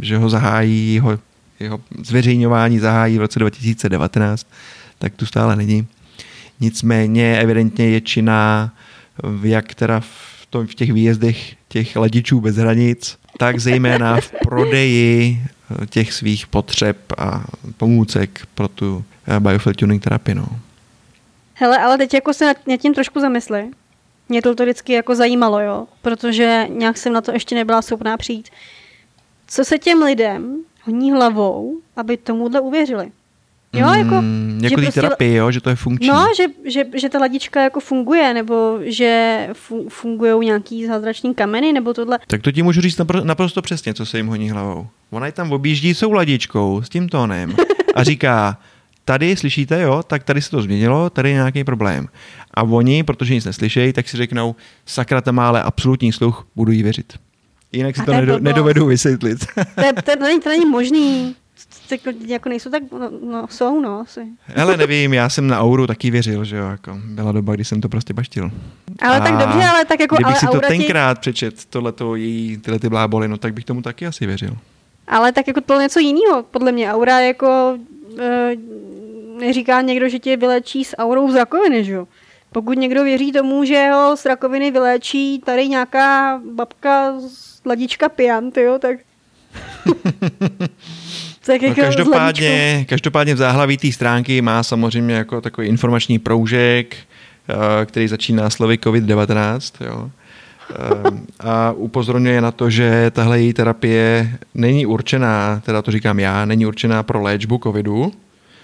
že 0.00 0.16
ho 0.16 0.28
zahájí, 0.28 0.94
jeho, 0.94 1.18
jeho 1.60 1.80
zveřejňování 2.02 2.78
zahájí 2.78 3.18
v 3.18 3.20
roce 3.20 3.38
2019, 3.38 4.46
tak 4.98 5.14
tu 5.14 5.26
stále 5.26 5.56
není. 5.56 5.86
Nicméně 6.60 7.38
evidentně 7.38 7.88
je 7.88 8.00
činná 8.00 8.72
jak 9.42 9.74
teda 9.74 10.00
v, 10.00 10.46
tom, 10.50 10.66
v 10.66 10.74
těch 10.74 10.92
výjezdech 10.92 11.54
těch 11.68 11.96
ladičů 11.96 12.40
bez 12.40 12.56
hranic, 12.56 13.18
tak 13.38 13.58
zejména 13.58 14.20
v 14.20 14.32
prodeji 14.42 15.42
těch 15.88 16.12
svých 16.12 16.46
potřeb 16.46 16.96
a 17.18 17.44
pomůcek 17.76 18.46
pro 18.54 18.68
tu 18.68 19.04
eh, 19.10 19.11
biofield 19.38 19.76
tuning 19.76 20.02
terapii. 20.02 20.34
No. 20.34 20.46
Hele, 21.54 21.78
ale 21.78 21.98
teď 21.98 22.14
jako 22.14 22.34
se 22.34 22.44
nad 22.46 22.56
tím 22.78 22.94
trošku 22.94 23.20
zamysli. 23.20 23.68
Mě 24.28 24.42
to, 24.42 24.54
to 24.54 24.62
vždycky 24.62 24.92
jako 24.92 25.14
zajímalo, 25.14 25.60
jo, 25.60 25.86
protože 26.02 26.66
nějak 26.68 26.96
jsem 26.98 27.12
na 27.12 27.20
to 27.20 27.32
ještě 27.32 27.54
nebyla 27.54 27.82
schopná 27.82 28.16
přijít. 28.16 28.48
Co 29.48 29.64
se 29.64 29.78
těm 29.78 30.02
lidem 30.02 30.56
honí 30.82 31.12
hlavou, 31.12 31.76
aby 31.96 32.16
tomuhle 32.16 32.60
uvěřili? 32.60 33.10
Jo, 33.72 33.88
jako, 33.92 34.14
mm, 34.20 34.60
jako 34.62 34.68
že 34.68 34.76
prostě, 34.76 35.00
terapii, 35.00 35.34
jo, 35.34 35.50
že 35.50 35.60
to 35.60 35.70
je 35.70 35.76
funkční. 35.76 36.08
No, 36.08 36.26
že, 36.36 36.44
že, 36.70 36.84
že 36.94 37.08
ta 37.08 37.18
ladička 37.18 37.62
jako 37.62 37.80
funguje, 37.80 38.34
nebo 38.34 38.78
že 38.82 39.48
fu, 39.52 39.88
fungují 39.88 40.46
nějaký 40.46 40.86
zázrační 40.86 41.34
kameny, 41.34 41.72
nebo 41.72 41.94
tohle. 41.94 42.18
Tak 42.26 42.42
to 42.42 42.52
ti 42.52 42.62
můžu 42.62 42.80
říct 42.80 42.98
napr- 42.98 43.24
naprosto 43.24 43.62
přesně, 43.62 43.94
co 43.94 44.06
se 44.06 44.16
jim 44.16 44.26
honí 44.26 44.50
hlavou. 44.50 44.86
Ona 45.10 45.26
je 45.26 45.32
tam 45.32 45.52
objíždí 45.52 45.94
tou 45.94 46.12
ladičkou, 46.12 46.82
s 46.82 46.88
tím 46.88 47.08
tónem 47.08 47.56
a 47.94 48.02
říká, 48.04 48.58
tady 49.04 49.36
slyšíte, 49.36 49.80
jo, 49.80 50.02
tak 50.02 50.24
tady 50.24 50.42
se 50.42 50.50
to 50.50 50.62
změnilo, 50.62 51.10
tady 51.10 51.28
je 51.28 51.34
nějaký 51.34 51.64
problém. 51.64 52.08
A 52.54 52.62
oni, 52.62 53.02
protože 53.02 53.34
nic 53.34 53.44
neslyšejí, 53.44 53.92
tak 53.92 54.08
si 54.08 54.16
řeknou, 54.16 54.56
sakra, 54.86 55.20
tam 55.20 55.34
má 55.34 55.48
ale 55.48 55.62
absolutní 55.62 56.12
sluch, 56.12 56.46
budu 56.56 56.72
jí 56.72 56.82
věřit. 56.82 57.12
Jinak 57.72 57.96
si 57.96 58.02
to, 58.02 58.06
to 58.06 58.12
nedo, 58.12 58.38
nedovedu 58.38 58.86
vysvětlit. 58.86 59.46
to, 59.74 59.84
je, 59.84 59.92
to, 59.92 60.16
není, 60.22 60.40
to 60.40 60.48
není 60.48 60.66
možný 60.66 61.36
tak 61.88 62.00
jako 62.26 62.48
nejsou 62.48 62.70
tak, 62.70 62.82
no, 62.92 63.10
no 63.30 63.46
jsou 63.50 63.80
no 63.80 64.00
asi. 64.00 64.20
Hele, 64.46 64.76
nevím, 64.86 65.14
já 65.14 65.28
jsem 65.28 65.46
na 65.46 65.60
Auru 65.60 65.86
taky 65.86 66.10
věřil, 66.10 66.44
že 66.44 66.56
jo, 66.56 66.66
jako 66.66 66.98
byla 67.04 67.32
doba, 67.32 67.54
kdy 67.54 67.64
jsem 67.64 67.80
to 67.80 67.88
prostě 67.88 68.14
baštil. 68.14 68.50
Ale 69.02 69.16
a 69.16 69.20
tak 69.20 69.36
dobře, 69.36 69.64
ale 69.64 69.84
tak 69.84 70.00
jako... 70.00 70.14
Kdybych 70.14 70.26
ale 70.26 70.40
si 70.40 70.46
to 70.46 70.60
tenkrát 70.68 71.18
ti... 71.18 71.20
přečet, 71.20 71.64
tohleto 71.64 72.16
její, 72.16 72.56
tyhle 72.56 72.78
ty 72.78 72.88
bláboli, 72.88 73.28
no 73.28 73.38
tak 73.38 73.54
bych 73.54 73.64
tomu 73.64 73.82
taky 73.82 74.06
asi 74.06 74.26
věřil. 74.26 74.56
Ale 75.08 75.32
tak 75.32 75.48
jako 75.48 75.60
to 75.60 75.80
něco 75.80 76.00
jiného, 76.00 76.44
podle 76.50 76.72
mě. 76.72 76.92
Aura 76.92 77.20
jako, 77.20 77.78
e, 78.18 78.56
neříká 79.38 79.80
někdo, 79.80 80.08
že 80.08 80.18
tě 80.18 80.36
vylečí 80.36 80.84
s 80.84 80.96
aurou 80.96 81.32
z 81.32 81.34
rakoviny, 81.34 81.84
že 81.84 81.92
jo? 81.92 82.08
Pokud 82.52 82.78
někdo 82.78 83.04
věří 83.04 83.32
tomu, 83.32 83.64
že 83.64 83.90
ho 83.92 84.16
z 84.16 84.26
rakoviny 84.26 84.70
vyléčí 84.70 85.38
tady 85.38 85.68
nějaká 85.68 86.40
babka 86.54 87.20
z 87.20 87.60
ladička 87.66 88.08
pian, 88.08 88.50
jo, 88.56 88.78
tak... 88.78 88.98
Tak 91.44 91.62
No, 91.62 91.68
jako 91.68 91.80
každopádně, 91.80 92.86
každopádně 92.88 93.34
v 93.34 93.38
záhlaví 93.38 93.76
té 93.76 93.92
stránky 93.92 94.42
má 94.42 94.62
samozřejmě 94.62 95.14
jako 95.14 95.40
takový 95.40 95.68
informační 95.68 96.18
proužek, 96.18 96.96
eh, 96.96 97.86
který 97.86 98.08
začíná 98.08 98.50
slovy 98.50 98.78
COVID-19. 98.78 99.84
Jo. 99.84 100.10
Eh, 100.70 101.10
A 101.40 101.72
upozorňuje 101.72 102.40
na 102.40 102.50
to, 102.50 102.70
že 102.70 103.10
tahle 103.10 103.40
její 103.40 103.52
terapie 103.52 104.32
není 104.54 104.86
určená, 104.86 105.60
teda 105.64 105.82
to 105.82 105.90
říkám 105.90 106.18
já, 106.20 106.44
není 106.44 106.66
určená 106.66 107.02
pro 107.02 107.22
léčbu 107.22 107.60
covidu. 107.62 108.12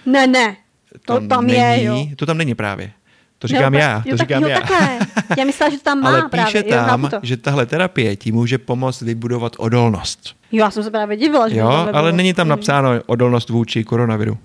Ne, 0.07 0.27
ne, 0.27 0.57
to, 1.05 1.21
tam 1.29 1.47
není, 1.47 1.59
je, 1.59 1.85
jo. 1.85 2.07
To 2.17 2.27
tam 2.27 2.39
není 2.39 2.55
právě. 2.55 2.91
To 3.39 3.49
říkám 3.49 3.75
jo, 3.75 3.81
já, 3.81 3.95
jo, 3.97 4.03
to 4.05 4.11
tak, 4.11 4.19
říkám 4.29 4.43
jo, 4.43 4.49
já. 4.49 4.61
Takhle. 4.61 4.99
Já 5.39 5.45
myslela, 5.45 5.71
že 5.71 5.77
to 5.77 5.83
tam 5.85 6.01
má 6.03 6.09
Ale 6.09 6.29
právě. 6.29 6.47
píše 6.63 6.65
jo, 6.75 6.85
tam, 6.87 7.09
to. 7.11 7.19
že 7.23 7.37
tahle 7.37 7.67
terapie 7.67 8.17
ti 8.17 8.33
může 8.33 8.59
pomoct 8.59 9.03
vybudovat 9.03 9.53
odolnost. 9.59 10.21
Jo, 10.53 10.65
já 10.65 10.71
jsem 10.71 10.83
se 10.83 10.91
právě 10.91 11.17
divila, 11.17 11.49
že 11.49 11.57
Jo, 11.57 11.69
ale 11.69 11.93
bylo. 11.93 12.11
není 12.17 12.35
tam 12.35 12.47
Mm. 12.47 12.51
napsáno 12.51 12.91
odolnost 13.07 13.49
vůči 13.51 13.85
koronaviru. 13.85 14.39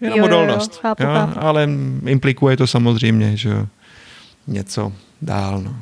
Jenom 0.00 0.18
Jo, 0.18 0.24
jo, 0.24 0.30
jo, 0.32 0.36
odolnost. 0.38 0.80
chápu, 0.80 1.02
jo, 1.02 1.08
chápu. 1.12 1.38
ale 1.40 1.68
implikuje 2.06 2.56
to 2.56 2.66
samozřejmě, 2.66 3.36
že 3.36 3.48
jo, 3.48 3.66
něco 4.46 4.92
dál. 5.22 5.60
No, 5.64 5.76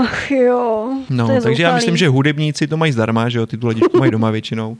Ach 0.00 0.30
jo, 0.30 0.88
no 1.10 1.26
to 1.26 1.32
je 1.32 1.40
takže 1.40 1.62
já 1.62 1.68
zoufalý. 1.68 1.80
myslím, 1.80 1.96
že 1.96 2.08
hudebníci 2.08 2.66
to 2.66 2.76
mají 2.76 2.92
zdarma, 2.92 3.28
že 3.28 3.38
jo, 3.38 3.46
ty 3.46 3.56
tu 3.56 3.66
ledičku 3.66 3.98
mají 3.98 4.10
doma 4.10 4.30
většinou. 4.30 4.76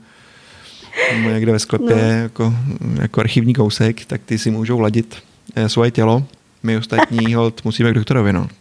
Nebo 1.17 1.29
někde 1.29 1.51
ve 1.51 1.59
sklepě 1.59 1.95
No. 1.95 2.01
jako, 2.01 2.53
jako 3.01 3.19
archivní 3.19 3.53
kousek, 3.53 4.05
tak 4.05 4.21
ty 4.25 4.37
si 4.37 4.51
můžou 4.51 4.79
ladit 4.79 5.15
eh, 5.55 5.69
svoje 5.69 5.91
tělo. 5.91 6.25
My 6.63 6.77
ostatní 6.77 7.33
hold 7.33 7.65
musíme 7.65 7.91
k 7.91 7.95
doktorovi, 7.95 8.33
no. 8.33 8.47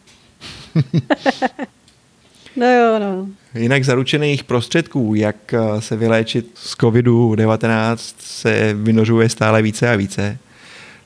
No 2.56 2.66
jo, 2.66 2.98
no. 2.98 3.26
Jinak 3.60 3.84
zaručených 3.84 4.44
prostředků, 4.44 5.14
jak 5.14 5.54
eh, 5.54 5.80
se 5.80 5.96
vyléčit 5.96 6.50
z 6.54 6.76
COVID-19, 6.76 7.96
se 8.18 8.74
vynořuje 8.74 9.28
stále 9.28 9.62
více 9.62 9.90
a 9.92 9.96
více. 9.96 10.38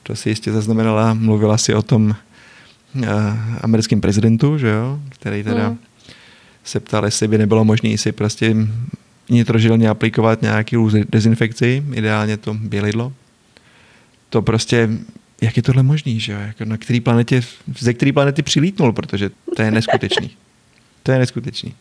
To 0.02 0.16
si 0.16 0.28
jistě 0.28 0.52
zaznamenala, 0.52 1.14
mluvila 1.14 1.58
si 1.58 1.74
o 1.74 1.82
tom 1.82 2.14
americkém 3.61 4.01
prezidentu, 4.01 4.59
že 4.59 4.68
jo? 4.68 5.01
který 5.09 5.43
teda 5.43 5.66
Hmm. 5.66 5.78
se 6.64 6.80
ptal, 6.80 7.05
jestli 7.05 7.28
by 7.28 7.38
nebylo 7.38 7.64
možné 7.64 7.99
si 7.99 8.12
prostě 8.12 8.57
nitrožilně 9.28 9.88
aplikovat 9.88 10.43
nějaký 10.43 10.76
dezinfekci, 11.09 11.84
ideálně 11.93 12.36
to 12.36 12.55
bělidlo. 12.55 13.12
To 14.30 14.43
prostě, 14.43 14.88
jak 15.40 15.57
je 15.57 15.62
tohle 15.62 15.82
možný, 15.82 16.20
že 16.20 16.32
jo? 16.32 16.38
Jako 16.38 16.64
na 16.64 16.76
který 16.76 17.01
planetě, 17.01 17.43
ze 17.78 17.95
který 17.95 18.12
planety 18.12 18.43
přilítnul, 18.43 18.93
protože 18.93 19.30
to 19.57 19.62
je 19.62 19.70
neskutečný. 19.80 20.30
To 21.03 21.12
je 21.12 21.18
neskutečný. 21.18 21.74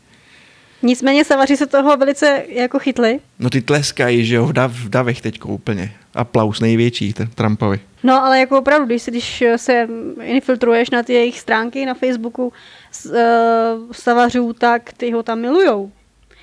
Nicméně 0.84 1.25
savaři 1.25 1.57
se 1.57 1.67
toho 1.67 1.97
velice 1.97 2.43
jako 2.47 2.79
chytli. 2.79 3.19
No 3.39 3.49
ty 3.49 3.61
tleskají, 3.61 4.25
že 4.25 4.36
jo, 4.36 4.45
v, 4.45 4.53
dav, 4.53 4.71
v 4.71 4.89
davech 4.89 5.21
teďko 5.21 5.49
úplně. 5.49 5.91
Aplaus 6.13 6.59
největší 6.59 7.13
t- 7.13 7.27
Trumpovi. 7.36 7.79
No 8.03 8.23
ale 8.23 8.39
jako 8.39 8.59
opravdu, 8.59 8.86
když, 8.86 9.01
si, 9.01 9.11
když 9.11 9.43
se 9.55 9.88
infiltruješ 10.21 10.89
na 10.89 11.03
ty 11.03 11.13
jejich 11.13 11.39
stránky 11.39 11.86
na 11.86 11.93
Facebooku 11.93 12.53
s, 12.91 13.05
uh, 13.05 13.91
savařů, 13.91 14.53
tak 14.53 14.93
ty 14.93 15.11
ho 15.11 15.23
tam 15.23 15.39
milujou. 15.39 15.91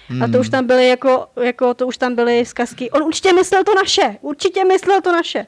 Hmm. 0.09 0.23
A 0.23 0.29
to 0.29 0.41
už 0.41 0.49
tam 0.49 0.67
byly 0.67 0.89
jako, 0.89 1.27
jako, 1.43 1.75
to 1.75 1.87
už 1.87 1.97
tam 1.99 2.15
byly 2.15 2.45
zkazky. 2.45 2.91
On 2.91 3.03
určitě 3.03 3.33
myslel 3.33 3.65
to 3.65 3.75
naše, 3.75 4.17
určitě 4.21 4.65
myslel 4.65 5.01
to 5.01 5.13
naše. 5.13 5.47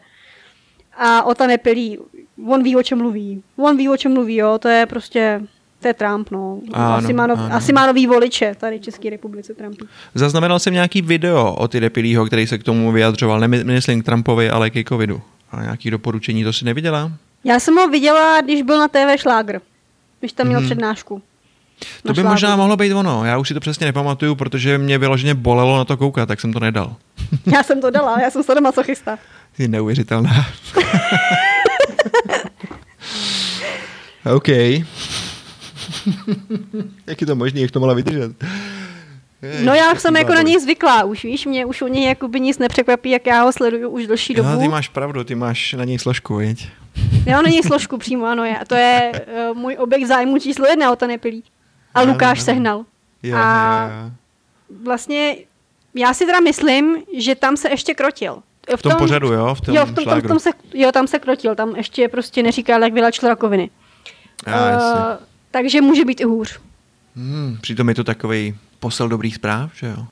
A 0.96 1.22
o 1.22 1.34
ta 1.34 1.46
nepilí, 1.46 1.98
on 2.46 2.62
ví, 2.62 2.76
o 2.76 2.82
čem 2.82 2.98
mluví. 2.98 3.42
On 3.56 3.76
ví, 3.76 3.88
o 3.88 3.96
čem 3.96 4.12
mluví, 4.12 4.36
jo, 4.36 4.58
to 4.58 4.68
je 4.68 4.86
prostě, 4.86 5.42
to 5.80 5.88
je 5.88 5.94
Trump, 5.94 6.30
no. 6.30 6.60
Ano, 6.72 6.94
asi, 6.94 7.12
má 7.12 7.24
ano. 7.24 7.48
asi 7.50 7.72
má 7.72 7.86
nový 7.86 8.06
voliče 8.06 8.54
tady 8.60 8.78
v 8.78 8.82
České 8.82 9.10
republice 9.10 9.54
Trump. 9.54 9.82
Zaznamenal 10.14 10.58
jsem 10.58 10.72
nějaký 10.74 11.02
video 11.02 11.54
o 11.54 11.68
ty 11.68 11.80
Depilího, 11.80 12.26
který 12.26 12.46
se 12.46 12.58
k 12.58 12.62
tomu 12.62 12.92
vyjadřoval. 12.92 13.40
Nemy- 13.40 13.64
Nemyslím 13.64 14.02
k 14.02 14.04
Trumpovi, 14.04 14.50
ale 14.50 14.70
ke 14.70 14.84
covidu. 14.84 15.22
A 15.52 15.62
nějaký 15.62 15.90
doporučení, 15.90 16.44
to 16.44 16.52
si 16.52 16.64
neviděla? 16.64 17.12
Já 17.44 17.60
jsem 17.60 17.74
ho 17.76 17.88
viděla, 17.88 18.40
když 18.40 18.62
byl 18.62 18.78
na 18.78 18.88
TV 18.88 19.16
Šlágr, 19.20 19.60
když 20.20 20.32
tam 20.32 20.46
měl 20.46 20.60
Mhm. 20.60 20.68
přednášku. 20.68 21.22
To 22.06 22.12
by 22.12 22.22
možná 22.22 22.56
mohlo 22.56 22.76
být 22.76 22.92
ono. 22.92 23.24
Já 23.24 23.38
už 23.38 23.48
si 23.48 23.54
to 23.54 23.60
přesně 23.60 23.86
nepamatuju, 23.86 24.34
protože 24.34 24.78
mě 24.78 24.98
vyloženě 24.98 25.34
bolelo 25.34 25.76
na 25.78 25.84
to 25.84 25.96
koukat, 25.96 26.28
tak 26.28 26.40
jsem 26.40 26.52
to 26.52 26.60
nedal. 26.60 26.96
Já 27.54 27.62
jsem 27.62 27.80
to 27.80 27.90
dala, 27.90 28.20
já 28.20 28.30
jsem 28.30 28.42
sadomasochista. 28.42 29.18
Jsi 29.56 29.68
neuvěřitelná. 29.68 30.30
OK. 34.34 34.48
Jak 37.06 37.20
je 37.20 37.26
to 37.26 37.34
možné, 37.36 37.60
jak 37.60 37.70
to 37.70 37.80
mohla 37.80 37.94
vydržet? 37.94 38.32
Ježiš, 39.42 39.66
No 39.66 39.74
já 39.74 39.94
jsem 39.94 40.16
jako 40.16 40.34
na 40.34 40.42
něj 40.42 40.60
zvyklá 40.60 41.04
už, 41.04 41.24
víš, 41.24 41.46
mě 41.46 41.66
už 41.66 41.82
u 41.82 41.86
něj 41.86 42.04
jakoby 42.04 42.40
nic 42.40 42.58
nepřekvapí, 42.58 43.10
jak 43.10 43.26
já 43.26 43.42
ho 43.42 43.52
sleduju 43.52 43.88
už 43.88 44.06
delší 44.06 44.34
dobu. 44.34 44.48
Jo, 44.48 44.58
ty 44.58 44.68
máš 44.68 44.88
pravdu, 44.88 45.24
ty 45.24 45.34
máš 45.34 45.72
na 45.72 45.84
něj 45.84 45.98
složku, 45.98 46.36
viď? 46.36 46.68
Já 47.26 47.36
mám 47.36 47.44
na 47.44 47.50
něj 47.50 47.62
složku 47.62 47.98
přímo, 47.98 48.26
ano, 48.26 48.44
já. 48.44 48.64
to 48.66 48.74
je 48.74 49.12
uh, 49.50 49.58
můj 49.58 49.76
objekt 49.80 50.06
zájmu 50.06 50.38
číslo 50.38 50.66
jedna 50.66 50.92
o 50.92 50.96
to 50.96 51.06
nepilí. 51.06 51.44
A 51.94 52.00
Ano, 52.00 52.12
Lukáš 52.12 52.38
ano. 52.38 52.44
sehnal. 52.44 52.84
Jo, 53.22 53.36
A- 53.40 53.82
jo, 53.92 54.04
jo. 54.04 54.10
Vlastně 54.84 55.36
já 55.94 56.14
si 56.14 56.26
teda 56.26 56.40
myslím, 56.40 56.96
že 57.18 57.34
tam 57.34 57.56
se 57.56 57.68
ještě 57.70 57.94
krotil. 57.94 58.42
V 58.76 58.82
tom 58.82 58.92
pořadu, 58.98 59.32
jo? 59.32 59.54
V 59.54 59.60
tom 59.60 59.74
jo, 59.74 59.86
v 59.86 59.94
tom, 59.94 60.04
tom, 60.04 60.20
tom 60.22 60.38
se, 60.38 60.50
jo, 60.74 60.92
tam 60.92 61.06
se 61.06 61.18
krotil, 61.18 61.54
tam 61.54 61.76
ještě 61.76 62.08
prostě 62.08 62.42
neříkal, 62.42 62.82
jak 62.82 62.92
vylečil 62.92 63.28
rakoviny. 63.28 63.70
Já, 64.46 64.68
jasně. 64.70 65.26
Takže 65.50 65.80
může 65.80 66.04
být 66.04 66.20
i 66.20 66.24
hůř. 66.24 66.60
Hmm, 67.16 67.58
přitom 67.60 67.88
je 67.88 67.94
to 67.94 68.04
takový 68.04 68.54
posel 68.80 69.08
dobrých 69.08 69.34
zpráv, 69.34 69.70
že 69.74 69.86
jo? 69.86 70.06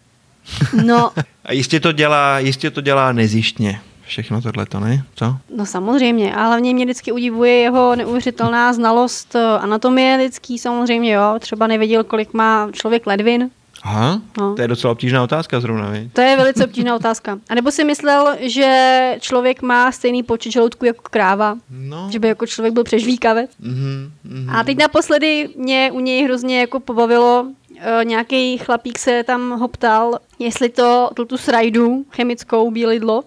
No, 0.84 1.10
A 1.44 1.52
jistě 1.52 1.80
to 1.80 1.92
dělá, 1.92 2.38
jistě 2.38 2.70
to 2.70 2.80
dělá 2.80 3.12
nezjištně. 3.12 3.80
Všechno 4.06 4.42
tohle 4.42 4.66
to, 4.66 4.80
ne? 4.80 5.04
Co? 5.14 5.36
No 5.56 5.66
samozřejmě, 5.66 6.34
a 6.34 6.46
hlavně 6.46 6.74
mě 6.74 6.84
vždycky 6.84 7.12
udivuje 7.12 7.52
jeho 7.52 7.96
neuvěřitelná 7.96 8.72
znalost 8.72 9.34
eh, 9.34 9.58
anatomie 9.58 10.16
lidský 10.16 10.58
samozřejmě, 10.58 11.12
jo. 11.12 11.36
Třeba 11.38 11.66
nevěděl, 11.66 12.04
kolik 12.04 12.34
má 12.34 12.68
člověk 12.72 13.06
ledvin. 13.06 13.50
Aha, 13.82 14.20
No. 14.38 14.54
to 14.54 14.62
je 14.62 14.68
docela 14.68 14.92
obtížná 14.92 15.22
otázka 15.22 15.60
zrovna, 15.60 15.90
viď? 15.90 16.12
To 16.12 16.20
je 16.20 16.36
velice 16.36 16.64
obtížná 16.64 16.96
otázka. 16.96 17.38
A 17.50 17.54
nebo 17.54 17.70
si 17.70 17.84
myslel, 17.84 18.36
že 18.40 19.16
člověk 19.20 19.62
má 19.62 19.92
stejný 19.92 20.22
počet 20.22 20.50
žaludků 20.50 20.84
jako 20.84 21.02
kráva, 21.10 21.56
No. 21.70 22.08
že 22.12 22.18
by 22.18 22.28
jako 22.28 22.46
člověk 22.46 22.74
byl 22.74 22.84
přežvíkavec. 22.84 23.50
Mhm, 23.60 24.12
mhm. 24.24 24.50
A 24.56 24.64
teď 24.64 24.78
naposledy 24.78 25.48
mě 25.56 25.90
u 25.92 26.00
něj 26.00 26.24
hrozně 26.24 26.60
jako 26.60 26.80
pobavilo, 26.80 27.42
uh, 27.70 28.04
nějaký 28.04 28.58
chlapík 28.58 28.98
se 28.98 29.24
tam 29.24 29.50
ho 29.60 29.68
ptal, 29.68 30.18
jestli 30.38 30.68
to, 30.68 31.10
tu, 31.14 31.24
tu 31.24 31.36
srajdu 31.38 32.04
chemickou 32.10 32.70
bílidlo 32.70 33.24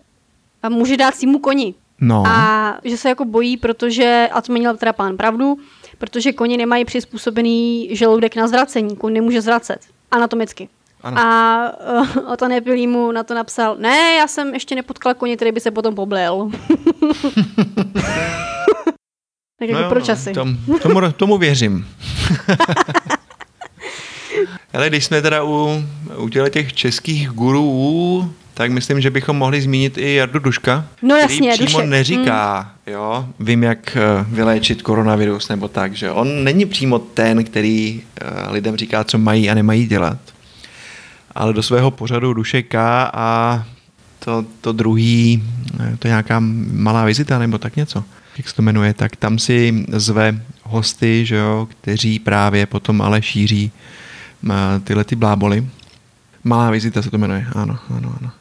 a 0.64 0.70
může 0.70 0.98
dát 0.98 1.16
svýmu 1.16 1.40
koni. 1.40 1.74
No. 2.02 2.24
A 2.28 2.78
že 2.84 2.98
se 2.98 3.10
jako 3.10 3.26
bojí, 3.26 3.58
protože, 3.58 4.30
a 4.32 4.42
to 4.42 4.54
měl 4.54 4.78
teda 4.78 4.94
pán 4.94 5.18
pravdu, 5.18 5.58
protože 5.98 6.34
koni 6.34 6.58
nemají 6.58 6.86
přizpůsobený 6.86 7.90
žaludek 7.92 8.36
na 8.36 8.48
zvracení, 8.48 8.96
kon 8.96 9.14
nemůže 9.14 9.42
zvracet 9.42 9.80
anatomicky. 10.12 10.70
Ano. 11.04 11.18
A 11.20 11.72
uh, 12.02 12.32
o 12.34 12.38
to 12.38 12.48
nepilý 12.48 12.88
mu 12.88 13.12
na 13.12 13.24
to 13.24 13.34
napsal, 13.34 13.76
ne, 13.80 14.14
já 14.14 14.28
jsem 14.28 14.54
ještě 14.54 14.76
nepotkal 14.76 15.14
koně, 15.14 15.36
který 15.36 15.52
by 15.52 15.60
se 15.60 15.72
potom 15.72 15.96
poblel. 15.96 16.50
tak 19.60 19.70
jako 19.70 19.90
pro 19.90 20.02
časy. 20.02 20.34
Tom, 20.34 20.58
tomu, 20.82 21.12
tomu 21.12 21.38
věřím. 21.38 21.88
Ale 24.74 24.90
když 24.90 25.06
jsme 25.06 25.22
teda 25.22 25.44
u, 25.44 25.84
u 26.18 26.30
těle 26.30 26.50
těch 26.50 26.74
českých 26.74 27.30
gurů, 27.30 28.32
tak 28.54 28.72
myslím, 28.72 29.02
že 29.02 29.10
bychom 29.10 29.38
mohli 29.38 29.62
zmínit 29.62 29.98
i 29.98 30.14
Jardu 30.14 30.40
Duška, 30.40 30.86
No 31.02 31.16
který 31.18 31.46
jasně, 31.46 31.52
přímo 31.52 31.80
Dušek, 31.80 31.90
neříká, 31.90 32.72
jo, 32.88 33.26
vím, 33.40 33.64
jak 33.64 33.98
eh, 33.98 34.26
vyléčit 34.28 34.82
koronavirus 34.82 35.50
nebo 35.50 35.68
tak, 35.68 35.94
že 35.94 36.12
on 36.12 36.44
není 36.44 36.66
přímo 36.66 37.00
ten, 37.00 37.44
který 37.44 38.02
eh, 38.22 38.52
lidem 38.52 38.78
říká, 38.78 39.04
co 39.04 39.18
mají 39.18 39.50
a 39.50 39.54
nemají 39.54 39.88
dělat. 39.88 40.18
Ale 41.36 41.54
do 41.54 41.64
svého 41.64 41.92
pořadu 41.92 42.34
Dušek 42.34 42.68
K 42.68 43.10
a 43.14 43.64
to, 44.20 44.46
to 44.62 44.72
druhý, 44.72 45.44
eh, 45.80 45.98
to 46.00 46.08
je 46.08 46.10
nějaká 46.10 46.38
malá 46.72 47.06
vizita 47.06 47.40
nebo 47.40 47.58
tak 47.58 47.76
něco, 47.76 48.04
jak 48.38 48.50
se 48.50 48.56
to 48.56 48.62
jmenuje, 48.62 48.94
tak 48.94 49.16
tam 49.16 49.40
si 49.40 49.86
zve 49.88 50.42
hosty, 50.64 51.26
že 51.26 51.36
jo, 51.36 51.68
kteří 51.72 52.20
právě 52.20 52.66
potom 52.66 53.02
ale 53.02 53.22
šíří 53.22 53.72
tyhle 54.84 55.04
ty 55.04 55.16
bláboli. 55.16 55.68
Malá 56.44 56.72
vizita 56.72 57.02
se 57.02 57.10
to 57.12 57.18
jmenuje, 57.18 57.48
ano, 57.56 57.78
ano, 57.98 58.16
ano. 58.22 58.32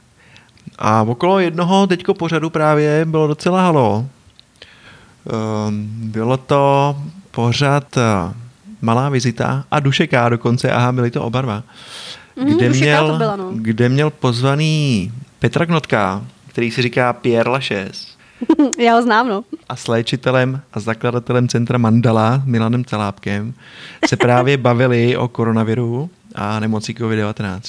A 0.79 1.03
okolo 1.03 1.39
jednoho 1.39 1.87
teďko 1.87 2.15
pořadu 2.15 2.51
právě 2.51 3.05
bylo 3.05 3.27
docela 3.27 3.63
halo. 3.63 4.07
Ehm, 5.33 5.89
Bylo 6.11 6.37
to 6.37 6.97
pořad 7.31 7.97
eh, 7.97 8.35
Malá 8.83 9.09
vizita 9.09 9.65
a 9.71 9.81
Dušeká 9.81 10.29
dokonce, 10.29 10.71
aha, 10.73 10.93
byli 10.93 11.11
to 11.11 11.23
oba 11.23 11.41
dva. 11.43 11.63
Mhm, 12.37 12.47
Kde, 12.57 12.69
Dušeká 12.69 12.85
měl, 12.87 13.09
to 13.13 13.19
byla, 13.19 13.37
no. 13.37 13.51
kde 13.55 13.89
měl 13.89 14.11
pozvaný 14.11 15.13
Petra 15.39 15.67
Knotka, 15.67 16.25
který 16.49 16.71
si 16.71 16.83
říká 16.83 17.13
Pierre 17.13 17.51
Lachaise 17.51 18.20
Já 18.79 18.95
ho 18.95 19.03
znám, 19.03 19.29
no. 19.29 19.45
a 19.69 19.77
s 19.77 19.89
léčitelem 19.89 20.61
a 20.73 20.81
zakladatelem 20.81 21.49
centra 21.49 21.79
Mandala 21.79 22.43
Milanem 22.45 22.85
Celápkem 22.85 23.55
se 24.09 24.17
právě 24.17 24.57
bavili 24.67 25.17
o 25.17 25.29
koronaviru 25.29 26.11
a 26.35 26.61
nemoci 26.61 26.93
COVID-19. 26.93 27.61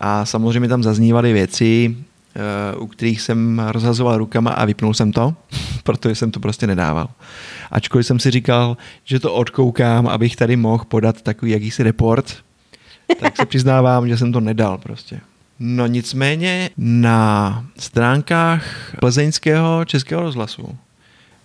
A 0.00 0.24
samozřejmě 0.24 0.68
tam 0.68 0.82
zaznívaly 0.82 1.32
věci, 1.32 1.96
u 2.78 2.86
kterých 2.86 3.20
jsem 3.20 3.62
rozhazoval 3.68 4.18
rukama 4.18 4.50
a 4.50 4.64
vypnul 4.64 4.94
jsem 4.94 5.12
to, 5.12 5.34
protože 5.84 6.14
jsem 6.14 6.30
to 6.30 6.40
prostě 6.40 6.66
nedával. 6.66 7.08
Ačkoliv 7.70 8.06
jsem 8.06 8.18
si 8.18 8.30
říkal, 8.30 8.76
že 9.04 9.20
to 9.20 9.34
odkoukám, 9.34 10.08
abych 10.08 10.36
tady 10.36 10.56
mohl 10.56 10.84
podat 10.84 11.22
takový 11.22 11.50
jakýsi 11.50 11.82
report, 11.82 12.36
tak 13.20 13.36
se 13.36 13.46
přiznávám, 13.46 14.08
že 14.08 14.16
jsem 14.16 14.32
to 14.32 14.40
nedal 14.40 14.78
prostě. 14.78 15.20
No 15.62 15.86
nicméně 15.86 16.70
na 16.76 17.64
stránkách 17.78 18.94
plzeňského 19.00 19.84
českého 19.84 20.22
rozhlasu 20.22 20.76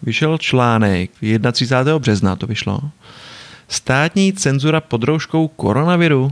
vyšel 0.02 0.38
článek 0.38 1.12
31. 1.52 2.00
března 2.00 2.36
to 2.36 2.48
vyšlo. 2.48 2.80
Státní 3.68 4.34
cenzura 4.34 4.82
pod 4.82 5.04
rouškou 5.04 5.48
koronaviru. 5.48 6.32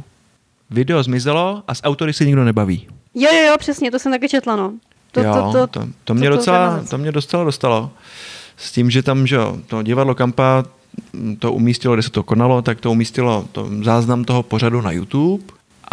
Video 0.69 1.03
zmizelo 1.03 1.63
a 1.67 1.75
s 1.75 1.83
autory 1.83 2.13
se 2.13 2.25
nikdo 2.25 2.43
nebaví. 2.43 2.87
Jo, 3.15 3.29
jo, 3.33 3.41
jo, 3.47 3.55
přesně, 3.59 3.91
to 3.91 3.99
jsem 3.99 4.11
taky 4.11 4.29
četla, 4.29 4.55
no. 4.55 4.73
To, 5.11 5.21
jo, 5.21 5.33
to, 5.33 5.51
to, 5.51 5.67
to, 5.67 5.87
to, 6.03 6.13
mě 6.13 6.29
to, 6.29 6.35
docela, 6.35 6.83
to, 6.89 6.97
mě 6.97 7.11
docela 7.11 7.43
dostalo. 7.43 7.91
S 8.57 8.71
tím, 8.71 8.89
že 8.89 9.03
tam, 9.03 9.27
že 9.27 9.37
to 9.67 9.83
divadlo 9.83 10.15
Kampa 10.15 10.63
to 11.39 11.53
umístilo, 11.53 11.93
kde 11.93 12.03
se 12.03 12.09
to 12.09 12.23
konalo, 12.23 12.61
tak 12.61 12.79
to 12.79 12.91
umístilo 12.91 13.45
to 13.51 13.69
záznam 13.83 14.23
toho 14.23 14.43
pořadu 14.43 14.81
na 14.81 14.91
YouTube 14.91 15.43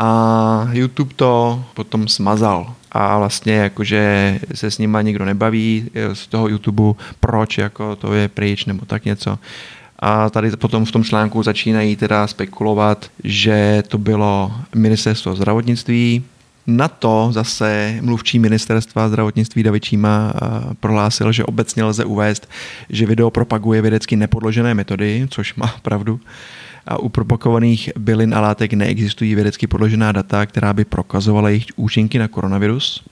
a 0.02 0.68
YouTube 0.72 1.14
to 1.14 1.64
potom 1.74 2.08
smazal 2.08 2.74
a 2.92 3.18
vlastně 3.18 3.52
jakože 3.52 4.38
se 4.54 4.70
s 4.70 4.78
nima 4.78 5.02
nikdo 5.02 5.24
nebaví 5.24 5.90
z 6.12 6.26
toho 6.26 6.48
YouTube, 6.48 7.02
proč 7.20 7.58
jako 7.58 7.96
to 7.96 8.14
je 8.14 8.28
pryč 8.28 8.64
nebo 8.64 8.84
tak 8.86 9.04
něco. 9.04 9.38
A 9.98 10.30
tady 10.30 10.50
potom 10.50 10.84
v 10.84 10.92
tom 10.92 11.04
článku 11.04 11.42
začínají 11.42 11.96
teda 11.96 12.26
spekulovat, 12.26 13.10
že 13.24 13.82
to 13.88 13.98
bylo 13.98 14.52
ministerstvo 14.74 15.36
zdravotnictví, 15.36 16.24
na 16.66 16.88
to 16.88 17.28
zase 17.32 17.98
mluvčí 18.00 18.38
ministerstva 18.38 19.08
zdravotnictví 19.08 19.62
David 19.62 19.84
Číma 19.84 20.32
prohlásil, 20.80 21.32
že 21.32 21.44
obecně 21.44 21.84
lze 21.84 22.04
uvést, 22.04 22.48
že 22.90 23.06
video 23.06 23.30
propaguje 23.30 23.82
vědecky 23.82 24.16
nepodložené 24.16 24.74
metody, 24.74 25.26
což 25.30 25.54
má 25.54 25.74
pravdu. 25.82 26.20
A 26.86 26.98
u 26.98 27.08
propagovaných 27.08 27.90
bylin 27.98 28.34
a 28.34 28.40
látek 28.40 28.72
neexistují 28.72 29.34
vědecky 29.34 29.66
podložená 29.66 30.12
data, 30.12 30.46
která 30.46 30.72
by 30.72 30.84
prokazovala 30.84 31.48
jejich 31.48 31.66
účinky 31.76 32.18
na 32.18 32.28
koronavirus. 32.28 33.04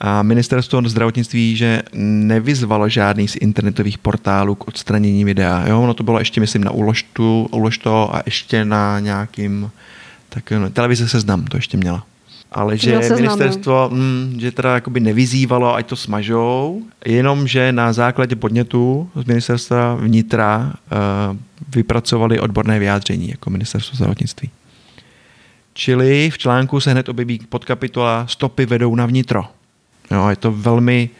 A 0.00 0.22
ministerstvo 0.22 0.82
zdravotnictví, 0.88 1.56
že 1.56 1.82
nevyzvalo 1.94 2.88
žádný 2.88 3.28
z 3.28 3.36
internetových 3.36 3.98
portálů 3.98 4.54
k 4.54 4.68
odstranění 4.68 5.24
videa. 5.24 5.68
Jo, 5.68 5.80
ono 5.80 5.94
to 5.94 6.04
bylo 6.04 6.18
ještě, 6.18 6.40
myslím, 6.40 6.64
na 6.64 6.70
Uložtu, 6.70 7.48
Uložto 7.52 8.14
a 8.14 8.22
ještě 8.26 8.64
na 8.64 9.00
nějakým 9.00 9.70
tak 10.28 10.50
no, 10.50 10.70
televize 10.70 11.08
Seznam 11.08 11.44
to 11.44 11.56
ještě 11.56 11.76
měla 11.76 12.06
ale 12.52 12.78
že 12.78 13.00
ministerstvo, 13.16 13.90
mm, 13.92 14.36
že 14.40 14.52
teda 14.52 14.74
jakoby 14.74 15.00
nevyzývalo, 15.00 15.74
ať 15.74 15.86
to 15.86 15.96
smažou, 15.96 16.82
jenom 17.06 17.46
že 17.46 17.72
na 17.72 17.92
základě 17.92 18.36
podnětu 18.36 19.10
z 19.14 19.24
ministerstva 19.24 19.94
vnitra 19.94 20.72
uh, 20.72 21.36
vypracovali 21.74 22.40
odborné 22.40 22.78
vyjádření 22.78 23.28
jako 23.30 23.50
ministerstvo 23.50 23.96
zdravotnictví. 23.96 24.50
Čili 25.74 26.30
v 26.30 26.38
článku 26.38 26.80
se 26.80 26.90
hned 26.90 27.08
objeví 27.08 27.38
podkapitola 27.48 28.26
Stopy 28.26 28.66
vedou 28.66 28.94
na 28.94 29.06
vnitro. 29.06 29.44
Jo, 30.10 30.28
je 30.28 30.36
to 30.36 30.52
velmi, 30.52 31.10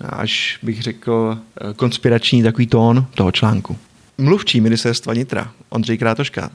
až 0.00 0.58
bych 0.62 0.82
řekl, 0.82 1.38
eh, 1.38 1.74
konspirační 1.74 2.42
takový 2.42 2.66
tón 2.66 3.06
toho 3.14 3.32
článku. 3.32 3.76
Mluvčí 4.18 4.60
ministerstva 4.60 5.12
vnitra, 5.12 5.50
Ondřej 5.68 5.98
Krátoška, 5.98 6.50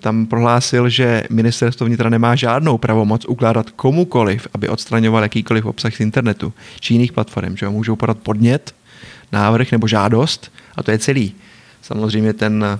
tam 0.00 0.26
prohlásil, 0.26 0.88
že 0.88 1.24
ministerstvo 1.30 1.86
vnitra 1.86 2.10
nemá 2.10 2.34
žádnou 2.34 2.78
pravomoc 2.78 3.24
ukládat 3.28 3.70
komukoliv, 3.70 4.48
aby 4.54 4.68
odstraňoval 4.68 5.22
jakýkoliv 5.22 5.66
obsah 5.66 5.94
z 5.94 6.00
internetu 6.00 6.52
či 6.80 6.94
jiných 6.94 7.12
platform, 7.12 7.56
že 7.56 7.68
můžou 7.68 7.96
podat 7.96 8.18
podnět, 8.18 8.74
návrh 9.32 9.72
nebo 9.72 9.86
žádost 9.86 10.52
a 10.76 10.82
to 10.82 10.90
je 10.90 10.98
celý. 10.98 11.34
Samozřejmě 11.82 12.32
ten 12.32 12.78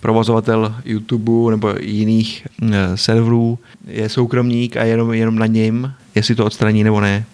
provozovatel 0.00 0.74
YouTube 0.84 1.50
nebo 1.50 1.74
jiných 1.80 2.46
eh, 2.62 2.96
serverů 2.96 3.58
je 3.86 4.08
soukromník 4.08 4.76
a 4.76 4.84
jenom, 4.84 5.12
jenom 5.12 5.38
na 5.38 5.46
něm, 5.46 5.92
jestli 6.14 6.34
to 6.34 6.46
odstraní 6.46 6.84
nebo 6.84 7.00
ne, 7.00 7.24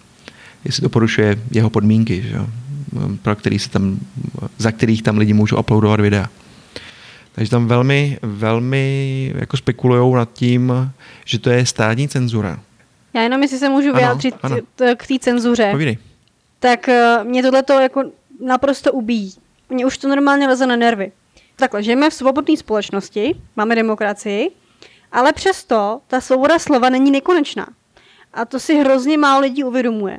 jestli 0.64 0.82
to 0.82 0.88
porušuje 0.88 1.38
jeho 1.50 1.70
podmínky, 1.70 2.22
že? 2.22 2.38
Pro 3.22 3.36
který 3.36 3.58
se 3.58 3.70
tam, 3.70 3.98
za 4.58 4.72
kterých 4.72 5.02
tam 5.02 5.18
lidi 5.18 5.32
můžou 5.32 5.56
uploadovat 5.56 6.00
videa. 6.00 6.28
Takže 7.36 7.50
tam 7.50 7.66
velmi, 7.66 8.18
velmi 8.22 9.32
jako 9.36 9.56
spekulují 9.56 10.14
nad 10.14 10.32
tím, 10.32 10.72
že 11.24 11.38
to 11.38 11.50
je 11.50 11.66
státní 11.66 12.08
cenzura. 12.08 12.60
Já 13.14 13.22
jenom, 13.22 13.42
jestli 13.42 13.58
se 13.58 13.68
můžu 13.68 13.92
vyjádřit 13.92 14.34
ano, 14.42 14.56
ano. 14.56 14.96
k 14.96 15.06
té 15.06 15.18
cenzuře. 15.18 15.68
Povídej. 15.70 15.98
Tak 16.58 16.88
uh, 16.88 17.24
mě 17.28 17.42
tohle 17.42 17.62
to 17.62 17.72
jako 17.72 18.04
naprosto 18.44 18.92
ubíjí. 18.92 19.32
Mně 19.70 19.86
už 19.86 19.98
to 19.98 20.08
normálně 20.08 20.48
leze 20.48 20.66
na 20.66 20.76
nervy. 20.76 21.12
Takhle, 21.56 21.82
žijeme 21.82 22.10
v 22.10 22.14
svobodné 22.14 22.56
společnosti, 22.56 23.34
máme 23.56 23.74
demokracii, 23.74 24.50
ale 25.12 25.32
přesto 25.32 26.00
ta 26.06 26.20
svoboda 26.20 26.58
slova 26.58 26.90
není 26.90 27.10
nekonečná. 27.10 27.66
A 28.34 28.44
to 28.44 28.60
si 28.60 28.74
hrozně 28.74 29.18
málo 29.18 29.40
lidí 29.40 29.64
uvědomuje. 29.64 30.18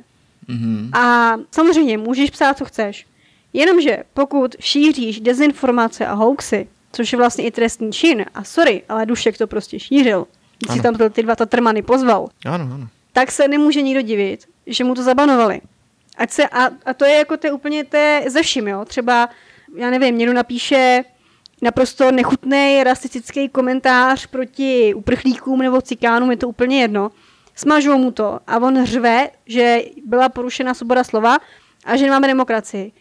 Mm-hmm. 0.49 0.89
A 0.99 1.34
samozřejmě 1.51 1.97
můžeš 1.97 2.30
psát, 2.30 2.57
co 2.57 2.65
chceš. 2.65 3.05
Jenomže 3.53 3.97
pokud 4.13 4.55
šíříš 4.59 5.20
dezinformace 5.20 6.05
a 6.05 6.13
hoaxy, 6.13 6.68
což 6.91 7.11
je 7.11 7.17
vlastně 7.17 7.43
i 7.43 7.51
trestný 7.51 7.91
čin. 7.91 8.25
A 8.33 8.43
sorry, 8.43 8.83
ale 8.89 9.05
Dušek 9.05 9.38
to 9.38 9.47
prostě 9.47 9.79
šířil. 9.79 10.27
Když 10.57 10.77
si 10.77 10.81
tam 10.81 10.95
ty 11.11 11.23
dva 11.23 11.35
tatrmany 11.35 11.81
pozval. 11.81 12.27
Ano, 12.45 12.69
ano. 12.73 12.88
Tak 13.13 13.31
se 13.31 13.47
nemůže 13.47 13.81
nikdo 13.81 14.01
divit, 14.01 14.45
že 14.67 14.83
mu 14.83 14.95
to 14.95 15.03
zabanovali. 15.03 15.61
Ať 16.17 16.31
se, 16.31 16.47
a, 16.47 16.69
a 16.85 16.93
to 16.93 17.05
je 17.05 17.15
jako 17.15 17.38
to 17.38 17.47
úplně 17.47 17.83
té 17.83 18.23
ze 18.27 18.41
vším, 18.41 18.67
jo. 18.67 18.85
Třeba, 18.85 19.29
já 19.75 19.89
nevím, 19.89 20.17
někdo 20.17 20.33
napíše 20.33 21.03
naprosto 21.61 22.11
nechutný 22.11 22.83
rasistický 22.83 23.49
komentář 23.49 24.27
proti 24.27 24.93
uprchlíkům 24.93 25.59
nebo 25.59 25.81
cikánům, 25.81 26.31
je 26.31 26.38
to 26.38 26.49
úplně 26.49 26.81
jedno. 26.81 27.11
Smažou 27.55 27.97
mu 27.97 28.11
to 28.11 28.39
a 28.47 28.57
on 28.57 28.85
řve, 28.85 29.29
že 29.45 29.81
byla 30.05 30.29
porušena 30.29 30.73
svoboda 30.73 31.03
slova 31.03 31.38
a 31.85 31.95
že 31.95 32.05
nemáme 32.05 32.27
demokracii. 32.27 32.91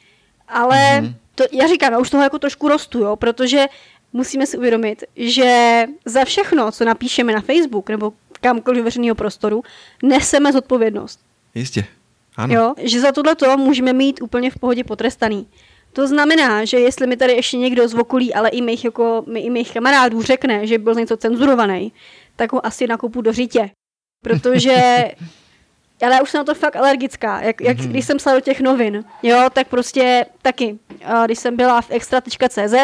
Ale 0.48 0.76
mm-hmm 0.76 1.14
to, 1.36 1.44
já 1.52 1.66
říkám, 1.66 1.92
já 1.92 1.98
už 1.98 2.10
toho 2.10 2.22
jako 2.22 2.38
trošku 2.38 2.68
rostu, 2.68 2.98
jo, 2.98 3.16
protože 3.16 3.66
musíme 4.12 4.46
si 4.46 4.58
uvědomit, 4.58 5.04
že 5.16 5.84
za 6.04 6.24
všechno, 6.24 6.72
co 6.72 6.84
napíšeme 6.84 7.32
na 7.32 7.40
Facebook 7.40 7.90
nebo 7.90 8.12
kamkoliv 8.40 8.84
veřejného 8.84 9.14
prostoru, 9.14 9.62
neseme 10.02 10.52
zodpovědnost. 10.52 11.20
Jistě. 11.54 11.84
Ano. 12.36 12.54
Jo, 12.54 12.74
že 12.78 13.00
za 13.00 13.12
tohle 13.12 13.34
to 13.34 13.56
můžeme 13.56 13.92
mít 13.92 14.22
úplně 14.22 14.50
v 14.50 14.58
pohodě 14.58 14.84
potrestaný. 14.84 15.46
To 15.92 16.06
znamená, 16.06 16.64
že 16.64 16.80
jestli 16.80 17.06
mi 17.06 17.16
tady 17.16 17.32
ještě 17.32 17.56
někdo 17.56 17.88
z 17.88 17.94
okolí, 17.94 18.34
ale 18.34 18.48
i 18.48 18.62
mých, 18.62 18.84
jako, 18.84 19.24
i 19.34 19.50
mých 19.50 19.72
kamarádů 19.72 20.22
řekne, 20.22 20.66
že 20.66 20.78
byl 20.78 20.94
něco 20.94 21.16
cenzurovaný, 21.16 21.92
tak 22.36 22.52
ho 22.52 22.66
asi 22.66 22.86
nakupu 22.86 23.20
do 23.20 23.32
řítě. 23.32 23.70
Protože 24.24 25.04
ale 26.02 26.14
já 26.14 26.22
už 26.22 26.30
jsem 26.30 26.38
na 26.38 26.44
to 26.44 26.54
fakt 26.54 26.76
alergická. 26.76 27.40
Jak, 27.40 27.60
jak 27.60 27.76
mm-hmm. 27.76 27.88
když 27.88 28.04
jsem 28.04 28.16
psala 28.16 28.36
do 28.36 28.40
těch 28.40 28.60
novin, 28.60 29.04
jo, 29.22 29.38
tak 29.52 29.68
prostě 29.68 30.26
taky. 30.42 30.78
Když 31.24 31.38
jsem 31.38 31.56
byla 31.56 31.80
v 31.80 31.90
extra.cz, 31.90 32.74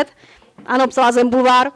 ano, 0.67 0.87
psala 0.87 1.13
jsem 1.13 1.31
bulvár, 1.31 1.71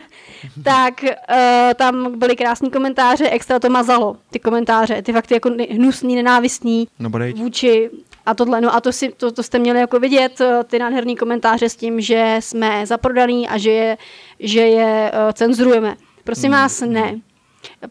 tak 0.64 1.04
uh, 1.04 1.74
tam 1.74 2.18
byly 2.18 2.36
krásní 2.36 2.70
komentáře, 2.70 3.30
extra 3.30 3.58
to 3.58 3.70
mazalo, 3.70 4.16
ty 4.30 4.38
komentáře, 4.38 5.02
ty 5.02 5.12
fakt 5.12 5.30
jako 5.30 5.50
hnusný, 5.70 6.14
nenávistný 6.14 6.88
no, 6.98 7.10
vůči 7.36 7.90
a 8.26 8.34
tohle, 8.34 8.60
no 8.60 8.74
a 8.74 8.80
to, 8.80 8.92
si, 8.92 9.12
to, 9.16 9.32
to 9.32 9.42
jste 9.42 9.58
měli 9.58 9.78
jako 9.80 10.00
vidět, 10.00 10.40
eh, 10.40 10.64
ty 10.64 10.78
nádherný 10.78 11.16
komentáře 11.16 11.68
s 11.68 11.76
tím, 11.76 12.00
že 12.00 12.36
jsme 12.40 12.86
zaprodaný 12.86 13.48
a 13.48 13.58
že 13.58 13.70
je, 13.70 13.98
že 14.40 14.60
je 14.60 15.12
uh, 15.12 15.32
cenzurujeme. 15.32 15.96
Prosím 16.24 16.50
mm. 16.50 16.56
vás, 16.56 16.80
ne. 16.80 17.20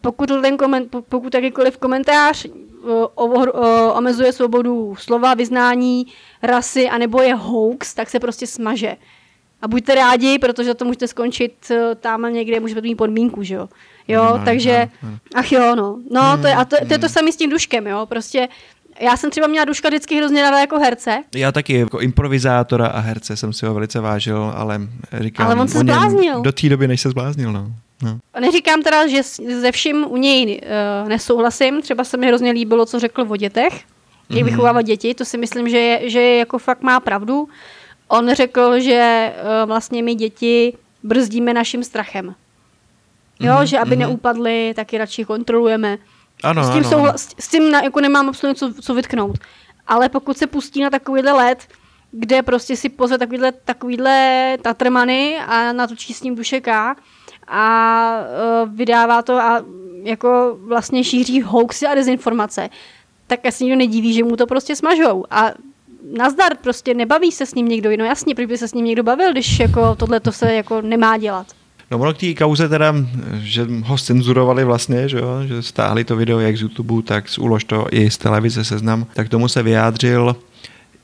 Pokud, 0.00 0.26
ten 0.26 0.56
koment, 0.56 0.96
pokud 1.08 1.34
jakýkoliv 1.34 1.76
komentář 1.78 2.46
omezuje 3.92 4.32
svobodu 4.32 4.94
slova, 4.98 5.34
vyznání, 5.34 6.06
rasy, 6.42 6.88
anebo 6.88 7.22
je 7.22 7.34
hoax, 7.34 7.94
tak 7.94 8.10
se 8.10 8.20
prostě 8.20 8.46
smaže. 8.46 8.96
A 9.62 9.68
buďte 9.68 9.94
rádi, 9.94 10.38
protože 10.38 10.74
to 10.74 10.84
můžete 10.84 11.08
skončit 11.08 11.70
e, 11.70 11.94
tam 11.94 12.32
někde, 12.32 12.60
můžete 12.60 12.80
mít 12.80 12.94
podmínku, 12.94 13.42
že 13.42 13.54
jo. 13.54 13.68
Jo, 14.08 14.24
no, 14.38 14.44
takže, 14.44 14.88
no, 15.02 15.10
no. 15.10 15.18
ach 15.34 15.52
jo, 15.52 15.74
no. 15.74 15.98
No, 16.10 16.38
to 16.40 16.46
je, 16.46 16.54
a 16.54 16.64
to, 16.64 16.76
to 16.86 16.92
je 16.92 16.98
to 16.98 17.08
samé 17.08 17.32
s 17.32 17.36
tím 17.36 17.50
duškem, 17.50 17.86
jo. 17.86 18.06
Prostě 18.06 18.48
já 19.00 19.16
jsem 19.16 19.30
třeba 19.30 19.46
měla 19.46 19.64
Duška 19.64 19.88
vždycky 19.88 20.16
hrozně 20.16 20.42
ráda 20.42 20.58
jako 20.58 20.78
herce. 20.78 21.24
Já 21.34 21.52
taky 21.52 21.78
jako 21.78 22.00
improvizátora 22.00 22.86
a 22.86 23.00
herce 23.00 23.36
jsem 23.36 23.52
si 23.52 23.66
ho 23.66 23.74
velice 23.74 24.00
vážil, 24.00 24.52
ale 24.56 24.80
říkám, 25.20 25.46
ale 25.46 25.60
on 25.60 25.68
se 25.68 25.78
zbláznil. 25.78 26.40
Do 26.42 26.52
té 26.52 26.68
doby, 26.68 26.88
než 26.88 27.00
se 27.00 27.10
zbláznil, 27.10 27.52
no. 27.52 27.72
No. 28.02 28.40
Neříkám 28.40 28.82
teda, 28.82 29.06
že 29.06 29.22
ze 29.60 29.72
vším 29.72 30.06
u 30.08 30.16
něj 30.16 30.60
uh, 31.02 31.08
nesouhlasím. 31.08 31.82
Třeba 31.82 32.04
se 32.04 32.16
mi 32.16 32.26
hrozně 32.26 32.50
líbilo, 32.50 32.86
co 32.86 32.98
řekl 32.98 33.26
o 33.28 33.36
dětech. 33.36 33.72
Jak 33.72 34.40
mm-hmm. 34.40 34.44
vychovávat 34.44 34.86
děti, 34.86 35.14
to 35.14 35.24
si 35.24 35.38
myslím, 35.38 35.68
že 35.68 35.78
je, 35.78 36.10
že 36.10 36.20
je 36.20 36.38
jako 36.38 36.58
fakt 36.58 36.82
má 36.82 37.00
pravdu. 37.00 37.48
On 38.08 38.34
řekl, 38.34 38.80
že 38.80 39.32
uh, 39.34 39.68
vlastně 39.68 40.02
my 40.02 40.14
děti 40.14 40.76
brzdíme 41.02 41.54
naším 41.54 41.84
strachem. 41.84 42.34
Jo, 43.40 43.54
mm-hmm. 43.54 43.62
že 43.62 43.78
aby 43.78 43.96
mm-hmm. 43.96 43.98
neupadly, 43.98 44.72
taky 44.76 44.98
radši 44.98 45.24
kontrolujeme 45.24 45.98
Ano, 46.42 46.64
s 46.64 46.70
tím, 46.70 46.84
ano, 46.86 46.90
souhla- 46.90 47.08
ano. 47.08 47.18
s, 47.18 47.34
s 47.38 47.48
tím 47.48 47.70
na, 47.70 47.82
jako 47.82 48.00
nemám 48.00 48.28
absolutně 48.28 48.58
co, 48.58 48.82
co 48.82 48.94
vytknout. 48.94 49.38
Ale 49.86 50.08
pokud 50.08 50.38
se 50.38 50.46
pustí 50.46 50.82
na 50.82 50.90
takovýhle 50.90 51.32
let, 51.32 51.68
kde 52.10 52.42
prostě 52.42 52.76
si 52.76 52.88
pozve 52.88 53.18
takovýhle, 53.18 53.52
takovýhle 53.52 54.58
tatrmany 54.62 55.38
a 55.46 55.72
natočí 55.72 56.14
s 56.14 56.22
ním 56.22 56.34
duše 56.34 56.60
K 56.60 56.94
a 57.48 58.16
uh, 58.64 58.76
vydává 58.76 59.22
to 59.22 59.32
a 59.32 59.62
jako 60.02 60.58
vlastně 60.66 61.04
šíří 61.04 61.42
hoaxy 61.42 61.86
a 61.86 61.94
dezinformace, 61.94 62.68
tak 63.26 63.46
asi 63.46 63.64
nikdo 63.64 63.78
nediví, 63.78 64.12
že 64.12 64.24
mu 64.24 64.36
to 64.36 64.46
prostě 64.46 64.76
smažou. 64.76 65.24
A 65.30 65.50
nazdar, 66.18 66.56
prostě 66.56 66.94
nebaví 66.94 67.32
se 67.32 67.46
s 67.46 67.54
ním 67.54 67.68
někdo, 67.68 67.90
no 67.98 68.04
jasně, 68.04 68.34
proč 68.34 68.46
by 68.46 68.58
se 68.58 68.68
s 68.68 68.74
ním 68.74 68.84
někdo 68.84 69.02
bavil, 69.02 69.32
když 69.32 69.58
jako 69.58 69.94
tohle 69.94 70.20
to 70.20 70.32
se 70.32 70.54
jako 70.54 70.82
nemá 70.82 71.18
dělat. 71.18 71.46
No 71.90 71.98
ono 71.98 72.14
k 72.14 72.18
té 72.18 72.34
kauze 72.34 72.68
teda, 72.68 72.94
že 73.38 73.66
ho 73.84 73.98
cenzurovali 73.98 74.64
vlastně, 74.64 75.08
že, 75.08 75.18
jo, 75.18 75.42
že 75.46 75.62
stáhli 75.62 76.04
to 76.04 76.16
video 76.16 76.40
jak 76.40 76.56
z 76.56 76.60
YouTube, 76.60 77.02
tak 77.02 77.28
z 77.28 77.38
Ulož 77.38 77.64
to 77.64 77.86
i 77.90 78.10
z 78.10 78.18
televize 78.18 78.64
Seznam, 78.64 79.06
tak 79.14 79.28
tomu 79.28 79.48
se 79.48 79.62
vyjádřil 79.62 80.36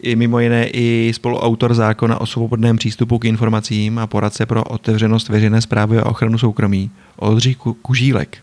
i 0.02 0.16
mimo 0.16 0.40
jiné 0.40 0.68
i 0.68 1.12
spoluautor 1.14 1.74
zákona 1.74 2.20
o 2.20 2.26
svobodném 2.26 2.76
přístupu 2.76 3.18
k 3.18 3.24
informacím 3.24 3.98
a 3.98 4.06
poradce 4.06 4.46
pro 4.46 4.64
otevřenost 4.64 5.28
veřejné 5.28 5.60
zprávy 5.60 5.98
a 5.98 6.06
ochranu 6.06 6.38
soukromí, 6.38 6.90
Oldřich 7.16 7.56
Ku- 7.56 7.74
Kužílek. 7.82 8.38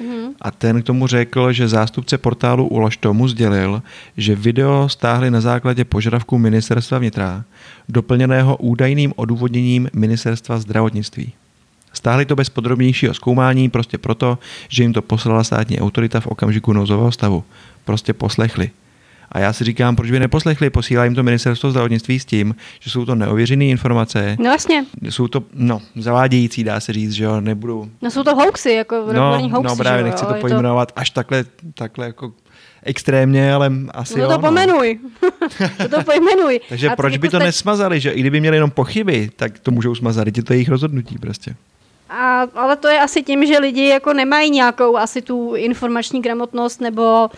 Mhm. 0.00 0.32
A 0.40 0.50
ten 0.50 0.82
k 0.82 0.84
tomu 0.84 1.06
řekl, 1.06 1.52
že 1.52 1.68
zástupce 1.68 2.18
portálu 2.18 2.68
Ulož 2.68 2.96
tomu 2.96 3.28
sdělil, 3.28 3.82
že 4.16 4.34
video 4.34 4.88
stáhli 4.88 5.30
na 5.30 5.40
základě 5.40 5.84
požadavků 5.84 6.38
ministerstva 6.38 6.98
vnitra, 6.98 7.44
doplněného 7.88 8.56
údajným 8.56 9.12
odůvodněním 9.16 9.88
ministerstva 9.92 10.58
zdravotnictví. 10.58 11.32
Stáhli 11.92 12.26
to 12.26 12.36
bez 12.36 12.48
podrobnějšího 12.50 13.14
zkoumání, 13.14 13.68
prostě 13.68 13.98
proto, 13.98 14.38
že 14.68 14.82
jim 14.82 14.92
to 14.92 15.02
poslala 15.02 15.44
státní 15.44 15.80
autorita 15.80 16.20
v 16.20 16.26
okamžiku 16.26 16.72
nouzového 16.72 17.12
stavu. 17.12 17.44
Prostě 17.84 18.12
poslechli. 18.12 18.70
A 19.32 19.38
já 19.38 19.52
si 19.52 19.64
říkám, 19.64 19.96
proč 19.96 20.10
by 20.10 20.20
neposlechli, 20.20 20.70
posílá 20.70 21.04
jim 21.04 21.14
to 21.14 21.22
ministerstvo 21.22 21.70
zdravotnictví 21.70 22.20
s 22.20 22.24
tím, 22.24 22.54
že 22.80 22.90
jsou 22.90 23.04
to 23.04 23.14
neověřené 23.14 23.64
informace, 23.64 24.36
No 24.38 24.50
jasně, 24.50 24.84
jsou 25.10 25.28
to, 25.28 25.42
no, 25.54 25.82
zavádějící, 25.96 26.64
dá 26.64 26.80
se 26.80 26.92
říct, 26.92 27.12
že 27.12 27.24
jo, 27.24 27.40
nebudu, 27.40 27.90
no 28.02 28.10
jsou 28.10 28.22
to 28.22 28.34
hoaxy, 28.34 28.72
jako 28.72 28.94
no, 29.12 29.30
hoaxy, 29.48 29.62
no 29.62 29.76
právě 29.76 30.00
jo, 30.00 30.06
nechci 30.06 30.24
jo, 30.24 30.32
to 30.32 30.40
pojmenovat 30.40 30.92
až 30.96 31.10
takhle, 31.10 31.44
takhle 31.74 32.06
jako 32.06 32.32
extrémně, 32.82 33.52
ale 33.54 33.72
asi 33.90 34.18
No 34.18 34.22
jo. 34.24 34.28
to 34.28 34.34
no. 34.34 34.40
pomenuj. 34.40 34.98
to 35.76 35.88
to 35.96 36.02
pojmenuj. 36.04 36.60
Takže 36.68 36.88
A 36.88 36.96
proč 36.96 37.16
by 37.16 37.28
to 37.28 37.36
stač- 37.36 37.46
nesmazali, 37.46 38.00
že 38.00 38.10
i 38.10 38.20
kdyby 38.20 38.40
měli 38.40 38.56
jenom 38.56 38.70
pochyby, 38.70 39.30
tak 39.36 39.58
to 39.58 39.70
můžou 39.70 39.94
smazat, 39.94 40.36
je 40.36 40.42
to 40.42 40.52
jejich 40.52 40.68
rozhodnutí 40.68 41.18
prostě. 41.18 41.54
A, 42.10 42.40
ale 42.54 42.76
to 42.76 42.88
je 42.88 43.00
asi 43.00 43.22
tím, 43.22 43.46
že 43.46 43.58
lidi 43.58 43.88
jako 43.88 44.12
nemají 44.12 44.50
nějakou 44.50 44.96
asi 44.96 45.22
tu 45.22 45.54
informační 45.54 46.22
gramotnost 46.22 46.80
nebo 46.80 47.30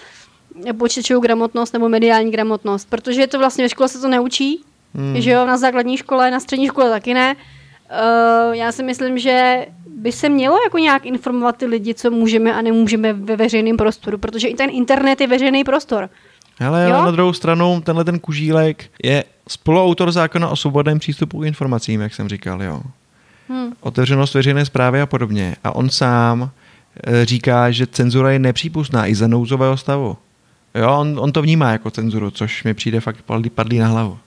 počítačovou 0.79 1.21
gramotnost 1.21 1.73
nebo 1.73 1.89
mediální 1.89 2.31
gramotnost, 2.31 2.91
protože 2.91 3.21
je 3.21 3.27
to 3.27 3.39
vlastně 3.39 3.65
ve 3.65 3.69
škole 3.69 3.89
se 3.89 4.01
to 4.01 4.09
neučí, 4.09 4.65
hmm. 4.95 5.21
že 5.21 5.31
jo, 5.31 5.47
na 5.47 5.57
základní 5.57 5.97
škole, 5.97 6.31
na 6.31 6.41
střední 6.41 6.67
škole 6.67 6.91
taky 6.91 7.15
ne. 7.15 7.37
Uh, 7.37 8.55
já 8.55 8.73
si 8.73 8.83
myslím, 8.83 9.19
že 9.19 9.67
by 9.97 10.13
se 10.13 10.29
mělo 10.29 10.59
jako 10.65 10.79
nějak 10.79 11.07
informovat 11.07 11.57
ty 11.57 11.67
lidi, 11.67 11.95
co 11.95 12.11
můžeme 12.11 12.55
a 12.55 12.63
nemůžeme 12.63 13.13
ve 13.13 13.37
veřejném 13.37 13.77
prostoru, 13.77 14.19
protože 14.19 14.49
i 14.49 14.55
ten 14.55 14.71
internet 14.73 15.21
je 15.21 15.27
veřejný 15.27 15.65
prostor. 15.65 16.11
Hele, 16.61 16.85
Jo? 16.85 16.95
ale 16.95 17.05
na 17.05 17.11
druhou 17.11 17.33
stranu, 17.33 17.81
tenhle 17.81 18.05
ten 18.05 18.19
kužílek 18.19 18.91
je 19.03 19.25
spoluautor 19.49 20.13
zákona 20.13 20.49
o 20.49 20.57
svobodném 20.57 20.99
přístupu 20.99 21.41
k 21.41 21.47
informacím, 21.47 22.01
jak 22.01 22.15
jsem 22.15 22.29
říkal, 22.29 22.63
jo. 22.63 22.83
Hmm. 23.49 23.73
Otevřenost 23.81 24.35
veřejné 24.35 24.65
zprávy 24.65 25.01
a 25.01 25.07
podobně. 25.07 25.57
A 25.65 25.75
on 25.75 25.91
sám 25.91 26.51
e, 27.07 27.25
říká, 27.25 27.71
že 27.71 27.87
cenzura 27.87 28.31
je 28.31 28.39
nepřípustná 28.39 29.07
i 29.07 29.15
za 29.15 29.27
nouzového 29.27 29.77
stavu. 29.77 30.17
Jo, 30.75 30.97
on, 30.99 31.21
on 31.21 31.33
to 31.33 31.43
vnímá 31.43 31.71
jako 31.73 31.91
cenzuru, 31.91 32.31
což 32.31 32.65
mi 32.65 32.75
přijde 32.75 33.01
fakt 33.01 33.23
padlý, 33.27 33.51
padlý 33.51 33.79
na 33.79 33.89
hlavu. 33.89 34.19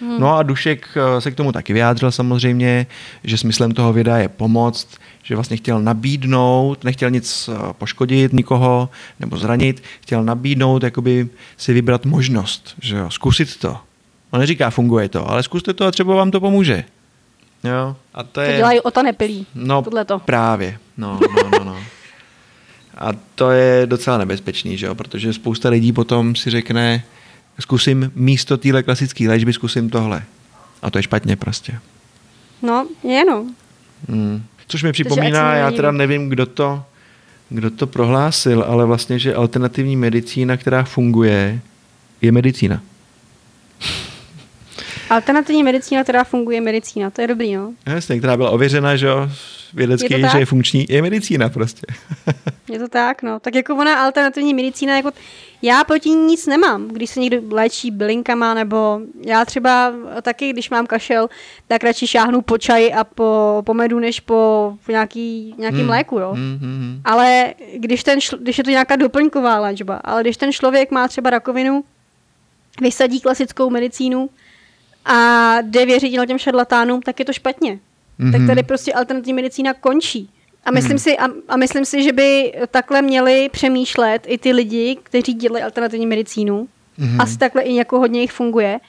Hmm. 0.00 0.20
No 0.20 0.36
a 0.36 0.42
Dušek 0.42 0.88
eh, 0.96 1.20
se 1.20 1.30
k 1.30 1.34
tomu 1.34 1.52
taky 1.52 1.72
vyjádřil 1.72 2.10
samozřejmě, 2.12 2.86
že 3.24 3.38
smyslem 3.38 3.72
toho 3.72 3.92
videa 3.92 4.16
je 4.16 4.28
pomoct, 4.28 4.88
že 5.22 5.34
vlastně 5.34 5.56
chtěl 5.56 5.80
nabídnout, 5.82 6.84
nechtěl 6.84 7.10
nic 7.10 7.48
eh, 7.52 7.72
poškodit 7.72 8.32
nikoho 8.32 8.88
nebo 9.20 9.36
zranit, 9.36 9.82
chtěl 10.00 10.24
nabídnout, 10.24 10.82
jakoby 10.82 11.28
si 11.56 11.72
vybrat 11.72 12.04
možnost, 12.06 12.74
že 12.80 12.96
jo, 12.96 13.10
zkusit 13.10 13.56
to. 13.56 13.76
On 14.30 14.40
neříká, 14.40 14.70
funguje 14.70 15.08
to, 15.08 15.30
ale 15.30 15.42
zkuste 15.42 15.74
to 15.74 15.86
a 15.86 15.90
třeba 15.90 16.14
vám 16.14 16.30
to 16.30 16.40
pomůže. 16.40 16.84
Jo, 17.64 17.96
a 18.14 18.22
to 18.22 18.28
To 18.32 18.40
je... 18.40 18.56
dělají 18.56 18.80
o 18.80 18.90
to 18.90 19.02
nepilí. 19.02 19.46
No 19.54 19.82
Tohleto. 19.82 20.18
právě, 20.18 20.78
no, 20.96 21.20
no, 21.36 21.58
no, 21.58 21.64
no. 21.64 21.76
A 22.98 23.12
to 23.34 23.50
je 23.50 23.86
docela 23.86 24.18
nebezpečný, 24.18 24.78
že 24.78 24.86
jo? 24.86 24.94
protože 24.94 25.32
spousta 25.32 25.68
lidí 25.68 25.92
potom 25.92 26.36
si 26.36 26.50
řekne, 26.50 27.04
zkusím 27.60 28.12
místo 28.14 28.56
téhle 28.56 28.82
klasické 28.82 29.28
léčby, 29.28 29.52
zkusím 29.52 29.90
tohle. 29.90 30.22
A 30.82 30.90
to 30.90 30.98
je 30.98 31.02
špatně 31.02 31.36
prostě. 31.36 31.78
No, 32.62 32.86
je 33.04 33.24
no. 33.24 33.46
Hmm. 34.08 34.42
Což 34.68 34.82
mi 34.82 34.92
připomíná, 34.92 35.54
já 35.54 35.70
teda 35.70 35.92
nevím, 35.92 36.28
kdo 36.28 36.46
to, 36.46 36.82
kdo 37.48 37.70
to 37.70 37.86
prohlásil, 37.86 38.64
ale 38.68 38.84
vlastně, 38.84 39.18
že 39.18 39.34
alternativní 39.34 39.96
medicína, 39.96 40.56
která 40.56 40.84
funguje, 40.84 41.60
je 42.22 42.32
medicína. 42.32 42.82
Alternativní 45.10 45.62
medicína, 45.62 46.02
která 46.02 46.24
funguje, 46.24 46.60
medicína, 46.60 47.10
to 47.10 47.20
je 47.20 47.26
dobrý, 47.26 47.56
no. 47.56 47.74
Jasně, 47.86 48.18
která 48.18 48.36
byla 48.36 48.50
ověřena, 48.50 48.96
že 48.96 49.06
jo, 49.06 49.30
vědecky, 49.74 50.14
Je 50.14 50.28
že 50.30 50.38
je 50.38 50.46
funkční, 50.46 50.86
je 50.88 51.02
medicína 51.02 51.48
prostě. 51.48 51.86
Je 52.72 52.78
to 52.78 52.88
tak, 52.88 53.22
no. 53.22 53.40
Tak 53.40 53.54
jako 53.54 53.76
ona 53.76 54.04
alternativní 54.04 54.54
medicína, 54.54 54.96
jako 54.96 55.10
já 55.62 55.84
proti 55.84 56.08
ní 56.10 56.26
nic 56.26 56.46
nemám, 56.46 56.88
když 56.88 57.10
se 57.10 57.20
někdo 57.20 57.40
léčí 57.50 57.90
bylinkama, 57.90 58.54
nebo 58.54 59.00
já 59.26 59.44
třeba 59.44 59.92
taky, 60.22 60.52
když 60.52 60.70
mám 60.70 60.86
kašel, 60.86 61.28
tak 61.68 61.84
radši 61.84 62.06
šáhnu 62.06 62.42
po 62.42 62.58
čaji 62.58 62.92
a 62.92 63.04
po, 63.04 63.62
po 63.66 63.74
medu, 63.74 63.98
než 63.98 64.20
po, 64.20 64.74
po 64.86 64.92
nějaký, 64.92 65.54
nějakým 65.58 65.80
Hmm. 65.80 65.90
léku, 65.90 66.18
jo. 66.18 66.32
Hmm, 66.32 66.58
hmm, 66.60 66.78
hmm. 66.78 67.00
Ale 67.04 67.54
když, 67.76 68.02
ten 68.04 68.18
šl- 68.18 68.38
když 68.38 68.58
je 68.58 68.64
to 68.64 68.70
nějaká 68.70 68.96
doplňková 68.96 69.58
léčba, 69.60 69.96
ale 69.96 70.22
když 70.22 70.36
ten 70.36 70.52
člověk 70.52 70.90
má 70.90 71.08
třeba 71.08 71.30
rakovinu, 71.30 71.84
vysadí 72.80 73.20
klasickou 73.20 73.70
medicínu 73.70 74.30
a 75.04 75.56
jde 75.62 75.86
věřit 75.86 76.26
těm 76.26 76.38
šarlatánům, 76.38 77.02
tak 77.02 77.18
je 77.18 77.24
to 77.24 77.32
špatně. 77.32 77.78
Mm-hmm. 78.20 78.32
Tak 78.32 78.40
Mhm. 78.40 78.48
tady 78.48 78.62
prostě 78.62 78.92
alternativní 78.92 79.32
medicína 79.32 79.74
končí. 79.74 80.30
A 80.64 80.70
myslím, 80.70 80.92
Mhm. 80.92 80.98
si, 80.98 81.18
a, 81.18 81.24
a 81.48 81.56
myslím 81.56 81.84
si, 81.84 82.02
že 82.02 82.12
by 82.12 82.52
takhle 82.70 83.02
měli 83.02 83.48
přemýšlet 83.48 84.22
i 84.26 84.38
ty 84.38 84.52
lidi, 84.52 84.96
kteří 85.02 85.34
dělají 85.34 85.64
alternativní 85.64 86.06
medicínu. 86.06 86.68
Mhm. 86.98 87.08
Mm-hmm. 87.18 87.22
Asi 87.22 87.38
takhle 87.38 87.62
i 87.62 87.74
jako 87.76 87.98
hodně 87.98 88.20
jich 88.20 88.32
funguje. 88.32 88.80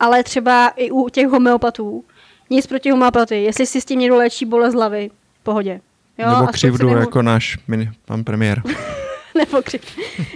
Ale 0.00 0.22
třeba 0.24 0.68
i 0.76 0.90
u 0.90 1.08
těch 1.08 1.26
homeopatů. 1.28 2.04
Nic 2.50 2.66
proti 2.66 2.90
homeopatii. 2.90 3.44
Jestli 3.44 3.66
si 3.66 3.80
s 3.80 3.84
tím 3.84 3.98
někdo 4.00 4.16
léčí 4.16 4.44
bolest 4.44 4.74
hlavy, 4.74 5.10
v 5.40 5.44
pohodě. 5.44 5.80
Jo, 6.18 6.30
Nebo 6.30 6.46
křivdu, 6.46 6.88
neho- 6.88 7.00
jako 7.00 7.22
náš 7.22 7.58
mini, 7.68 7.90
pan 8.04 8.24
premiér. 8.24 8.62
nebo 9.34 9.62
křiv. 9.62 9.82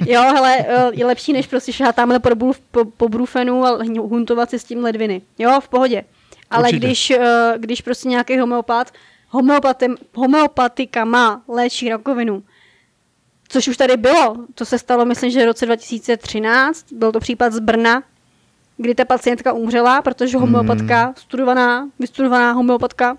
Jo, 0.07 0.20
hele, 0.22 0.57
je 0.92 1.07
lepší, 1.07 1.32
než 1.32 1.47
prostě 1.47 1.72
šát 1.72 1.97
tamhle 1.97 2.18
po, 2.18 2.53
po, 2.70 2.84
po 2.84 3.09
brufenu 3.09 3.64
a 3.64 3.78
huntovat 4.01 4.51
si 4.51 4.59
s 4.59 4.64
tím 4.64 4.78
ledviny. 4.84 5.22
Jo, 5.38 5.61
v 5.61 5.68
pohodě. 5.68 6.03
Ale 6.55 6.69
Určitě. 6.69 6.87
když, 6.87 7.11
eh, 7.11 7.55
když 7.57 7.81
prostě 7.81 8.09
nějaký 8.09 8.39
homeopat, 8.39 8.93
homeopatem, 9.31 9.97
homeopatika 10.15 11.05
má 11.05 11.43
léčí 11.49 11.89
rakovinu, 11.89 12.43
což 13.49 13.69
už 13.69 13.77
tady 13.77 13.97
bylo, 13.97 14.37
to 14.55 14.65
se 14.65 14.79
stalo, 14.79 15.05
myslím, 15.05 15.31
že 15.31 15.43
v 15.43 15.47
roce 15.47 15.67
2013, 15.67 16.93
byl 16.93 17.13
to 17.13 17.21
případ 17.21 17.53
z 17.53 17.61
Brna, 17.61 18.03
kdy 18.77 18.95
ta 18.95 19.05
pacientka 19.05 19.53
umřela, 19.53 20.03
protože 20.03 20.39
homeopatka, 20.39 21.15
studovaná, 21.17 21.89
vystudovaná 21.99 22.53
homeopatka, 22.53 23.17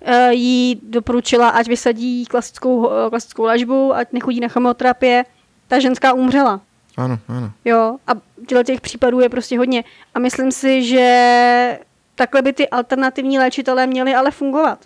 eh, 0.00 0.32
jí 0.32 0.80
doporučila, 0.82 1.48
ať 1.48 1.68
vysadí 1.68 2.26
klasickou, 2.26 2.90
eh, 2.90 3.10
klasickou 3.10 3.44
léčbu, 3.44 3.94
ať 3.94 4.12
nechodí 4.12 4.40
na 4.40 4.48
chemoterapie. 4.48 5.24
Ta 5.68 5.78
ženská 5.78 6.12
umřela. 6.12 6.60
Ano, 6.96 7.18
ano. 7.28 7.52
Jo, 7.64 7.96
a 8.06 8.12
těchto 8.46 8.64
těch 8.64 8.80
případů 8.80 9.20
je 9.20 9.28
prostě 9.28 9.58
hodně. 9.58 9.84
A 10.14 10.18
myslím 10.18 10.52
si, 10.52 10.82
že 10.84 11.78
takhle 12.20 12.42
by 12.42 12.52
ty 12.52 12.68
alternativní 12.68 13.38
léčitelé 13.38 13.86
měli 13.86 14.14
ale 14.14 14.30
fungovat. 14.30 14.78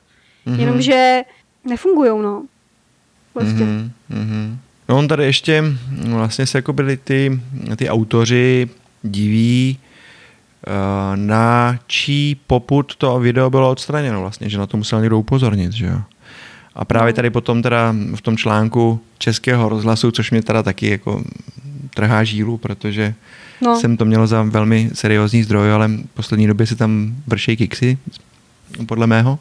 Mhm. 0.47 0.57
Mm-hmm. 0.57 0.61
Jenomže 0.61 1.23
nefungujou, 1.65 2.23
no. 2.23 2.43
Prostě. 3.33 3.65
Mm-hmm. 3.65 3.91
Mhm, 4.09 4.21
mhm. 4.21 4.59
No 4.89 4.99
on 4.99 5.09
tady 5.09 5.25
ještě 5.25 5.65
no, 6.07 6.17
vlastně 6.17 6.47
se 6.47 6.59
jako 6.59 6.73
byli 6.73 6.97
ty, 6.97 7.41
ty 7.77 7.89
autoři 7.89 8.69
diví, 9.03 9.79
eh, 10.67 10.71
na 11.17 11.79
čí 11.87 12.41
poput 12.47 12.97
to 12.97 13.19
video 13.19 13.51
bylo 13.51 13.71
odstraněno 13.71 14.21
vlastně, 14.21 14.49
že 14.49 14.59
na 14.59 14.67
to 14.67 14.77
musel 14.77 15.01
někdo 15.01 15.19
upozornit, 15.19 15.73
že 15.73 15.87
jo. 15.87 16.01
A 16.75 16.85
právě 16.85 17.13
No. 17.13 17.17
tady 17.17 17.31
potom 17.31 17.63
teda 17.63 17.95
v 18.15 18.21
tom 18.21 18.37
článku 18.37 19.01
Českého 19.19 19.69
rozhlasu, 19.69 20.11
což 20.11 20.31
mě 20.31 20.43
teda 20.43 20.63
taky 20.63 20.91
jako 20.91 21.25
trhá 21.95 22.25
žílu, 22.25 22.59
protože 22.59 23.15
No. 23.61 23.81
jsem 23.81 23.97
to 23.97 24.05
měl 24.05 24.27
za 24.27 24.43
velmi 24.43 24.91
seriózní 24.93 25.43
zdroj, 25.43 25.73
ale 25.73 25.89
v 25.89 26.07
poslední 26.15 26.47
době 26.47 26.67
se 26.67 26.77
tam 26.77 27.15
vršej 27.27 27.57
kiksy, 27.57 27.99
podle 28.87 29.07
mého. 29.07 29.39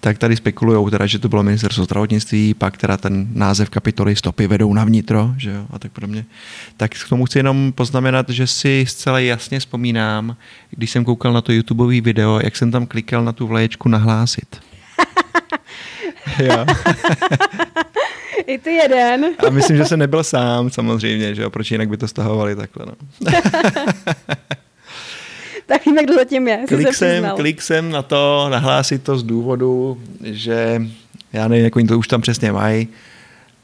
tak 0.00 0.18
tady 0.18 0.36
spekulují 0.36 0.90
teda, 0.90 1.06
že 1.06 1.18
to 1.18 1.28
bylo 1.28 1.42
ministerstvo 1.42 1.84
zdravotnictví, 1.84 2.54
pak 2.54 2.76
teda 2.76 2.96
ten 2.96 3.28
název 3.32 3.70
kapitoly 3.70 4.16
stopy 4.16 4.46
vedou 4.46 4.74
na 4.74 4.84
vnitro, 4.84 5.34
že 5.36 5.50
jo, 5.50 5.66
a 5.70 5.78
tak 5.78 5.92
podobně. 5.92 6.24
Tak 6.76 6.94
k 6.94 7.08
tomu 7.08 7.24
chci 7.24 7.38
jenom 7.38 7.72
poznamenat, 7.72 8.28
že 8.28 8.46
si 8.46 8.84
zcela 8.88 9.18
jasně 9.18 9.60
vzpomínám, 9.60 10.36
když 10.70 10.90
jsem 10.90 11.04
koukal 11.04 11.32
na 11.32 11.40
to 11.40 11.52
YouTubeový 11.52 12.00
video, 12.00 12.40
jak 12.44 12.56
jsem 12.56 12.70
tam 12.70 12.86
klikal 12.86 13.24
na 13.24 13.32
tu 13.32 13.46
vlaječku 13.46 13.88
nahlásit. 13.88 14.60
jo. 16.38 16.66
I 18.46 18.58
ty 18.58 18.70
jeden. 18.70 19.26
a 19.46 19.50
myslím, 19.50 19.76
že 19.76 19.84
jsem 19.84 19.98
nebyl 19.98 20.24
sám 20.24 20.70
samozřejmě, 20.70 21.34
že 21.34 21.42
jo, 21.42 21.50
proč 21.50 21.70
jinak 21.70 21.88
by 21.88 21.96
to 21.96 22.08
stahovali 22.08 22.56
takhle, 22.56 22.86
no. 22.86 22.92
tak 25.66 25.86
víme, 25.86 26.02
kdo 26.04 26.14
zatím 26.14 26.48
je. 26.48 26.64
Klik 26.68 26.94
jsem, 26.94 27.30
klik 27.36 27.62
jsem 27.62 27.90
na 27.90 28.02
to, 28.02 28.48
nahlásit 28.50 29.02
to 29.02 29.18
z 29.18 29.22
důvodu, 29.22 30.00
že 30.24 30.82
já 31.32 31.48
nevím, 31.48 31.64
jak 31.64 31.76
oni 31.76 31.88
to 31.88 31.98
už 31.98 32.08
tam 32.08 32.20
přesně 32.20 32.52
mají, 32.52 32.88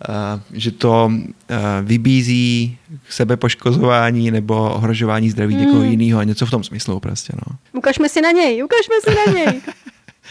Uh, 0.08 0.40
že 0.52 0.70
to 0.70 1.04
uh, 1.06 1.56
vybízí 1.82 2.78
k 3.08 3.12
sebepoškozování 3.12 4.30
nebo 4.30 4.74
ohrožování 4.74 5.30
zdraví 5.30 5.54
mm. 5.54 5.60
někoho 5.60 5.82
jiného 5.82 6.20
a 6.20 6.24
něco 6.24 6.46
v 6.46 6.50
tom 6.50 6.64
smyslu 6.64 7.00
prostě, 7.00 7.32
no. 7.36 7.56
Ukažme 7.72 8.08
si 8.08 8.20
na 8.20 8.30
něj, 8.30 8.64
ukažme 8.64 8.94
si 9.04 9.14
na 9.14 9.32
něj. 9.32 9.60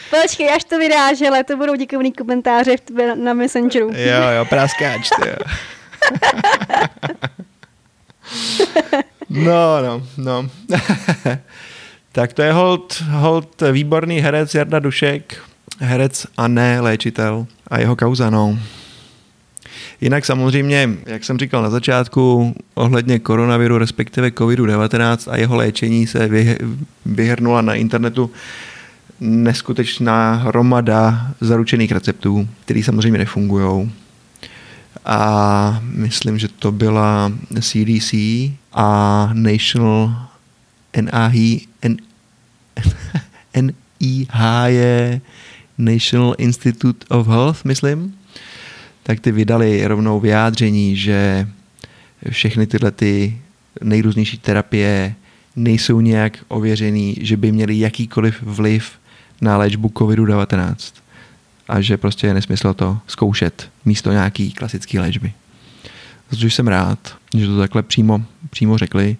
Počkej, 0.09 0.49
až 0.49 0.63
to 0.63 0.79
vydáš, 0.79 1.21
ale 1.21 1.43
to 1.43 1.57
budou 1.57 1.75
dikovný 1.75 2.13
komentáře 2.13 2.75
na 3.15 3.33
Messengeru. 3.33 3.91
Jo, 3.95 4.21
jo, 4.37 4.45
praskáč, 4.45 5.09
jo. 5.25 5.35
No, 9.29 9.81
no, 9.81 10.03
no. 10.17 10.49
tak 12.11 12.33
to 12.33 12.41
je 12.41 12.51
hold, 12.51 13.03
hold 13.09 13.61
výborný 13.71 14.19
herec 14.19 14.55
Jarda 14.55 14.79
Dušek, 14.79 15.41
herec 15.79 16.25
a 16.37 16.47
ne 16.47 16.81
léčitel 16.81 17.47
a 17.67 17.79
jeho 17.79 17.95
kauza, 17.95 18.29
no. 18.29 18.59
Jinak 20.01 20.25
samozřejmě, 20.25 20.89
jak 21.05 21.23
jsem 21.23 21.39
říkal 21.39 21.63
na 21.63 21.69
začátku, 21.69 22.53
ohledně 22.73 23.19
koronaviru, 23.19 23.77
respektive 23.77 24.29
COVID-19 24.29 25.31
a 25.31 25.37
jeho 25.37 25.55
léčení 25.55 26.07
se 26.07 26.29
vyhrnula 27.05 27.61
na 27.61 27.73
internetu 27.73 28.31
neskutečná 29.19 30.33
hromada 30.33 31.31
zaručených 31.41 31.91
receptů, 31.91 32.49
které 32.65 32.83
samozřejmě 32.83 33.17
nefungují 33.17 33.91
a 35.05 35.81
myslím, 35.83 36.39
že 36.39 36.47
to 36.47 36.71
byla 36.71 37.31
CDC 37.61 38.13
a 38.73 39.29
National 39.33 40.27
NIH, 41.01 41.67
N, 41.81 41.97
NIH 43.61 44.33
je 44.65 45.21
National 45.77 46.35
Institute 46.37 47.05
of 47.09 47.27
Health, 47.27 47.65
myslím, 47.65 48.15
tak 49.03 49.19
ty 49.19 49.31
vydali 49.31 49.87
rovnou 49.87 50.19
vyjádření, 50.19 50.97
že 50.97 51.47
všechny 52.29 52.67
tyhle 52.67 52.91
ty 52.91 53.37
nejrůznější 53.81 54.37
terapie 54.37 55.15
nejsou 55.55 55.99
nějak 55.99 56.45
ověřený, 56.47 57.17
že 57.21 57.37
by 57.37 57.51
měly 57.51 57.79
jakýkoliv 57.79 58.41
vliv 58.41 58.91
na 59.43 59.57
léčbu 59.57 59.87
COVID-19 59.87 60.75
a 61.67 61.81
že 61.81 61.97
prostě 61.97 62.27
je 62.27 62.33
nesmysl 62.33 62.73
to 62.73 62.97
zkoušet 63.07 63.69
místo 63.85 64.11
nějaký 64.11 64.51
klasický 64.51 64.99
léčby. 64.99 65.33
Což 66.39 66.55
jsem 66.55 66.67
rád, 66.67 67.15
že 67.37 67.47
to 67.47 67.57
takhle 67.57 67.83
přímo, 67.83 68.21
přímo 68.49 68.77
řekli. 68.77 69.17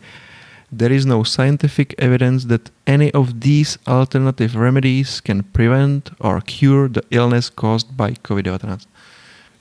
There 0.78 0.96
is 0.96 1.06
no 1.06 1.26
scientific 1.26 1.88
evidence 1.98 2.48
that 2.48 2.62
any 2.88 3.12
of 3.12 3.30
these 3.40 3.80
alternative 3.86 4.60
remedies 4.60 5.22
can 5.22 5.44
prevent 5.52 6.12
or 6.18 6.42
cure 6.42 6.90
the 6.90 7.02
illness 7.10 7.50
caused 7.50 7.92
by 7.92 8.14
COVID-19. 8.28 8.78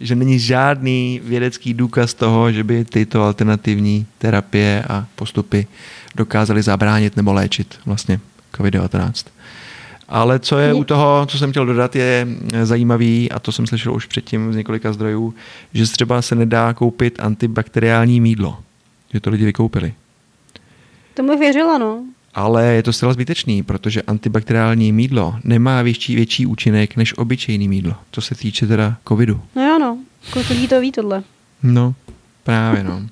Že 0.01 0.15
není 0.15 0.39
žádný 0.39 1.21
vědecký 1.25 1.75
důkaz 1.75 2.15
toho, 2.15 2.53
že 2.53 2.65
by 2.65 2.85
tyto 2.85 3.23
alternativní 3.23 4.07
terapie 4.19 4.85
a 4.89 5.07
postupy 5.15 5.67
dokázaly 6.15 6.63
zabránit 6.63 7.17
nebo 7.17 7.33
léčit 7.33 7.79
vlastně 7.87 8.21
COVID-19. 8.53 9.13
Ale 10.15 10.39
co 10.39 10.59
je 10.59 10.75
u 10.75 10.85
toho, 10.85 11.27
co 11.27 11.39
jsem 11.39 11.51
chtěl 11.51 11.67
dodat, 11.67 11.97
je 11.97 12.27
zajímavý, 12.63 13.33
a 13.33 13.39
to 13.39 13.53
jsem 13.53 13.67
slyšel 13.67 13.95
už 13.95 14.07
předtím 14.07 14.53
z 14.53 14.57
několika 14.57 14.93
zdrojů, 14.93 15.35
že 15.75 15.87
třeba 15.87 16.23
se 16.23 16.35
nedá 16.35 16.75
koupit 16.75 17.21
antibakteriální 17.21 18.21
mídlo. 18.21 18.59
Že 19.13 19.21
to 19.21 19.31
lidi 19.31 19.45
vykoupili. 19.45 19.95
Tomu 21.15 21.39
věřila, 21.39 21.79
no. 21.79 22.05
Ale 22.35 22.67
je 22.67 22.83
to 22.83 22.93
zcela 22.93 23.13
zbytečný, 23.13 23.63
protože 23.63 24.03
antibakteriální 24.03 24.93
mídlo 24.93 25.35
nemá 25.45 25.83
větší, 25.83 26.15
větší 26.15 26.47
účinek 26.47 26.97
než 26.97 27.19
obyčejný 27.19 27.69
mídlo, 27.69 27.95
co 28.11 28.21
se 28.21 28.35
týče 28.35 28.67
teda 28.67 28.97
covidu. 29.09 29.41
No 29.57 29.63
jo, 29.63 29.79
no. 29.79 29.99
Kolik 30.33 30.51
lidí 30.51 30.69
to 30.69 30.81
ví 30.81 30.93
tohle? 30.93 31.23
No, 31.63 31.95
právě 32.45 32.85
no. 32.85 33.03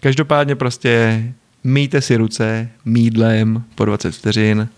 Každopádně 0.00 0.56
prostě 0.56 1.24
myjte 1.64 2.00
si 2.00 2.16
ruce 2.16 2.68
mídlem 2.84 3.62
po 3.74 3.84
20 3.84 4.14
vteřin, 4.14 4.68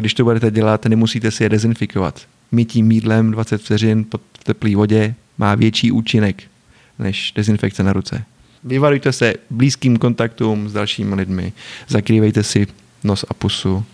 když 0.00 0.14
to 0.14 0.24
budete 0.24 0.50
dělat, 0.50 0.84
nemusíte 0.84 1.30
si 1.30 1.42
je 1.42 1.48
dezinfikovat. 1.48 2.20
Mytí 2.52 2.82
mídlem 2.82 3.30
20 3.30 3.62
vteřin 3.62 4.04
pod 4.04 4.20
teplé 4.42 4.76
vodě 4.76 5.14
má 5.38 5.54
větší 5.54 5.92
účinek 5.92 6.42
než 6.98 7.32
dezinfekce 7.32 7.82
na 7.82 7.92
ruce. 7.92 8.24
Vyvarujte 8.64 9.12
se 9.12 9.34
blízkým 9.50 9.96
kontaktům 9.96 10.68
s 10.68 10.72
dalšími 10.72 11.14
lidmi, 11.14 11.52
zakrývejte 11.88 12.42
si 12.42 12.66
nos 13.04 13.24
a 13.28 13.34
pusu 13.34 13.84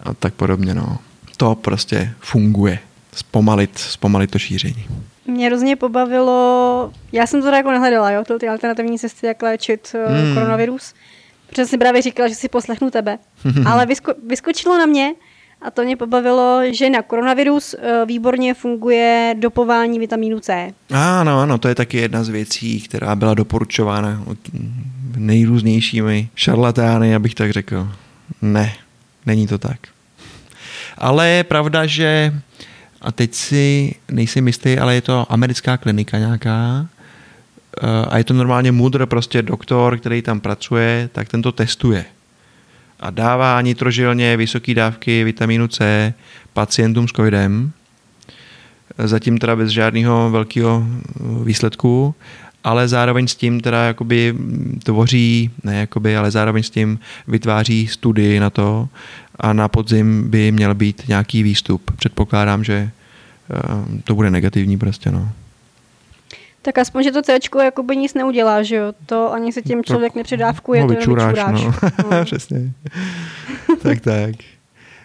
a 0.00 0.14
tak 0.14 0.34
podobně. 0.34 0.74
No. 0.74 0.98
To 1.36 1.54
prostě 1.54 2.14
funguje. 2.20 2.78
Zpomalit, 3.12 3.78
zpomalit 3.78 4.30
to 4.30 4.38
šíření. 4.38 4.86
Mě 5.26 5.46
hrozně 5.46 5.76
pobavilo, 5.76 6.92
já 7.12 7.26
jsem 7.26 7.42
to 7.42 7.48
jako 7.48 7.70
nehledala, 7.70 8.10
jo, 8.10 8.24
ty 8.40 8.48
alternativní 8.48 8.98
cesty, 8.98 9.26
jak 9.26 9.42
léčit 9.42 9.94
hmm. 10.08 10.34
koronavirus. 10.34 10.94
Protože 11.48 11.66
jsem 11.66 11.78
právě 11.78 12.02
říkala, 12.02 12.28
že 12.28 12.34
si 12.34 12.48
poslechnu 12.48 12.90
tebe. 12.90 13.18
Ale 13.66 13.86
vysko, 13.86 14.14
vyskočilo 14.28 14.78
na 14.78 14.86
mě, 14.86 15.14
a 15.62 15.70
to 15.70 15.82
mě 15.82 15.96
pobavilo, 15.96 16.60
že 16.70 16.90
na 16.90 17.02
koronavirus 17.02 17.74
eh, 17.74 18.06
výborně 18.06 18.54
funguje 18.54 19.34
dopování 19.38 19.98
vitamínu 19.98 20.40
C. 20.40 20.72
Ano, 20.90 21.40
ano, 21.40 21.58
to 21.58 21.68
je 21.68 21.74
taky 21.74 21.96
jedna 21.96 22.24
z 22.24 22.28
věcí, 22.28 22.80
která 22.80 23.16
byla 23.16 23.34
doporučována 23.34 24.24
nejrůznějšími 25.16 26.28
šarlatány, 26.34 27.14
abych 27.14 27.34
tak 27.34 27.50
řekl. 27.50 27.88
Ne, 28.42 28.72
není 29.26 29.46
to 29.46 29.58
tak. 29.58 29.78
Ale 30.98 31.28
je 31.28 31.44
pravda, 31.44 31.86
že 31.86 32.32
a 33.00 33.12
teď 33.12 33.34
si 33.34 33.94
nejsem 34.10 34.46
jistý, 34.46 34.78
ale 34.78 34.94
je 34.94 35.02
to 35.02 35.32
americká 35.32 35.76
klinika 35.76 36.18
nějaká, 36.18 36.86
a 38.08 38.18
je 38.18 38.24
to 38.24 38.34
normálně 38.34 38.72
mudr, 38.72 39.06
prostě 39.06 39.42
doktor, 39.42 39.98
který 39.98 40.22
tam 40.22 40.40
pracuje, 40.40 41.08
tak 41.12 41.28
ten 41.28 41.42
to 41.42 41.52
testuje. 41.52 42.04
A 43.00 43.10
dává 43.10 43.60
nitrožilně 43.60 44.36
vysoké 44.36 44.74
dávky 44.74 45.24
vitamínu 45.24 45.68
C 45.68 46.14
pacientům 46.52 47.08
s 47.08 47.12
covidem, 47.12 47.72
zatím 48.98 49.38
teda 49.38 49.56
bez 49.56 49.70
žádného 49.70 50.30
velkého 50.30 50.86
výsledku, 51.44 52.14
ale 52.64 52.88
zároveň 52.88 53.28
s 53.28 53.36
tím 53.36 53.60
teda 53.60 53.84
jakoby 53.84 54.34
tvoří, 54.82 55.50
ne 55.64 55.80
jakoby, 55.80 56.16
ale 56.16 56.30
zároveň 56.30 56.62
s 56.62 56.70
tím 56.70 56.98
vytváří 57.28 57.86
studii 57.86 58.40
na 58.40 58.50
to 58.50 58.88
a 59.40 59.52
na 59.52 59.68
podzim 59.68 60.30
by 60.30 60.52
měl 60.52 60.74
být 60.74 61.08
nějaký 61.08 61.42
výstup. 61.42 61.90
Předpokládám, 61.96 62.64
že 62.64 62.74
eh, 62.74 64.02
to 64.04 64.14
bude 64.14 64.30
negativní 64.30 64.78
prostě, 64.78 65.10
no. 65.10 65.32
Tak 66.68 66.78
aspoň, 66.78 67.02
že 67.02 67.12
to 67.12 67.22
C 67.22 67.38
jakoby 67.64 67.96
nic 67.96 68.14
neudělá, 68.14 68.62
že 68.62 68.76
jo? 68.76 68.92
To 69.06 69.32
ani 69.32 69.52
se 69.52 69.62
tím 69.62 69.84
člověk 69.84 70.14
nepředávkuje, 70.14 70.80
no, 70.80 70.88
to 70.88 70.94
vyčuráš. 70.94 71.38
No. 71.52 71.74
no. 72.10 72.24
Přesně. 72.24 72.72
tak, 73.82 74.00
tak. 74.00 74.34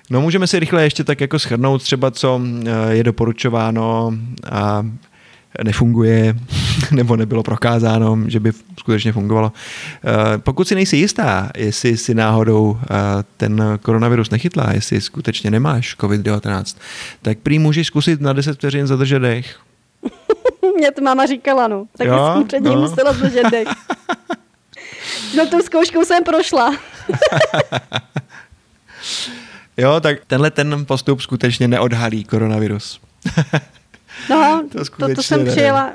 No 0.09 0.21
můžeme 0.21 0.47
si 0.47 0.59
rychle 0.59 0.83
ještě 0.83 1.03
tak 1.03 1.21
jako 1.21 1.39
schrnout 1.39 1.83
třeba, 1.83 2.11
co 2.11 2.41
eh, 2.65 2.93
je 2.93 3.03
doporučováno 3.03 4.13
a 4.51 4.85
nefunguje, 5.63 6.35
nebo 6.91 7.15
nebylo 7.15 7.43
prokázáno, 7.43 8.19
že 8.27 8.39
by 8.39 8.51
skutečně 8.79 9.11
fungovalo. 9.11 9.51
Eh, 9.55 10.37
pokud 10.37 10.67
si 10.67 10.75
nejsi 10.75 10.97
jistá, 10.97 11.51
jestli 11.57 11.97
si 11.97 12.13
náhodou 12.13 12.79
eh, 12.81 12.95
ten 13.37 13.79
koronavirus 13.81 14.29
nechytla, 14.29 14.71
jestli 14.73 15.01
skutečně 15.01 15.51
nemáš 15.51 15.97
COVID-19, 15.97 16.77
tak 17.21 17.37
prý 17.37 17.59
můžeš 17.59 17.87
zkusit 17.87 18.21
na 18.21 18.33
10 18.33 18.53
vteřin 18.53 18.87
zadržet 18.87 19.19
dech, 19.19 19.59
mě 20.77 20.91
to 20.91 21.01
máma 21.01 21.25
říkala, 21.25 21.67
no. 21.67 21.85
Tak 21.97 22.07
jo, 22.07 22.31
jsem 22.33 22.47
před 22.47 22.59
ním 22.59 22.73
no. 22.73 22.81
musela 22.81 23.13
zdržet 23.13 23.43
dech. 23.51 23.67
No 25.37 25.47
tou 25.47 25.59
zkouškou 25.61 26.05
jsem 26.05 26.23
prošla. 26.23 26.75
jo, 29.77 29.99
tak 29.99 30.25
tenhle 30.27 30.51
ten 30.51 30.85
postup 30.85 31.21
skutečně 31.21 31.67
neodhalí 31.67 32.23
koronavirus. 32.23 33.01
no, 34.29 34.63
to, 34.71 34.85
to, 34.85 35.15
to 35.15 35.23
jsem 35.23 35.45
ne. 35.45 35.51
přijela 35.51 35.93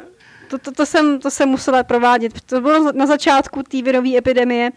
to, 0.49 0.59
to, 0.59 0.73
to, 0.73 0.87
jsem, 0.87 1.21
to 1.21 1.31
jsem 1.31 1.49
musela 1.49 1.83
provádět. 1.83 2.41
To 2.41 2.61
bylo 2.61 2.93
na 2.93 3.07
začátku 3.07 3.63
té 3.63 3.83
virové 3.83 4.17
epidemie. 4.17 4.71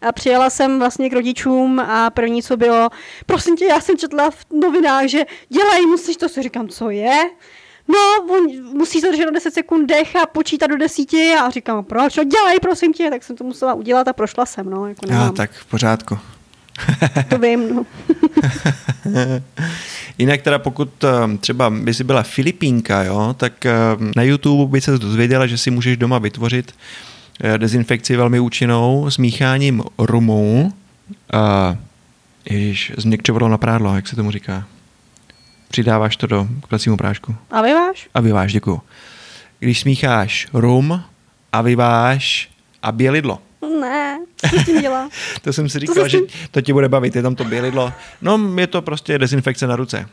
A 0.00 0.12
přijela 0.12 0.50
jsem 0.50 0.78
vlastně 0.78 1.10
k 1.10 1.12
rodičům 1.12 1.80
a 1.80 2.10
první, 2.10 2.42
co 2.42 2.56
bylo, 2.56 2.88
prosím 3.26 3.56
tě, 3.56 3.64
já 3.64 3.80
jsem 3.80 3.98
četla 3.98 4.30
v 4.30 4.46
novinách, 4.52 5.06
že 5.06 5.22
dělají, 5.48 5.86
musíš 5.86 6.16
to, 6.16 6.28
si 6.28 6.42
říkám, 6.42 6.68
co 6.68 6.90
je? 6.90 7.30
No, 7.88 8.34
on 8.34 8.46
musí 8.76 9.00
se 9.00 9.08
držet 9.08 9.24
na 9.24 9.30
10 9.30 9.54
sekund 9.54 9.86
dech 9.86 10.16
a 10.16 10.26
počítat 10.26 10.66
do 10.66 10.76
desíti 10.76 11.32
a 11.34 11.50
říkám, 11.50 11.84
proč? 11.84 12.16
No 12.16 12.24
dělej, 12.24 12.60
prosím 12.62 12.92
tě, 12.92 13.10
tak 13.10 13.24
jsem 13.24 13.36
to 13.36 13.44
musela 13.44 13.74
udělat 13.74 14.08
a 14.08 14.12
prošla 14.12 14.46
jsem, 14.46 14.70
no. 14.70 14.86
Jako 14.86 15.06
Já, 15.10 15.30
tak 15.30 15.50
v 15.50 15.64
pořádku. 15.64 16.18
to 17.28 17.38
vím, 17.38 17.74
no. 17.74 17.86
Jinak 20.18 20.42
teda 20.42 20.58
pokud 20.58 21.04
eh, 21.04 21.36
třeba 21.36 21.70
by 21.70 21.94
si 21.94 22.04
byla 22.04 22.22
Filipínka, 22.22 23.02
jo, 23.02 23.34
tak 23.38 23.66
eh, 23.66 23.72
na 24.16 24.22
YouTube 24.22 24.72
by 24.72 24.80
se 24.80 24.98
dozvěděla, 24.98 25.46
že 25.46 25.58
si 25.58 25.70
můžeš 25.70 25.96
doma 25.96 26.18
vytvořit 26.18 26.74
eh, 27.40 27.58
dezinfekci 27.58 28.16
velmi 28.16 28.40
účinnou 28.40 29.10
s 29.10 29.18
mícháním 29.18 29.82
rumu 29.98 30.72
a 31.32 31.76
ježiš, 32.50 32.92
změkčovalo 32.96 33.48
na 33.48 33.58
prádlo, 33.58 33.96
jak 33.96 34.08
se 34.08 34.16
tomu 34.16 34.30
říká. 34.30 34.64
Přidáváš 35.68 36.16
to 36.16 36.26
do 36.26 36.48
k 36.62 36.66
plecímu 36.66 36.96
prášku. 36.96 37.36
A 37.50 37.62
vyváš? 37.62 38.08
A 38.14 38.20
vyváš, 38.20 38.52
děkuju. 38.52 38.80
Když 39.58 39.80
smícháš 39.80 40.48
rum 40.52 41.02
a 41.52 41.62
vyváš 41.62 42.50
a 42.82 42.92
bělidlo. 42.92 43.38
Ne, 43.80 44.18
co 44.50 44.58
s 44.58 44.64
tím 44.64 44.80
dělá? 44.80 45.08
to 45.42 45.52
jsem 45.52 45.68
si 45.68 45.78
říkal, 45.78 46.08
že 46.08 46.18
to 46.50 46.60
ti 46.60 46.72
bude 46.72 46.88
bavit, 46.88 47.16
je 47.16 47.22
tam 47.22 47.34
to 47.34 47.44
bělidlo. 47.44 47.92
No, 48.22 48.40
je 48.60 48.66
to 48.66 48.82
prostě 48.82 49.18
dezinfekce 49.18 49.66
na 49.66 49.76
ruce. 49.76 50.08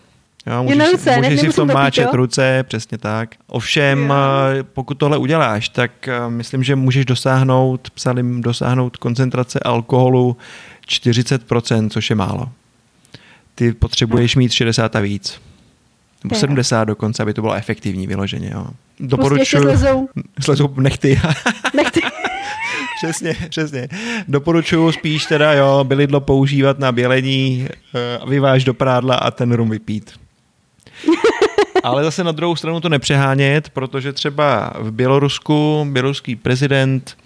Jo, 0.48 0.64
můžeš, 0.64 0.78
na 0.78 0.86
ruce, 0.86 1.18
můžeš 1.18 1.32
ne, 1.32 1.38
si 1.38 1.50
v 1.50 1.56
tom 1.56 1.68
dopít, 1.68 1.76
máčet 1.76 2.02
jo? 2.02 2.10
ruce, 2.14 2.64
přesně 2.68 2.98
tak. 2.98 3.30
Ovšem, 3.48 4.00
Jo. 4.10 4.16
eh, 4.60 4.64
pokud 4.64 4.94
tohle 4.98 5.18
uděláš, 5.18 5.70
tak 5.70 6.08
eh, 6.08 6.30
myslím, 6.30 6.64
že 6.64 6.76
můžeš 6.76 7.06
dosáhnout, 7.06 7.90
psali, 7.90 8.24
dosáhnout 8.42 8.98
koncentrace 8.98 9.60
alkoholu 9.60 10.38
40%, 10.88 11.90
což 11.90 12.10
je 12.10 12.16
málo. 12.16 12.50
Ty 13.56 13.74
potřebuješ 13.74 14.36
mít 14.36 14.52
60 14.52 14.96
a 14.96 15.00
víc. 15.00 15.42
Nebo 16.26 16.36
Jo. 16.36 16.40
70 16.40 16.84
dokonce, 16.84 17.24
aby 17.24 17.34
to 17.34 17.42
bylo 17.42 17.54
efektivní 17.54 18.08
vyloženě. 18.08 18.50
Jo. 18.54 18.64
Prostě 18.64 18.74
Doporučuji. 19.00 19.62
slezou 19.64 20.10
Slezou 20.42 20.74
nechty. 20.80 21.22
nechty. 21.76 22.02
přesně, 23.04 23.36
přesně. 23.50 23.88
Doporučuji 24.28 24.92
spíš 24.92 25.26
teda, 25.26 25.54
jo, 25.54 25.84
bylidlo 25.84 26.22
používat 26.22 26.80
na 26.80 26.92
bělení, 26.92 27.68
eh, 27.96 28.20
vyváž 28.30 28.64
do 28.64 28.74
prádla 28.74 29.16
a 29.16 29.32
ten 29.32 29.52
rum 29.52 29.70
vypít. 29.70 30.12
Ale 31.84 32.04
zase 32.04 32.24
na 32.24 32.32
druhou 32.32 32.56
stranu 32.56 32.80
to 32.80 32.90
nepřehánět, 32.90 33.70
protože 33.70 34.14
třeba 34.14 34.74
v 34.80 34.92
Bělorusku 34.92 35.88
běloruský 35.92 36.36
prezident 36.36 37.18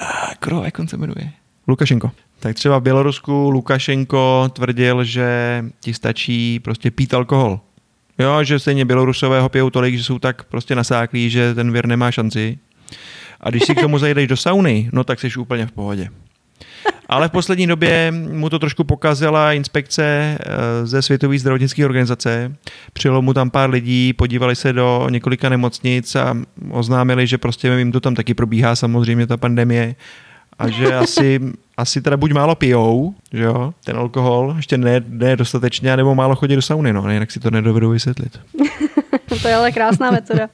ah, 0.00 0.34
Kro, 0.38 0.64
jak 0.64 0.78
on 0.78 0.88
se 0.88 0.96
jmenuje? 0.96 1.30
Lukašenko. 1.68 2.10
Tak 2.42 2.56
třeba 2.56 2.78
v 2.78 2.82
Bělorusku 2.82 3.50
Lukašenko 3.50 4.50
tvrdil, 4.52 5.04
že 5.04 5.64
ti 5.80 5.94
stačí 5.94 6.60
prostě 6.60 6.90
pít 6.90 7.14
alkohol. 7.14 7.60
Jo, 8.18 8.44
že 8.44 8.58
stejně 8.58 8.84
Bělorusové 8.84 9.40
ho 9.40 9.48
pijou 9.48 9.70
tolik, 9.70 9.96
že 9.96 10.04
jsou 10.04 10.18
tak 10.18 10.44
prostě 10.44 10.74
nasáklí, 10.74 11.30
že 11.30 11.54
ten 11.54 11.72
věr 11.72 11.86
nemá 11.86 12.10
šanci. 12.10 12.58
A 13.40 13.50
když 13.50 13.62
si 13.64 13.74
k 13.74 13.80
tomu 13.80 13.98
zajdeš 13.98 14.26
do 14.26 14.36
sauny, 14.36 14.90
no 14.92 15.04
tak 15.04 15.20
jsi 15.20 15.36
úplně 15.38 15.66
v 15.66 15.72
pohodě. 15.72 16.08
Ale 17.08 17.28
v 17.28 17.32
poslední 17.32 17.66
době 17.66 18.10
mu 18.10 18.50
to 18.50 18.58
trošku 18.58 18.84
pokazila 18.84 19.52
inspekce 19.52 20.04
eh, 20.04 20.86
ze 20.86 21.02
Světové 21.02 21.38
zdravotnické 21.38 21.84
organizace. 21.84 22.56
Přijelo 22.92 23.22
mu 23.22 23.34
tam 23.34 23.50
pár 23.50 23.70
lidí, 23.70 24.12
podívali 24.12 24.56
se 24.56 24.72
do 24.72 25.06
několika 25.10 25.48
nemocnic 25.48 26.16
a 26.16 26.36
oznámili, 26.70 27.26
že 27.26 27.38
prostě 27.38 27.68
jim 27.68 27.92
to 27.92 28.00
tam 28.00 28.14
taky 28.14 28.34
probíhá 28.34 28.76
samozřejmě 28.76 29.26
ta 29.26 29.36
pandemie 29.36 29.94
a 30.58 30.68
že 30.68 30.94
asi, 30.94 31.40
asi 31.76 32.02
teda 32.02 32.16
buď 32.16 32.32
málo 32.32 32.54
pijou, 32.54 33.14
že 33.32 33.42
jo, 33.42 33.74
ten 33.84 33.96
alkohol, 33.96 34.54
ještě 34.56 34.78
ne, 34.78 35.00
ne 35.08 35.36
dostatečně, 35.36 35.96
nebo 35.96 36.14
málo 36.14 36.36
chodí 36.36 36.54
do 36.54 36.62
sauny, 36.62 36.92
no, 36.92 37.10
jinak 37.10 37.30
si 37.30 37.40
to 37.40 37.50
nedovedu 37.50 37.90
vysvětlit. 37.90 38.40
to 39.42 39.48
je 39.48 39.54
ale 39.54 39.72
krásná 39.72 40.10
metoda. 40.10 40.48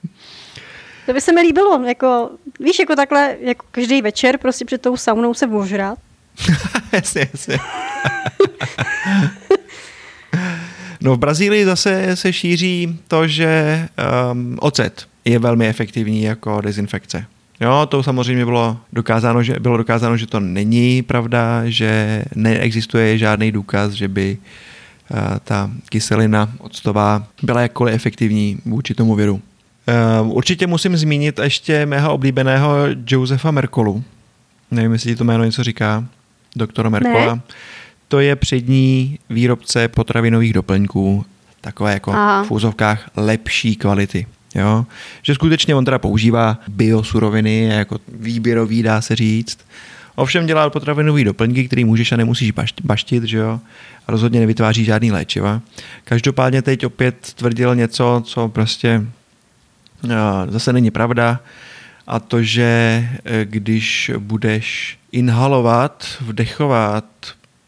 To 1.07 1.13
by 1.13 1.21
se 1.21 1.33
mi 1.33 1.41
líbilo, 1.41 1.85
jako, 1.85 2.31
víš, 2.61 2.79
jako 2.79 2.97
takhle, 2.97 3.37
jako 3.41 3.67
každý 3.71 4.03
večer 4.03 4.39
prostě 4.39 4.65
před 4.65 4.83
tou 4.83 4.97
saunou 4.97 5.35
se 5.35 5.47
ožrat. 5.47 5.99
jasně, 6.93 7.29
jasně. 7.33 7.59
No 11.01 11.15
v 11.15 11.19
Brazílii 11.19 11.65
zase 11.65 12.17
se 12.17 12.33
šíří 12.33 12.99
to, 13.09 13.27
že 13.29 13.89
um, 14.33 14.59
ocet 14.61 15.07
je 15.25 15.39
velmi 15.39 15.69
efektivní 15.69 16.23
jako 16.23 16.61
dezinfekce. 16.61 17.25
Jo, 17.61 17.87
to 17.87 18.03
samozřejmě 18.03 18.45
bylo 18.45 18.77
dokázáno, 18.93 19.43
že, 19.43 19.61
bylo 19.61 19.77
dokázáno, 19.77 20.17
že 20.17 20.27
to 20.27 20.41
není 20.41 21.03
pravda, 21.03 21.63
že 21.65 22.25
neexistuje 22.35 23.19
žádný 23.19 23.53
důkaz, 23.53 23.93
že 23.93 24.09
by 24.09 24.39
uh, 25.11 25.19
ta 25.45 25.71
kyselina 25.89 26.53
octová 26.59 27.27
byla 27.43 27.61
jakkoliv 27.61 27.95
efektivní 27.95 28.59
vůči 28.65 28.95
tomu 28.95 29.15
viru. 29.15 29.35
Uh, 30.23 30.37
určitě 30.37 30.67
musím 30.67 30.97
zmínit 30.97 31.39
ještě 31.39 31.87
mého 31.87 32.13
oblíbeného 32.13 32.77
Josefa 33.07 33.51
Merkolu. 33.51 34.05
Nevím, 34.71 34.93
jestli 34.93 35.11
ti 35.11 35.17
to 35.17 35.25
jméno 35.25 35.45
něco 35.45 35.65
říká. 35.65 36.05
Doktora 36.57 36.91
Merkola. 36.91 37.35
Ne. 37.35 37.41
To 38.09 38.21
je 38.21 38.37
přední 38.37 39.19
výrobce 39.31 39.89
potravinových 39.89 40.53
doplňků, 40.53 41.25
takové 41.61 41.93
jako 41.93 42.11
Aha. 42.11 42.45
v 42.45 42.51
úzovkách 42.51 43.11
lepší 43.17 43.77
kvality. 43.77 44.27
Jo? 44.55 44.87
Že 45.23 45.35
skutečně 45.35 45.75
on 45.75 45.85
teda 45.85 45.99
používá 45.99 46.59
biosuroviny 46.69 47.65
jako 47.65 47.99
výběrový, 48.09 48.83
dá 48.83 49.01
se 49.01 49.17
říct. 49.17 49.59
Ovšem 50.15 50.47
dělá 50.47 50.71
potravinové 50.71 51.25
doplňky, 51.25 51.67
který 51.67 51.85
můžeš 51.85 52.13
a 52.13 52.17
nemusíš 52.17 52.53
bašt- 52.53 52.85
baštit, 52.85 53.25
že 53.25 53.39
jo? 53.39 53.61
A 54.07 54.13
rozhodně 54.13 54.41
nevytváří 54.41 54.85
žádný 54.85 55.13
léčiva. 55.13 55.61
Každopádně 56.05 56.63
teď 56.63 56.87
opět 56.87 57.33
tvrdil 57.35 57.75
něco, 57.75 58.23
co 58.25 58.49
prostě 58.49 59.07
uh, 60.05 60.11
zase 60.49 60.73
není 60.73 60.91
pravda. 60.91 61.41
A 62.07 62.21
to, 62.21 62.43
že 62.43 63.09
eh, 63.25 63.45
když 63.45 64.11
budeš 64.19 64.99
inhalovat, 65.13 66.07
vdechovat 66.21 67.05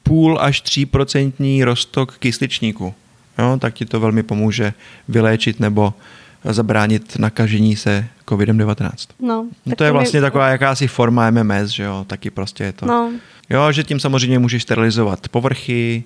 půl 0.02 0.38
až 0.40 0.62
3% 0.62 1.64
roztok 1.64 2.18
kysličníku, 2.18 2.94
jo, 3.38 3.56
tak 3.60 3.74
ti 3.74 3.84
to 3.84 4.00
velmi 4.00 4.22
pomůže 4.22 4.72
vyléčit 5.08 5.60
nebo 5.60 5.94
zabránit 6.44 7.18
nakažení 7.18 7.76
se 7.76 8.04
COVID-19. 8.26 8.90
No, 9.20 9.46
No 9.66 9.76
to 9.76 9.84
je 9.84 9.90
mi- 9.90 9.92
vlastně 9.92 10.20
taková 10.20 10.48
jakási 10.48 10.86
forma 10.88 11.30
MMS, 11.30 11.70
že 11.70 11.82
jo, 11.82 12.04
taky 12.06 12.30
prostě 12.30 12.64
je 12.64 12.72
to. 12.72 12.86
No, 12.86 13.10
Jo, 13.50 13.72
že 13.72 13.84
tím 13.84 14.00
samozřejmě 14.00 14.38
můžeš 14.38 14.62
sterilizovat 14.62 15.28
povrchy, 15.28 16.04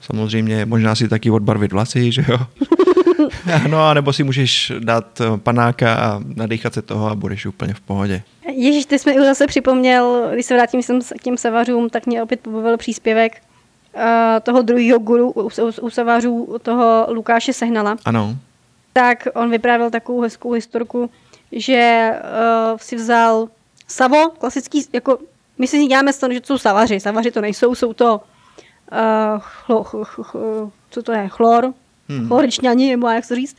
samozřejmě 0.00 0.66
možná 0.66 0.94
si 0.94 1.08
taky 1.08 1.30
odbarvit 1.30 1.72
vlasy, 1.72 2.12
že 2.12 2.24
jo. 2.28 2.38
no 3.70 3.88
a 3.88 3.94
nebo 3.94 4.12
si 4.12 4.22
můžeš 4.24 4.72
dát 4.78 5.20
eh, 5.20 5.38
panáka 5.38 5.94
a 5.94 6.20
nadýchat 6.36 6.74
se 6.74 6.82
toho 6.82 7.10
a 7.10 7.14
budeš 7.14 7.46
úplně 7.46 7.74
v 7.74 7.80
pohodě. 7.80 8.22
Ježíš, 8.52 8.86
ty 8.86 8.98
jsi 8.98 9.10
mi 9.10 9.24
zase 9.26 9.46
připomněl, 9.46 10.30
když 10.32 10.46
se 10.46 10.54
vrátím 10.54 10.80
k 11.18 11.22
těm 11.22 11.36
savařům, 11.36 11.90
tak 11.90 12.06
mě 12.06 12.22
opět 12.22 12.40
pobavil 12.40 12.76
příspěvek 12.76 13.42
uh, 13.94 14.02
toho 14.42 14.62
druhého 14.62 14.98
guru 14.98 15.30
u, 15.30 15.42
u, 15.42 15.70
u 15.80 15.90
savařů, 15.90 16.56
toho 16.62 17.06
Lukáše 17.10 17.52
Sehnala. 17.52 17.96
Ano. 18.04 18.36
Tak 18.92 19.28
on 19.34 19.50
vyprávěl 19.50 19.90
takovou 19.90 20.20
hezkou 20.20 20.52
historku, 20.52 21.10
že 21.52 22.12
uh, 22.72 22.78
si 22.78 22.96
vzal 22.96 23.48
savo, 23.88 24.30
klasický, 24.30 24.86
jako 24.92 25.18
my 25.58 25.66
si 25.66 25.86
děláme 25.86 26.12
toho, 26.12 26.32
že 26.32 26.40
to 26.40 26.46
jsou 26.46 26.58
savaři. 26.58 27.00
Savaři 27.00 27.30
to 27.30 27.40
nejsou, 27.40 27.74
jsou 27.74 27.92
to 27.92 28.14
uh, 28.14 29.38
chlo, 29.38 29.84
ch, 29.84 29.94
ch, 30.04 30.20
ch, 30.22 30.36
co 30.90 31.02
to 31.02 31.12
je, 31.12 31.28
chlor, 31.28 31.74
Hmm. 32.10 32.18
hmm. 32.18 32.28
chloričňani, 32.28 32.90
nebo 32.90 33.08
jak 33.08 33.28
to 33.28 33.34
říct. 33.34 33.56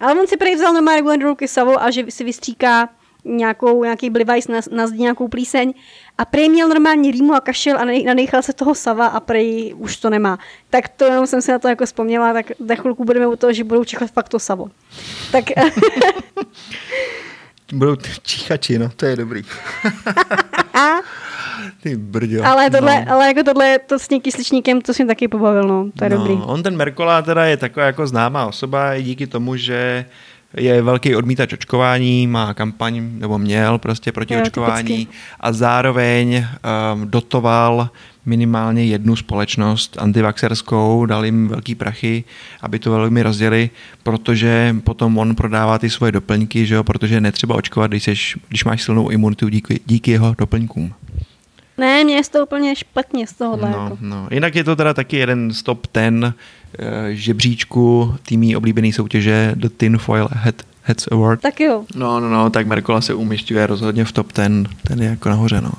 Ale 0.00 0.20
on 0.20 0.26
si 0.26 0.36
prý 0.36 0.54
vzal 0.54 0.72
normálně 0.72 1.18
do 1.18 1.28
ruky 1.28 1.48
savo 1.48 1.82
a 1.82 1.90
že 1.90 2.04
si 2.08 2.24
vystříká 2.24 2.88
nějakou, 3.28 3.84
nějaký 3.84 4.10
blivajs 4.10 4.48
na, 4.48 4.60
na 4.70 4.86
zdi, 4.86 4.98
nějakou 4.98 5.28
plíseň 5.28 5.74
a 6.18 6.24
prý 6.24 6.48
měl 6.48 6.68
normálně 6.68 7.12
rýmu 7.12 7.34
a 7.34 7.40
kašel 7.40 7.78
a 7.78 7.84
nadechal 8.06 8.42
se 8.42 8.52
toho 8.52 8.74
sava 8.74 9.06
a 9.06 9.20
prý 9.20 9.74
už 9.74 9.96
to 9.96 10.10
nemá. 10.10 10.38
Tak 10.70 10.88
to 10.88 11.04
jenom 11.04 11.26
jsem 11.26 11.42
si 11.42 11.50
na 11.50 11.58
to 11.58 11.68
jako 11.68 11.86
vzpomněla, 11.86 12.32
tak 12.32 12.46
za 12.58 12.74
chvilku 12.74 13.04
budeme 13.04 13.26
u 13.26 13.36
toho, 13.36 13.52
že 13.52 13.64
budou 13.64 13.84
čichat 13.84 14.10
fakt 14.10 14.28
to 14.28 14.38
savo. 14.38 14.68
Tak 15.32 15.44
Budou 17.72 17.96
číchači, 18.22 18.78
no, 18.78 18.88
to 18.96 19.06
je 19.06 19.16
dobrý. 19.16 19.42
Ty 21.82 21.96
brďo. 21.96 22.44
ale 22.44 22.70
tohle, 22.70 23.04
no. 23.04 23.12
ale 23.12 23.26
jako 23.26 23.42
tohle, 23.42 23.78
to 23.78 23.98
s 23.98 24.08
tím 24.08 24.20
kysličníkem, 24.20 24.80
to 24.80 24.92
mě 24.98 25.06
taky 25.06 25.28
pobavil, 25.28 25.62
no, 25.62 25.90
to 25.98 26.04
je 26.04 26.10
no, 26.10 26.16
dobrý. 26.16 26.32
On 26.34 26.62
ten 26.62 26.76
Merkola 26.76 27.22
teda 27.22 27.44
je 27.44 27.56
taková 27.56 27.86
jako 27.86 28.06
známá 28.06 28.46
osoba 28.46 28.94
i 28.94 29.02
díky 29.02 29.26
tomu, 29.26 29.56
že 29.56 30.04
je 30.56 30.82
velký 30.82 31.16
odmítač 31.16 31.52
očkování, 31.52 32.26
má 32.26 32.54
kampaň, 32.54 33.08
nebo 33.12 33.38
měl 33.38 33.78
prostě 33.78 34.12
proti 34.12 34.34
Jo, 34.34 34.40
očkování 34.42 34.96
typicky. 34.96 35.18
a 35.40 35.52
zároveň 35.52 36.46
um, 36.94 37.10
dotoval 37.10 37.90
minimálně 38.26 38.84
jednu 38.84 39.16
společnost 39.16 39.96
antivaxerskou, 40.00 41.06
dal 41.06 41.24
jim 41.24 41.48
velký 41.48 41.74
prachy, 41.74 42.24
aby 42.60 42.78
to 42.78 42.90
velmi 42.90 43.22
rozděli, 43.22 43.70
protože 44.02 44.76
potom 44.84 45.18
on 45.18 45.34
prodává 45.34 45.78
ty 45.78 45.90
svoje 45.90 46.12
doplňky, 46.12 46.66
že 46.66 46.74
jo, 46.74 46.84
protože 46.84 47.20
netřeba 47.20 47.54
očkovat, 47.54 47.90
když, 47.90 48.02
seš, 48.02 48.38
když 48.48 48.64
máš 48.64 48.82
silnou 48.82 49.08
imunitu 49.08 49.48
díky, 49.48 49.80
díky 49.86 50.10
jeho 50.10 50.34
doplňkům. 50.38 50.94
Ne, 51.78 52.04
mě 52.04 52.14
je 52.14 52.22
to 52.32 52.42
úplně 52.42 52.76
špatně 52.76 53.26
z 53.26 53.32
tohohle. 53.32 53.70
No, 53.70 53.82
jako. 53.82 53.98
no. 54.00 54.28
Jinak 54.30 54.54
je 54.54 54.64
to 54.64 54.76
teda 54.76 54.94
taky 54.94 55.16
jeden 55.16 55.52
z 55.52 55.62
top 55.62 55.86
ten 55.86 56.34
žebříčku 57.10 58.14
týmí 58.22 58.56
oblíbené 58.56 58.92
soutěže 58.92 59.52
The 59.54 59.68
Tin 59.68 59.98
Foil 59.98 60.28
Head, 60.32 60.54
Heads 60.82 61.08
Award. 61.10 61.40
Tak 61.40 61.60
jo. 61.60 61.84
No, 61.94 62.20
no, 62.20 62.30
no, 62.30 62.50
tak 62.50 62.66
Merkola 62.66 63.00
se 63.00 63.14
umišťuje 63.14 63.66
rozhodně 63.66 64.04
v 64.04 64.12
top 64.12 64.32
ten, 64.32 64.68
ten 64.88 65.02
je 65.02 65.08
jako 65.08 65.28
nahoře, 65.28 65.60
no. 65.60 65.72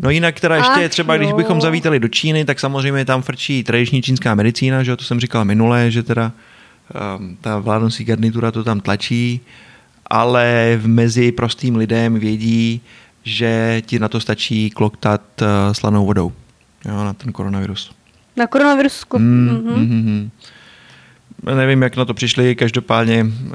No 0.00 0.10
jinak 0.10 0.40
teda 0.40 0.56
ještě 0.56 0.84
Ach 0.84 0.90
třeba, 0.90 1.16
když 1.16 1.30
jo. 1.30 1.36
bychom 1.36 1.60
zavítali 1.60 2.00
do 2.00 2.08
Číny, 2.08 2.44
tak 2.44 2.60
samozřejmě 2.60 3.04
tam 3.04 3.22
frčí 3.22 3.64
tradiční 3.64 4.02
čínská 4.02 4.34
medicína, 4.34 4.82
že 4.82 4.90
jo, 4.90 4.96
to 4.96 5.04
jsem 5.04 5.20
říkal 5.20 5.44
minule, 5.44 5.90
že 5.90 6.02
teda 6.02 6.32
um, 7.18 7.36
ta 7.40 7.58
vládnoucí 7.58 8.04
garnitura 8.04 8.50
to 8.50 8.64
tam 8.64 8.80
tlačí, 8.80 9.40
ale 10.06 10.78
v 10.80 10.86
mezi 10.86 11.32
prostým 11.32 11.76
lidem 11.76 12.18
vědí, 12.18 12.80
že 13.24 13.82
ti 13.86 13.98
na 13.98 14.08
to 14.08 14.20
stačí 14.20 14.70
kloktat 14.70 15.22
uh, 15.42 15.46
slanou 15.72 16.06
vodou, 16.06 16.32
jo, 16.84 17.04
na 17.04 17.12
ten 17.12 17.32
koronavirus. 17.32 17.90
Na 18.38 18.46
koronavirus. 18.46 19.04
Mm, 19.18 19.48
mm-hmm. 19.48 19.76
mm, 19.76 19.88
mm, 19.88 20.04
mm. 20.06 20.30
Nevím, 21.56 21.82
jak 21.82 21.96
na 21.96 22.04
to 22.04 22.14
přišli, 22.14 22.54
každopádně 22.54 23.24
uh, 23.24 23.52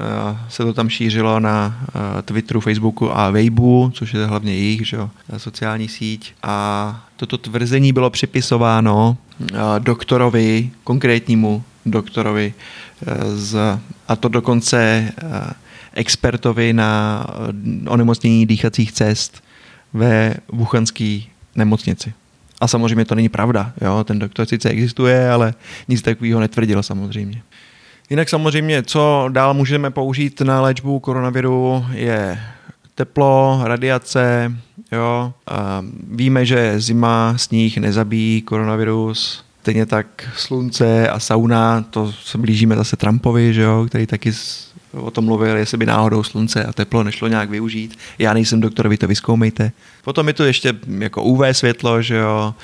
se 0.49 0.63
to 0.63 0.73
tam 0.73 0.89
šířilo 0.89 1.39
na 1.39 1.79
uh, 1.95 2.21
Twitteru, 2.21 2.59
Facebooku 2.59 3.17
a 3.17 3.29
Weibu, 3.29 3.91
což 3.93 4.13
je 4.13 4.25
hlavně 4.25 4.53
jejich 4.53 4.87
že 4.87 4.97
jo, 4.97 5.09
sociální 5.37 5.87
síť. 5.87 6.33
A 6.43 7.05
toto 7.15 7.37
tvrzení 7.37 7.93
bylo 7.93 8.09
připisováno 8.09 9.17
uh, 9.41 9.47
doktorovi, 9.79 10.71
konkrétnímu 10.83 11.63
doktorovi, 11.85 12.53
uh, 13.07 13.13
z, 13.35 13.79
a 14.07 14.15
to 14.15 14.27
dokonce 14.27 15.11
uh, 15.23 15.29
expertovi 15.93 16.73
na 16.73 17.25
uh, 17.29 17.93
onemocnění 17.93 18.45
dýchacích 18.45 18.91
cest 18.91 19.43
ve 19.93 20.33
Wuhanské 20.51 21.19
nemocnici. 21.55 22.13
A 22.63 22.67
samozřejmě 22.67 23.05
to 23.05 23.15
není 23.15 23.29
pravda. 23.29 23.73
Jo? 23.81 24.03
Ten 24.03 24.19
doktor 24.19 24.45
sice 24.45 24.69
existuje, 24.69 25.29
ale 25.29 25.53
nic 25.87 26.01
takového 26.01 26.39
netvrdil 26.39 26.83
samozřejmě. 26.83 27.41
Jinak 28.09 28.29
samozřejmě, 28.29 28.83
co 28.83 29.25
dál 29.29 29.53
můžeme 29.53 29.91
použít 29.91 30.41
na 30.41 30.61
léčbu 30.61 30.99
koronaviru, 30.99 31.85
je 31.91 32.39
teplo, 32.95 33.61
radiace. 33.63 34.53
Jo? 34.91 35.33
A 35.47 35.85
víme, 36.11 36.45
že 36.45 36.79
zima, 36.79 37.33
sníh 37.37 37.77
nezabíjí 37.77 38.41
koronavirus. 38.41 39.43
Stejně 39.61 39.85
tak 39.85 40.07
slunce 40.35 41.09
a 41.09 41.19
sauna, 41.19 41.81
to 41.81 42.11
se 42.11 42.37
blížíme 42.37 42.75
zase 42.75 42.97
Trumpovi, 42.97 43.53
že 43.53 43.61
jo? 43.61 43.85
který 43.87 44.07
taky 44.07 44.33
o 44.93 45.11
tom 45.11 45.25
mluvil, 45.25 45.57
jestli 45.57 45.77
by 45.77 45.85
náhodou 45.85 46.23
slunce 46.23 46.63
a 46.63 46.73
teplo 46.73 47.03
nešlo 47.03 47.27
nějak 47.27 47.49
využít. 47.49 47.97
Já 48.19 48.33
nejsem 48.33 48.61
doktor, 48.61 48.87
vy 48.87 48.97
to 48.97 49.07
vyzkoumejte. 49.07 49.71
Potom 50.03 50.27
je 50.27 50.33
tu 50.33 50.43
ještě 50.43 50.73
jako 50.99 51.23
UV 51.23 51.41
světlo, 51.51 52.01
že 52.01 52.15
jo, 52.15 52.55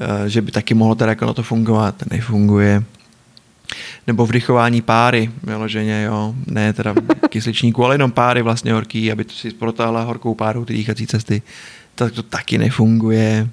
eh, 0.00 0.28
že 0.28 0.42
by 0.42 0.50
taky 0.50 0.74
mohlo 0.74 0.94
teda 0.94 1.10
jako 1.10 1.26
na 1.26 1.32
to 1.32 1.42
fungovat, 1.42 1.94
nefunguje. 2.10 2.84
Nebo 4.06 4.26
vdychování 4.26 4.82
páry, 4.82 5.30
vyloženě, 5.42 6.02
jo, 6.02 6.34
ne 6.46 6.72
teda 6.72 6.94
kysličníku, 7.28 7.84
ale 7.84 7.94
jenom 7.94 8.12
páry 8.12 8.42
vlastně 8.42 8.72
horký, 8.72 9.12
aby 9.12 9.24
to 9.24 9.32
si 9.32 9.50
protáhla 9.50 10.02
horkou 10.02 10.34
párou 10.34 10.64
ty 10.64 10.74
dýchací 10.74 11.06
cesty, 11.06 11.42
tak 11.94 12.12
to 12.12 12.22
taky 12.22 12.58
nefunguje. 12.58 13.48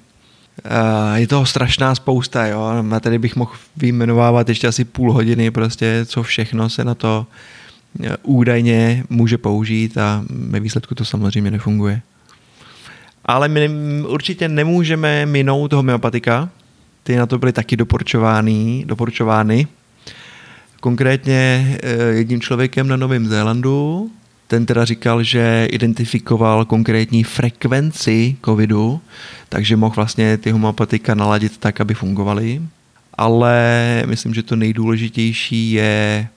Uh, 0.64 1.16
je 1.16 1.26
toho 1.26 1.46
strašná 1.46 1.94
spousta, 1.94 2.46
jo. 2.46 2.84
A 2.94 3.00
tady 3.00 3.18
bych 3.18 3.36
mohl 3.36 3.52
vyjmenovávat 3.76 4.48
ještě 4.48 4.68
asi 4.68 4.84
půl 4.84 5.12
hodiny 5.12 5.50
prostě, 5.50 6.06
co 6.06 6.22
všechno 6.22 6.68
se 6.68 6.84
na 6.84 6.94
to 6.94 7.26
eh, 7.28 7.61
údajně 8.22 9.04
může 9.10 9.38
použít 9.38 9.98
a 9.98 10.24
ve 10.30 10.60
výsledku 10.60 10.94
to 10.94 11.04
samozřejmě 11.04 11.50
nefunguje. 11.50 12.02
Ale 13.24 13.48
my 13.48 13.70
určitě 14.08 14.48
nemůžeme 14.48 15.26
minout 15.26 15.72
homeopatika. 15.72 16.48
Ty 17.02 17.16
na 17.16 17.26
to 17.26 17.38
byly 17.38 17.52
taky 17.52 17.76
doporučovány, 17.76 18.84
doporučovány. 18.86 19.66
Konkrétně 20.80 21.76
eh, 21.82 22.02
jedním 22.02 22.40
člověkem 22.40 22.88
na 22.88 22.96
Novém 22.96 23.26
Zélandu. 23.26 24.10
Ten 24.46 24.66
teda 24.66 24.84
říkal, 24.84 25.22
že 25.22 25.68
identifikoval 25.70 26.64
konkrétní 26.64 27.24
frekvenci 27.24 28.36
covidu, 28.44 29.00
takže 29.48 29.76
mohl 29.76 29.94
vlastně 29.94 30.36
ty 30.36 30.50
homeopatika 30.50 31.14
naladit 31.14 31.58
tak, 31.58 31.80
aby 31.80 31.94
fungovaly. 31.94 32.62
Ale 33.14 34.02
myslím, 34.06 34.34
že 34.34 34.42
to 34.42 34.56
nejdůležitější 34.56 35.72
je 35.72 36.28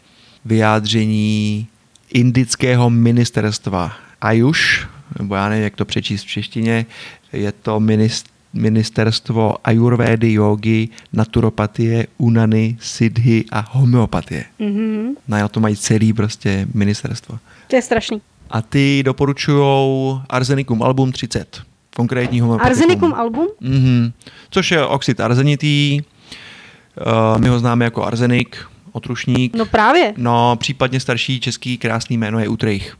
vyjádření 0.46 1.68
indického 2.14 2.89
ministerstva 2.89 3.91
Ayush, 4.22 4.88
nebo 5.20 5.36
já 5.36 5.50
nevím, 5.50 5.64
jak 5.64 5.76
to 5.76 5.86
přečíst 5.86 6.24
v 6.24 6.28
češtině, 6.28 6.86
je 7.34 7.52
to 7.52 7.80
minist, 7.80 8.26
ministerstvo 8.54 9.56
ajurvédy, 9.64 10.34
jogy, 10.34 10.89
naturopatie, 11.14 12.08
unany, 12.18 12.78
siddhy 12.80 13.46
a 13.52 13.66
homeopatie. 13.72 14.46
Mm-hmm. 14.60 15.16
Na 15.28 15.48
to 15.48 15.60
mají 15.60 15.76
celý 15.76 16.14
prostě 16.14 16.68
ministerstvo. 16.74 17.39
To 17.68 17.76
je 17.76 17.82
strašný. 17.82 18.22
A 18.50 18.62
ty 18.62 19.04
doporučují 19.06 20.22
Arzenicum 20.30 20.84
album 20.84 21.12
30. 21.12 21.62
Konkrétní 21.96 22.39
homeopatikum. 22.39 22.72
Arzenicum 22.72 23.14
album? 23.14 23.48
Mhm. 23.62 24.12
Což 24.50 24.72
je 24.72 24.86
oxid 24.86 25.20
arzenitý. 25.20 26.02
Uh, 26.02 27.41
my 27.41 27.48
ho 27.48 27.60
známe 27.60 27.86
jako 27.86 28.04
arzenik, 28.04 28.58
otrušník. 28.96 29.56
No 29.56 29.66
právě. 29.66 30.14
No, 30.18 30.56
případně 30.56 31.00
starší 31.00 31.39
český 31.39 31.78
krásný 31.78 32.18
jméno 32.18 32.39
je 32.39 32.48
Utrejch. 32.48 32.98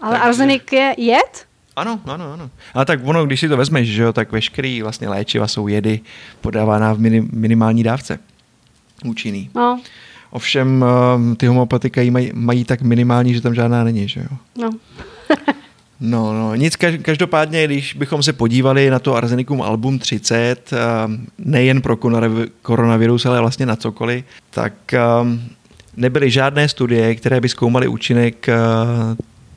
Ale 0.00 0.12
Takže- 0.12 0.28
arzenik 0.28 0.72
je 0.72 0.94
jed? 0.98 1.46
Ano, 1.76 2.00
ano, 2.04 2.32
ano. 2.32 2.50
Ale 2.74 2.84
tak 2.84 3.00
ono, 3.04 3.26
když 3.26 3.40
si 3.40 3.48
to 3.48 3.56
vezmeš, 3.56 3.88
že 3.88 4.02
jo, 4.02 4.12
tak 4.12 4.32
veškerý 4.32 4.82
vlastně 4.82 5.08
léčiva 5.08 5.48
jsou 5.48 5.68
jedy 5.68 6.00
podávána 6.40 6.92
v 6.92 6.98
minim, 6.98 7.28
minimální 7.32 7.82
dávce. 7.82 8.18
Účinný. 9.04 9.50
No, 9.54 9.80
Ovšem 10.30 10.84
eh, 11.32 11.36
ty 11.36 11.46
homeopatika 11.46 12.00
jí 12.00 12.10
mají, 12.10 12.30
mají 12.34 12.64
tak 12.64 12.82
minimální, 12.82 13.34
že 13.34 13.40
tam 13.40 13.54
žádná 13.54 13.84
není, 13.84 14.08
že 14.08 14.20
jo. 14.20 14.36
no. 14.58 14.70
No, 16.00 16.32
no, 16.32 16.54
nic, 16.54 16.76
kaž- 16.76 17.02
každopádně, 17.02 17.64
když 17.64 17.94
bychom 17.94 18.22
se 18.22 18.32
podívali 18.32 18.90
na 18.90 18.98
to 18.98 19.14
Arzenicum 19.16 19.62
album 19.62 19.98
30, 19.98 20.72
eh, 20.72 20.76
nejen 21.38 21.82
pro 21.82 21.96
koronavi- 21.96 22.48
koronavirus, 22.62 23.26
ale 23.26 23.40
vlastně 23.40 23.66
na 23.66 23.76
cokoliv, 23.76 24.24
tak 24.50 24.94
eh, 24.94 25.00
nebyly 25.96 26.30
žádné 26.30 26.68
studie, 26.68 27.14
které 27.14 27.40
by 27.40 27.48
zkoumaly 27.48 27.88
účinek 27.88 28.48
eh, 28.48 28.56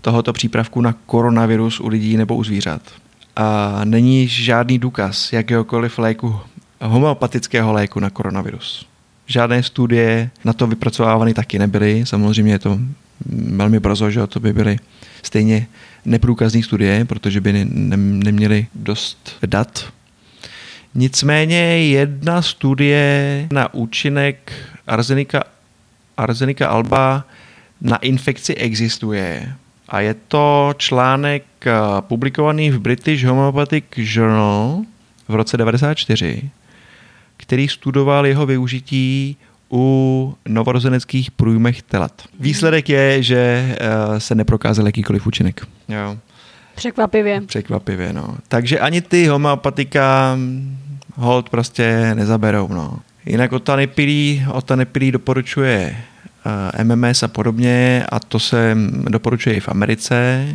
tohoto 0.02 0.34
přípravku 0.34 0.82
na 0.82 0.96
koronavirus 1.06 1.80
u 1.80 1.88
lidí 1.88 2.18
nebo 2.18 2.36
u 2.36 2.44
zvířat. 2.44 2.82
A 3.36 3.82
není 3.84 4.28
žádný 4.28 4.80
důkaz 4.80 5.34
jakéhokoliv 5.34 6.00
léku, 6.00 6.36
homeopatického 6.82 7.74
léku 7.74 8.00
na 8.00 8.10
koronavirus. 8.10 8.86
Žádné 9.26 9.64
studie 9.64 10.30
na 10.46 10.54
to 10.54 10.68
vypracovávány 10.68 11.34
taky 11.34 11.60
nebyly. 11.60 12.04
Samozřejmě 12.06 12.52
je 12.52 12.60
to 12.60 12.80
velmi 13.32 13.80
brzo, 13.80 14.10
že 14.12 14.28
to 14.28 14.40
by 14.40 14.54
byly 14.54 14.78
stejně 15.24 15.68
neprůkazné 16.06 16.64
studie, 16.64 17.06
protože 17.06 17.42
by 17.42 17.54
ne, 17.54 17.66
ne, 17.66 17.98
neměli 17.98 18.68
dost 18.76 19.38
dat. 19.46 19.94
Nicméně 20.96 21.88
jedna 21.88 22.42
studie 22.42 23.48
na 23.52 23.74
účinek 23.74 24.52
arzenika, 24.88 25.44
arzenika 26.18 26.68
alba 26.68 27.26
na 27.82 27.98
infekci 27.98 28.56
existuje. 28.56 29.54
A 29.90 30.00
je 30.00 30.16
to 30.28 30.74
článek 30.78 31.44
eh, 31.66 31.72
publikovaný 32.02 32.72
v 32.72 32.80
British 32.80 33.24
Homeopathic 33.24 33.86
Journal 33.96 34.82
v 35.28 35.36
roce 35.36 35.58
94, 35.58 36.50
který 37.38 37.68
studoval 37.68 38.28
jeho 38.28 38.46
využití 38.46 39.38
u 39.72 40.36
novorozeneckých 40.48 41.32
průjmech 41.32 41.82
telat. 41.82 42.22
Výsledek 42.40 42.90
je, 42.90 43.24
že 43.24 43.38
eh, 43.80 44.20
se 44.20 44.36
neprokázal 44.36 44.86
jakýkoliv 44.86 45.28
účinek. 45.28 45.68
Jo. 45.90 46.18
Překvapivě. 46.76 47.42
Překvapivě, 47.42 48.14
no. 48.14 48.38
Takže 48.48 48.80
ani 48.80 49.02
ty 49.02 49.26
homeopatika 49.26 50.34
hm, 50.36 50.78
hold 51.16 51.50
prostě 51.50 52.12
nezaberou, 52.16 52.68
no. 52.68 53.00
Jinak 53.26 53.54
otanipilí, 53.54 54.46
otanipilí 54.52 55.12
doporučuje 55.12 55.98
uh, 56.76 56.84
MMS 56.84 57.24
a 57.24 57.28
podobně 57.28 58.06
a 58.10 58.20
to 58.20 58.40
se 58.40 58.76
hm, 58.76 59.06
doporučuje 59.10 59.56
i 59.56 59.60
v 59.60 59.70
Americe, 59.70 60.48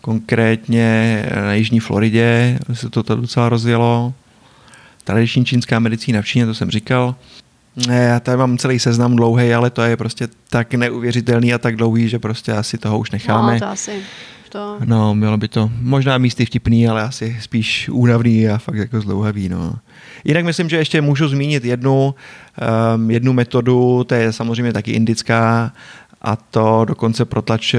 konkrétně 0.00 1.24
na 1.44 1.54
Jižní 1.54 1.80
Floridě 1.80 2.58
se 2.72 2.90
to 2.90 3.02
tady 3.02 3.20
docela 3.20 3.48
rozjelo. 3.48 4.14
Tradiční 5.04 5.44
čínská 5.44 5.78
medicína 5.78 6.22
v 6.22 6.26
Číně, 6.26 6.46
to 6.46 6.54
jsem 6.54 6.70
říkal. 6.70 7.14
Ne, 7.86 8.04
Já 8.04 8.20
tady 8.20 8.36
mám 8.36 8.58
celý 8.58 8.78
seznam 8.78 9.16
dlouhý, 9.16 9.54
ale 9.54 9.70
to 9.70 9.82
je 9.82 9.96
prostě 9.96 10.28
tak 10.50 10.74
neuvěřitelný 10.74 11.54
a 11.54 11.58
tak 11.58 11.76
dlouhý, 11.76 12.08
že 12.08 12.18
prostě 12.18 12.52
asi 12.52 12.78
toho 12.78 12.98
už 12.98 13.10
necháme. 13.10 13.52
No, 13.52 13.58
to 13.58 13.66
asi. 13.66 14.00
to... 14.48 14.76
No, 14.84 15.14
mělo 15.14 15.36
by 15.36 15.48
to 15.48 15.70
možná 15.80 16.18
místy 16.18 16.44
vtipný, 16.44 16.88
ale 16.88 17.02
asi 17.02 17.36
spíš 17.40 17.88
únavný 17.88 18.48
a 18.48 18.58
fakt 18.58 18.76
jako 18.76 19.00
zlouhavý, 19.00 19.48
no. 19.48 19.74
Jinak 20.24 20.44
myslím, 20.44 20.68
že 20.68 20.76
ještě 20.76 21.00
můžu 21.00 21.28
zmínit 21.28 21.64
jednu, 21.64 22.14
um, 22.94 23.10
jednu 23.10 23.32
metodu, 23.32 24.04
to 24.04 24.14
je 24.14 24.32
samozřejmě 24.32 24.72
taky 24.72 24.92
indická, 24.92 25.72
a 26.22 26.36
to 26.36 26.84
dokonce 26.84 27.24
protlač, 27.24 27.74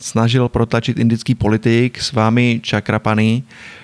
snažil 0.00 0.48
protlačit 0.48 0.98
indický 0.98 1.34
politik 1.34 2.00
s 2.00 2.12
vámi 2.12 2.60
Chakrapany, 2.70 3.42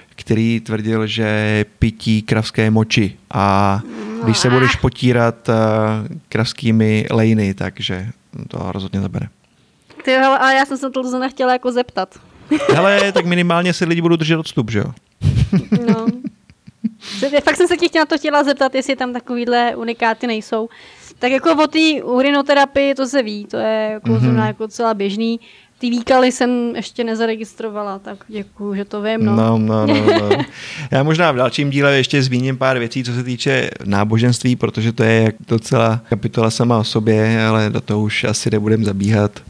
který 0.08 0.60
tvrdil, 0.60 1.06
že 1.06 1.64
pití 1.78 2.22
kravské 2.22 2.70
moči 2.70 3.16
a 3.30 3.80
když 4.24 4.38
se 4.38 4.50
budeš 4.50 4.76
potírat 4.76 5.48
uh, 5.48 5.54
kravskými 6.28 7.06
lejny, 7.10 7.54
takže 7.54 8.06
to 8.48 8.72
rozhodně 8.72 9.00
zabere. 9.00 9.26
Ty, 10.04 10.16
ale 10.16 10.54
já 10.54 10.66
jsem 10.66 10.78
se 10.78 10.90
to 10.90 11.18
nechtěla 11.18 11.52
jako 11.52 11.72
zeptat. 11.72 12.14
Hele, 12.74 13.12
tak 13.12 13.26
minimálně 13.26 13.72
si 13.72 13.84
lidi 13.84 14.00
budou 14.00 14.16
držet 14.16 14.36
odstup, 14.36 14.70
že 14.70 14.78
jo? 14.78 14.92
No. 15.86 16.06
Fakt 17.44 17.56
jsem 17.56 17.68
se 17.68 17.76
tě 17.76 17.88
chtěla 17.88 18.06
to 18.06 18.18
chtěla 18.18 18.44
zeptat, 18.44 18.74
jestli 18.74 18.96
tam 18.96 19.12
takovýhle 19.12 19.76
unikáty 19.76 20.26
nejsou. 20.26 20.68
Tak 21.18 21.32
jako 21.32 21.64
o 21.64 21.66
té 21.66 22.02
urinoterapii 22.02 22.94
to 22.94 23.06
se 23.06 23.22
ví, 23.22 23.46
to 23.46 23.56
je 23.56 23.90
jako, 23.92 24.08
mm-hmm. 24.08 24.46
jako 24.46 24.68
celá 24.68 24.94
běžný. 24.94 25.40
Ty 25.80 25.90
výkaly 25.90 26.32
jsem 26.32 26.76
ještě 26.76 27.04
nezaregistrovala, 27.04 27.98
tak 27.98 28.24
děkuji, 28.28 28.74
že 28.74 28.84
to 28.84 29.02
vím. 29.02 29.24
No. 29.24 29.36
No, 29.36 29.58
no, 29.58 29.86
no, 29.86 30.04
no. 30.06 30.30
Já 30.90 31.02
možná 31.02 31.32
v 31.32 31.36
dalším 31.36 31.70
díle 31.70 31.96
ještě 31.96 32.22
zmíním 32.22 32.56
pár 32.56 32.78
věcí, 32.78 33.04
co 33.04 33.14
se 33.14 33.24
týče 33.24 33.70
náboženství, 33.84 34.56
protože 34.56 34.92
to 34.92 35.02
je 35.02 35.32
docela 35.48 36.00
kapitola 36.08 36.50
sama 36.50 36.78
o 36.78 36.84
sobě, 36.84 37.46
ale 37.46 37.70
do 37.70 37.80
toho 37.80 38.00
už 38.00 38.24
asi 38.24 38.50
nebudem 38.50 38.84
zabíhat. 38.84 39.40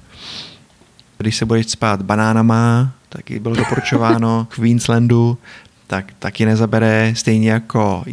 Když 1.18 1.36
se 1.36 1.44
budeš 1.44 1.66
spát 1.70 2.02
banánama, 2.02 2.92
taky 3.08 3.38
bylo 3.38 3.54
doporučováno 3.54 4.46
v 4.50 4.60
Queenslandu, 4.60 5.38
tak 5.86 6.12
taky 6.18 6.46
nezabere, 6.46 7.12
stejně 7.16 7.50
jako 7.50 8.04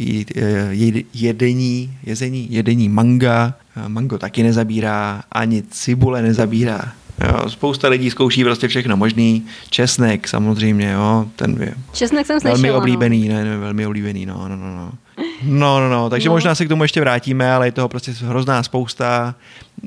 jedení, 1.14 1.98
jezení, 2.04 2.48
jedení 2.50 2.88
manga, 2.88 3.54
mango 3.88 4.18
taky 4.18 4.42
nezabírá, 4.42 5.22
ani 5.32 5.62
cibule 5.62 6.22
nezabírá. 6.22 6.92
Jo, 7.24 7.50
spousta 7.50 7.88
lidí 7.88 8.10
zkouší 8.10 8.44
prostě 8.44 8.68
všechno 8.68 8.96
možný. 8.96 9.46
Česnek 9.70 10.28
samozřejmě, 10.28 10.90
jo, 10.90 11.26
ten 11.36 11.56
je 11.62 11.74
Česnek 11.92 12.26
jsem 12.26 12.38
velmi 12.42 12.58
slyšela, 12.58 12.78
oblíbený, 12.78 13.28
no. 13.28 13.34
ne, 13.34 13.44
ne, 13.44 13.56
velmi 13.58 13.86
oblíbený, 13.86 14.26
no, 14.26 14.48
no, 14.48 14.56
no, 14.56 14.76
no. 14.76 14.92
No, 15.42 15.80
no, 15.80 15.88
no, 15.88 16.10
takže 16.10 16.28
no. 16.28 16.34
možná 16.34 16.54
se 16.54 16.64
k 16.64 16.68
tomu 16.68 16.84
ještě 16.84 17.00
vrátíme, 17.00 17.52
ale 17.52 17.66
je 17.66 17.72
toho 17.72 17.88
prostě 17.88 18.12
hrozná 18.12 18.62
spousta 18.62 19.34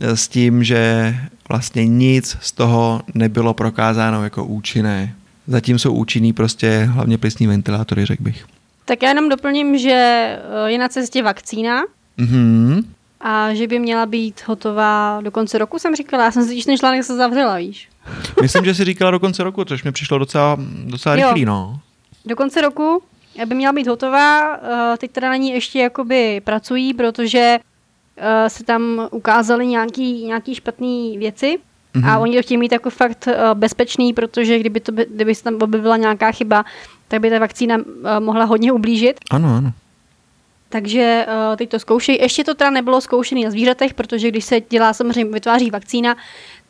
s 0.02 0.28
tím, 0.28 0.64
že 0.64 1.16
vlastně 1.50 1.88
nic 1.88 2.38
z 2.42 2.52
toho 2.52 3.02
nebylo 3.14 3.54
prokázáno 3.54 4.24
jako 4.24 4.46
účinné. 4.46 5.16
Zatím 5.48 5.80
jsou 5.80 5.94
účinný 5.94 6.34
prostě 6.34 6.90
hlavně 6.92 7.18
plicní 7.18 7.48
ventilátory, 7.48 8.06
řekl 8.06 8.24
bych. 8.24 8.46
Tak 8.86 9.04
já 9.04 9.10
jenom 9.10 9.30
doplním, 9.30 9.78
že 9.78 9.92
eh, 9.92 10.38
je 10.72 10.78
na 10.78 10.90
cestě 10.90 11.24
vakcína. 11.24 11.82
Mhm. 12.18 12.82
A 13.24 13.54
že 13.54 13.68
by 13.68 13.80
měla 13.80 14.06
být 14.06 14.42
hotová 14.48 15.22
do 15.22 15.32
konce 15.32 15.58
roku, 15.58 15.80
jsem 15.80 15.96
říkala. 15.96 16.24
Já 16.24 16.32
jsem 16.32 16.46
si 16.46 16.64
ten 16.66 16.78
článek 16.78 17.04
se 17.04 17.16
zavřela, 17.16 17.58
víš. 17.58 17.90
Myslím, 18.42 18.66
že 18.66 18.76
si 18.76 18.86
říkala 18.86 19.12
do 19.12 19.20
konce 19.20 19.44
roku, 19.44 19.66
což 19.66 19.84
mi 19.84 19.92
přišlo 19.92 20.18
docela, 20.18 20.58
docela 20.86 21.16
rychlý, 21.16 21.46
no. 21.46 21.80
Do 22.26 22.36
konce 22.36 22.62
roku 22.62 23.04
by 23.46 23.56
měla 23.56 23.74
být 23.74 23.88
hotová. 23.88 24.56
Eh, 24.56 24.98
teď 24.98 25.12
teda 25.12 25.30
na 25.30 25.36
ní 25.36 25.52
ještě 25.52 25.80
jakoby 25.80 26.42
pracují, 26.44 26.94
protože 26.94 27.60
eh, 28.18 28.50
se 28.50 28.64
tam 28.64 29.08
ukázaly 29.12 29.68
nějaký, 29.68 30.26
nějaký 30.26 30.56
špatné 30.56 31.18
věci. 31.18 31.60
Mm-hmm. 31.96 32.10
A 32.10 32.20
oni 32.20 32.36
to 32.36 32.42
chtějí 32.42 32.58
mít 32.58 32.72
jako 32.72 32.90
fakt 32.90 33.28
bezpečný, 33.54 34.14
protože 34.14 34.60
kdyby, 34.60 34.80
to, 34.80 34.92
kdyby 34.92 35.36
se 35.36 35.44
tam 35.44 35.58
objevila 35.62 35.98
nějaká 35.98 36.32
chyba, 36.32 36.66
tak 37.08 37.22
by 37.22 37.30
ta 37.30 37.40
vakcína 37.40 37.78
mohla 38.20 38.46
hodně 38.46 38.72
ublížit. 38.72 39.16
Ano, 39.32 39.56
ano. 39.56 39.72
Takže 40.72 41.26
uh, 41.28 41.56
teď 41.56 41.70
to 41.70 41.80
zkoušejí. 41.80 42.22
Ještě 42.22 42.44
to 42.44 42.56
teda 42.56 42.70
nebylo 42.70 43.02
zkoušené 43.02 43.42
na 43.42 43.52
zvířatech, 43.52 43.94
protože 43.94 44.28
když 44.28 44.46
se 44.46 44.60
dělá 44.70 44.94
samozřejmě, 44.94 45.34
vytváří 45.34 45.72
vakcína, 45.72 46.16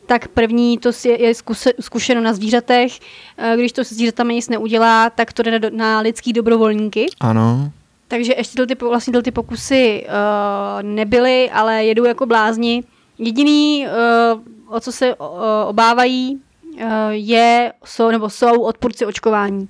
tak 0.06 0.28
první 0.28 0.78
to 0.78 0.90
je, 1.04 1.22
je 1.22 1.32
zkušeno 1.80 2.20
na 2.20 2.32
zvířatech. 2.32 2.92
Uh, 3.38 3.60
když 3.60 3.72
to 3.72 3.84
se 3.84 3.94
zvířatami 3.94 4.34
nic 4.34 4.48
neudělá, 4.48 5.10
tak 5.10 5.32
to 5.32 5.42
jde 5.42 5.58
na, 5.58 5.70
na 5.70 6.00
lidský 6.00 6.32
dobrovolníky. 6.32 7.06
Ano. 7.20 7.70
Takže 8.08 8.34
ještě 8.36 8.66
ty, 8.66 8.74
vlastně 8.74 9.22
ty 9.22 9.30
pokusy 9.30 10.06
uh, 10.06 10.82
nebyly, 10.82 11.50
ale 11.50 11.84
jedou 11.84 12.04
jako 12.04 12.26
blázni. 12.26 12.82
Jediný, 13.18 13.86
uh, 13.86 14.76
o 14.76 14.80
co 14.80 14.92
se 14.92 15.14
uh, 15.14 15.26
obávají, 15.66 16.40
uh, 16.74 16.80
je, 17.10 17.72
jsou, 17.84 18.10
nebo 18.10 18.30
jsou 18.30 18.62
odpůrci 18.62 19.06
očkování. 19.06 19.68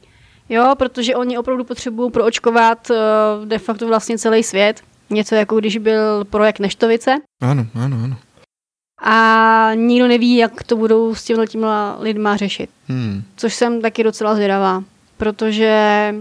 Jo, 0.52 0.74
protože 0.78 1.16
oni 1.16 1.38
opravdu 1.38 1.64
potřebují 1.64 2.10
proočkovat 2.10 2.90
uh, 2.90 2.96
de 3.46 3.58
facto 3.58 3.86
vlastně 3.86 4.18
celý 4.18 4.42
svět. 4.42 4.80
Něco 5.10 5.34
jako 5.34 5.58
když 5.58 5.78
byl 5.78 6.24
projekt 6.24 6.58
Neštovice. 6.58 7.16
Ano, 7.42 7.66
ano, 7.74 7.96
ano. 8.04 8.16
A 9.02 9.70
nikdo 9.74 10.08
neví, 10.08 10.36
jak 10.36 10.62
to 10.62 10.76
budou 10.76 11.14
s 11.14 11.24
těma 11.24 11.96
lidma 12.00 12.36
řešit. 12.36 12.70
Hmm. 12.88 13.22
Což 13.36 13.54
jsem 13.54 13.80
taky 13.80 14.04
docela 14.04 14.34
zvědavá, 14.34 14.84
protože 15.16 16.14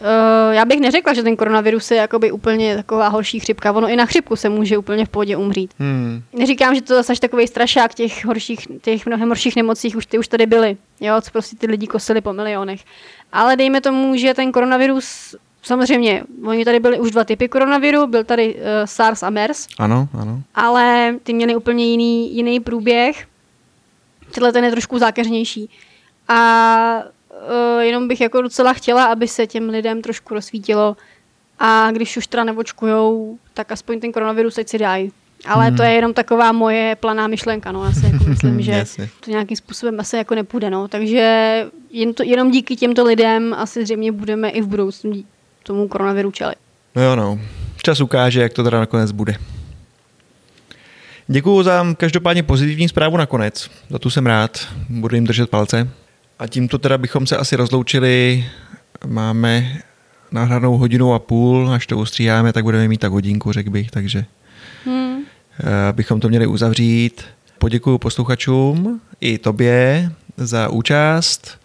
Uh, 0.00 0.54
já 0.54 0.64
bych 0.64 0.80
neřekla, 0.80 1.14
že 1.14 1.22
ten 1.22 1.36
koronavirus 1.36 1.90
je 1.90 1.96
jakoby 1.96 2.32
úplně 2.32 2.76
taková 2.76 3.08
horší 3.08 3.40
chřipka. 3.40 3.72
Ono 3.72 3.88
i 3.88 3.96
na 3.96 4.06
chřipku 4.06 4.36
se 4.36 4.48
může 4.48 4.78
úplně 4.78 5.06
v 5.06 5.08
pohodě 5.08 5.36
umřít. 5.36 5.74
Hmm. 5.78 6.22
Neříkám, 6.32 6.74
že 6.74 6.82
to 6.82 6.94
zase 6.94 7.20
takový 7.20 7.46
strašák 7.46 7.94
těch 7.94 8.24
horších, 8.24 8.68
těch 8.82 9.06
mnohem 9.06 9.28
horších 9.28 9.56
nemocích 9.56 9.96
už 9.96 10.06
ty 10.06 10.18
už 10.18 10.28
tady 10.28 10.46
byly. 10.46 10.76
Jo, 11.00 11.20
co 11.20 11.30
prostě 11.30 11.56
ty 11.56 11.66
lidi 11.66 11.86
kosili 11.86 12.20
po 12.20 12.32
milionech. 12.32 12.80
Ale 13.32 13.56
dejme 13.56 13.80
tomu, 13.80 14.16
že 14.16 14.34
ten 14.34 14.52
koronavirus 14.52 15.36
Samozřejmě, 15.62 16.22
oni 16.44 16.64
tady 16.64 16.80
byli 16.80 17.00
už 17.00 17.10
dva 17.10 17.24
typy 17.24 17.48
koronaviru, 17.48 18.06
byl 18.06 18.24
tady 18.24 18.54
uh, 18.54 18.60
SARS 18.84 19.22
a 19.22 19.30
MERS. 19.30 19.66
Ano, 19.78 20.08
ano. 20.20 20.42
Ale 20.54 21.14
ty 21.22 21.32
měli 21.32 21.56
úplně 21.56 21.86
jiný, 21.86 22.36
jiný 22.36 22.60
průběh. 22.60 23.26
Tenhle 24.34 24.52
ten 24.52 24.64
je 24.64 24.70
trošku 24.70 24.98
zákeřnější. 24.98 25.70
A 26.28 27.02
jenom 27.80 28.08
bych 28.08 28.20
jako 28.20 28.42
docela 28.42 28.72
chtěla, 28.72 29.04
aby 29.04 29.28
se 29.28 29.46
těm 29.46 29.68
lidem 29.68 30.02
trošku 30.02 30.34
rozsvítilo 30.34 30.96
a 31.58 31.90
když 31.90 32.16
už 32.16 32.26
teda 32.26 32.44
nevočkujou, 32.44 33.38
tak 33.54 33.72
aspoň 33.72 34.00
ten 34.00 34.12
koronavirus 34.12 34.58
ať 34.58 34.68
si 34.68 34.78
dají. 34.78 35.12
Ale 35.46 35.66
hmm. 35.66 35.76
to 35.76 35.82
je 35.82 35.90
jenom 35.90 36.14
taková 36.14 36.52
moje 36.52 36.96
planá 37.00 37.26
myšlenka, 37.26 37.72
no, 37.72 37.84
já 37.84 37.92
si 37.92 38.06
jako 38.06 38.24
myslím, 38.24 38.62
že 38.62 38.84
to 39.24 39.30
nějakým 39.30 39.56
způsobem 39.56 40.00
asi 40.00 40.16
jako 40.16 40.34
nepůjde, 40.34 40.70
no, 40.70 40.88
takže 40.88 41.66
jen 41.90 42.14
to, 42.14 42.22
jenom 42.22 42.50
díky 42.50 42.76
těmto 42.76 43.04
lidem 43.04 43.54
asi 43.54 43.84
zřejmě 43.84 44.12
budeme 44.12 44.50
i 44.50 44.60
v 44.60 44.66
budoucnu 44.66 45.12
tomu 45.62 45.88
koronaviru 45.88 46.30
čelit. 46.30 46.58
No 46.94 47.02
jo, 47.02 47.16
no, 47.16 47.40
čas 47.82 48.00
ukáže, 48.00 48.42
jak 48.42 48.52
to 48.52 48.64
teda 48.64 48.80
nakonec 48.80 49.12
bude. 49.12 49.34
Děkuji 51.26 51.62
za 51.62 51.86
každopádně 51.96 52.42
pozitivní 52.42 52.88
zprávu 52.88 53.16
nakonec, 53.16 53.70
za 53.90 53.98
tu 53.98 54.10
jsem 54.10 54.26
rád, 54.26 54.58
budu 54.88 55.14
jim 55.14 55.24
držet 55.24 55.50
palce. 55.50 55.88
A 56.38 56.46
tímto 56.46 56.78
teda 56.78 56.98
bychom 56.98 57.26
se 57.26 57.36
asi 57.36 57.56
rozloučili. 57.56 58.44
Máme 59.06 59.78
nahranou 60.32 60.76
hodinu 60.76 61.14
a 61.14 61.18
půl, 61.18 61.70
až 61.70 61.86
to 61.86 61.98
ustříháme, 61.98 62.52
tak 62.52 62.64
budeme 62.64 62.88
mít 62.88 63.00
tak 63.00 63.12
hodinku, 63.12 63.52
řekl 63.52 63.70
bych, 63.70 63.90
takže 63.90 64.24
hmm. 64.84 65.22
bychom 65.92 66.20
to 66.20 66.28
měli 66.28 66.46
uzavřít. 66.46 67.24
Poděkuji 67.58 67.98
posluchačům 67.98 69.00
i 69.20 69.38
tobě 69.38 70.10
za 70.36 70.68
účast. 70.68 71.58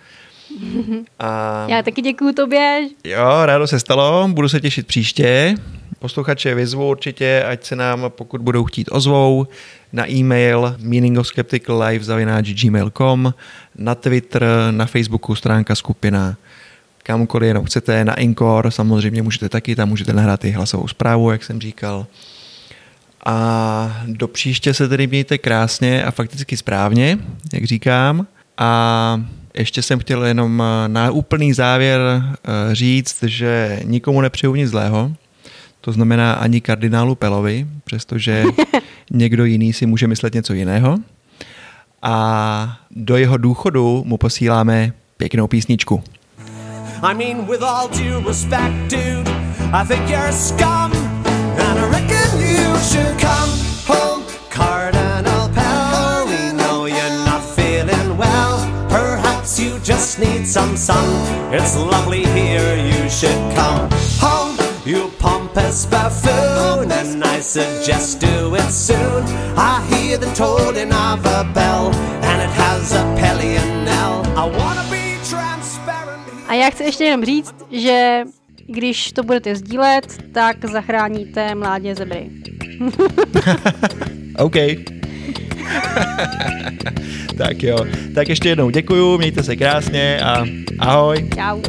A... 1.19 1.65
Já 1.69 1.83
taky 1.83 2.01
děkuji 2.01 2.33
tobě. 2.33 2.87
Jo, 3.03 3.45
rádo 3.45 3.67
se 3.67 3.79
stalo, 3.79 4.27
budu 4.27 4.49
se 4.49 4.61
těšit 4.61 4.87
příště. 4.87 5.55
Posluchače 5.99 6.55
vyzvu 6.55 6.89
určitě, 6.89 7.43
ať 7.47 7.63
se 7.63 7.75
nám, 7.75 8.05
pokud 8.07 8.41
budou 8.41 8.63
chtít, 8.63 8.89
ozvou 8.91 9.47
na 9.93 10.11
e-mail 10.11 10.75
meaningofskepticallife.gmail.com, 10.79 13.33
na 13.77 13.95
Twitter, 13.95 14.45
na 14.71 14.85
Facebooku 14.85 15.35
stránka 15.35 15.75
skupina, 15.75 16.37
kamkoliv 17.03 17.47
jenom 17.47 17.65
chcete, 17.65 18.05
na 18.05 18.19
Encore 18.19 18.71
samozřejmě 18.71 19.21
můžete 19.21 19.49
taky, 19.49 19.75
tam 19.75 19.89
můžete 19.89 20.13
nahrát 20.13 20.45
i 20.45 20.51
hlasovou 20.51 20.87
zprávu, 20.87 21.31
jak 21.31 21.43
jsem 21.43 21.61
říkal. 21.61 22.05
A 23.25 24.01
do 24.05 24.27
příště 24.27 24.73
se 24.73 24.87
tedy 24.87 25.07
mějte 25.07 25.37
krásně 25.37 26.03
a 26.03 26.11
fakticky 26.11 26.57
správně, 26.57 27.19
jak 27.53 27.63
říkám. 27.63 28.27
A 28.57 29.21
ještě 29.53 29.81
jsem 29.81 29.99
chtěl 29.99 30.25
jenom 30.25 30.63
na 30.87 31.11
úplný 31.11 31.53
závěr 31.53 31.99
eh, 32.01 32.75
říct, 32.75 33.23
že 33.23 33.79
nikomu 33.83 34.21
nepřeju 34.21 34.55
nic 34.55 34.69
zlého, 34.69 35.11
to 35.81 35.91
znamená 35.91 36.33
ani 36.33 36.61
kardinálu 36.61 37.15
Pelovi, 37.15 37.67
přestože 37.83 38.43
někdo 39.11 39.45
jiný 39.45 39.73
si 39.73 39.85
může 39.85 40.07
myslet 40.07 40.33
něco 40.33 40.53
jiného. 40.53 40.97
A 42.01 42.77
do 42.91 43.17
jeho 43.17 43.37
důchodu 43.37 44.03
mu 44.05 44.17
posíláme 44.17 44.93
pěknou 45.17 45.47
písničku. 45.47 46.03
I 47.03 47.13
mean, 47.13 47.45
with 47.45 47.61
all 47.61 47.87
due 47.89 48.27
respect, 48.27 48.73
dude, 48.89 49.31
I 49.73 49.85
think 49.87 50.09
you're 50.09 50.31
scum, 50.31 50.91
and 51.59 51.79
I 51.79 51.89
reckon 51.91 52.39
you 52.39 52.77
should 52.79 53.19
come 53.19 53.72
perhaps 60.15 60.39
you 60.39 60.45
some 60.45 60.77
sun. 60.77 61.53
It's 61.53 61.75
lovely 61.75 62.25
here, 62.25 62.75
you 62.75 63.09
should 63.09 63.55
come 63.55 63.89
home, 64.19 64.57
you 64.85 65.09
pompous 65.19 65.85
buffoon. 65.85 66.91
And 66.91 67.23
I 67.23 67.39
suggest 67.41 68.19
do 68.19 68.55
it 68.55 68.71
soon. 68.71 69.23
I 69.57 69.85
hear 69.89 70.17
the 70.17 70.31
tolling 70.35 70.91
of 70.91 71.25
a 71.25 71.43
bell, 71.53 71.93
and 72.23 72.41
it 72.41 72.49
has 72.49 72.93
a 72.93 73.03
Pelion 73.17 73.85
knell. 73.85 74.23
I 74.37 74.49
wanna 74.49 74.83
be 74.89 75.17
transparent. 75.29 76.21
A 76.47 76.53
já 76.53 76.69
chci 76.69 76.83
ještě 76.83 77.03
jenom 77.03 77.25
říct, 77.25 77.55
že 77.71 78.23
když 78.67 79.11
to 79.11 79.23
budete 79.23 79.55
sdílet, 79.55 80.33
tak 80.33 80.65
zachráníte 80.65 81.55
mládě 81.55 81.95
zebry. 81.95 82.29
OK. 84.37 84.55
tak 87.37 87.63
jo, 87.63 87.77
tak 88.15 88.29
ještě 88.29 88.49
jednou 88.49 88.69
děkuju, 88.69 89.17
mějte 89.17 89.43
se 89.43 89.55
krásně 89.55 90.19
a 90.23 90.45
ahoj. 90.79 91.25
Čau. 91.35 91.61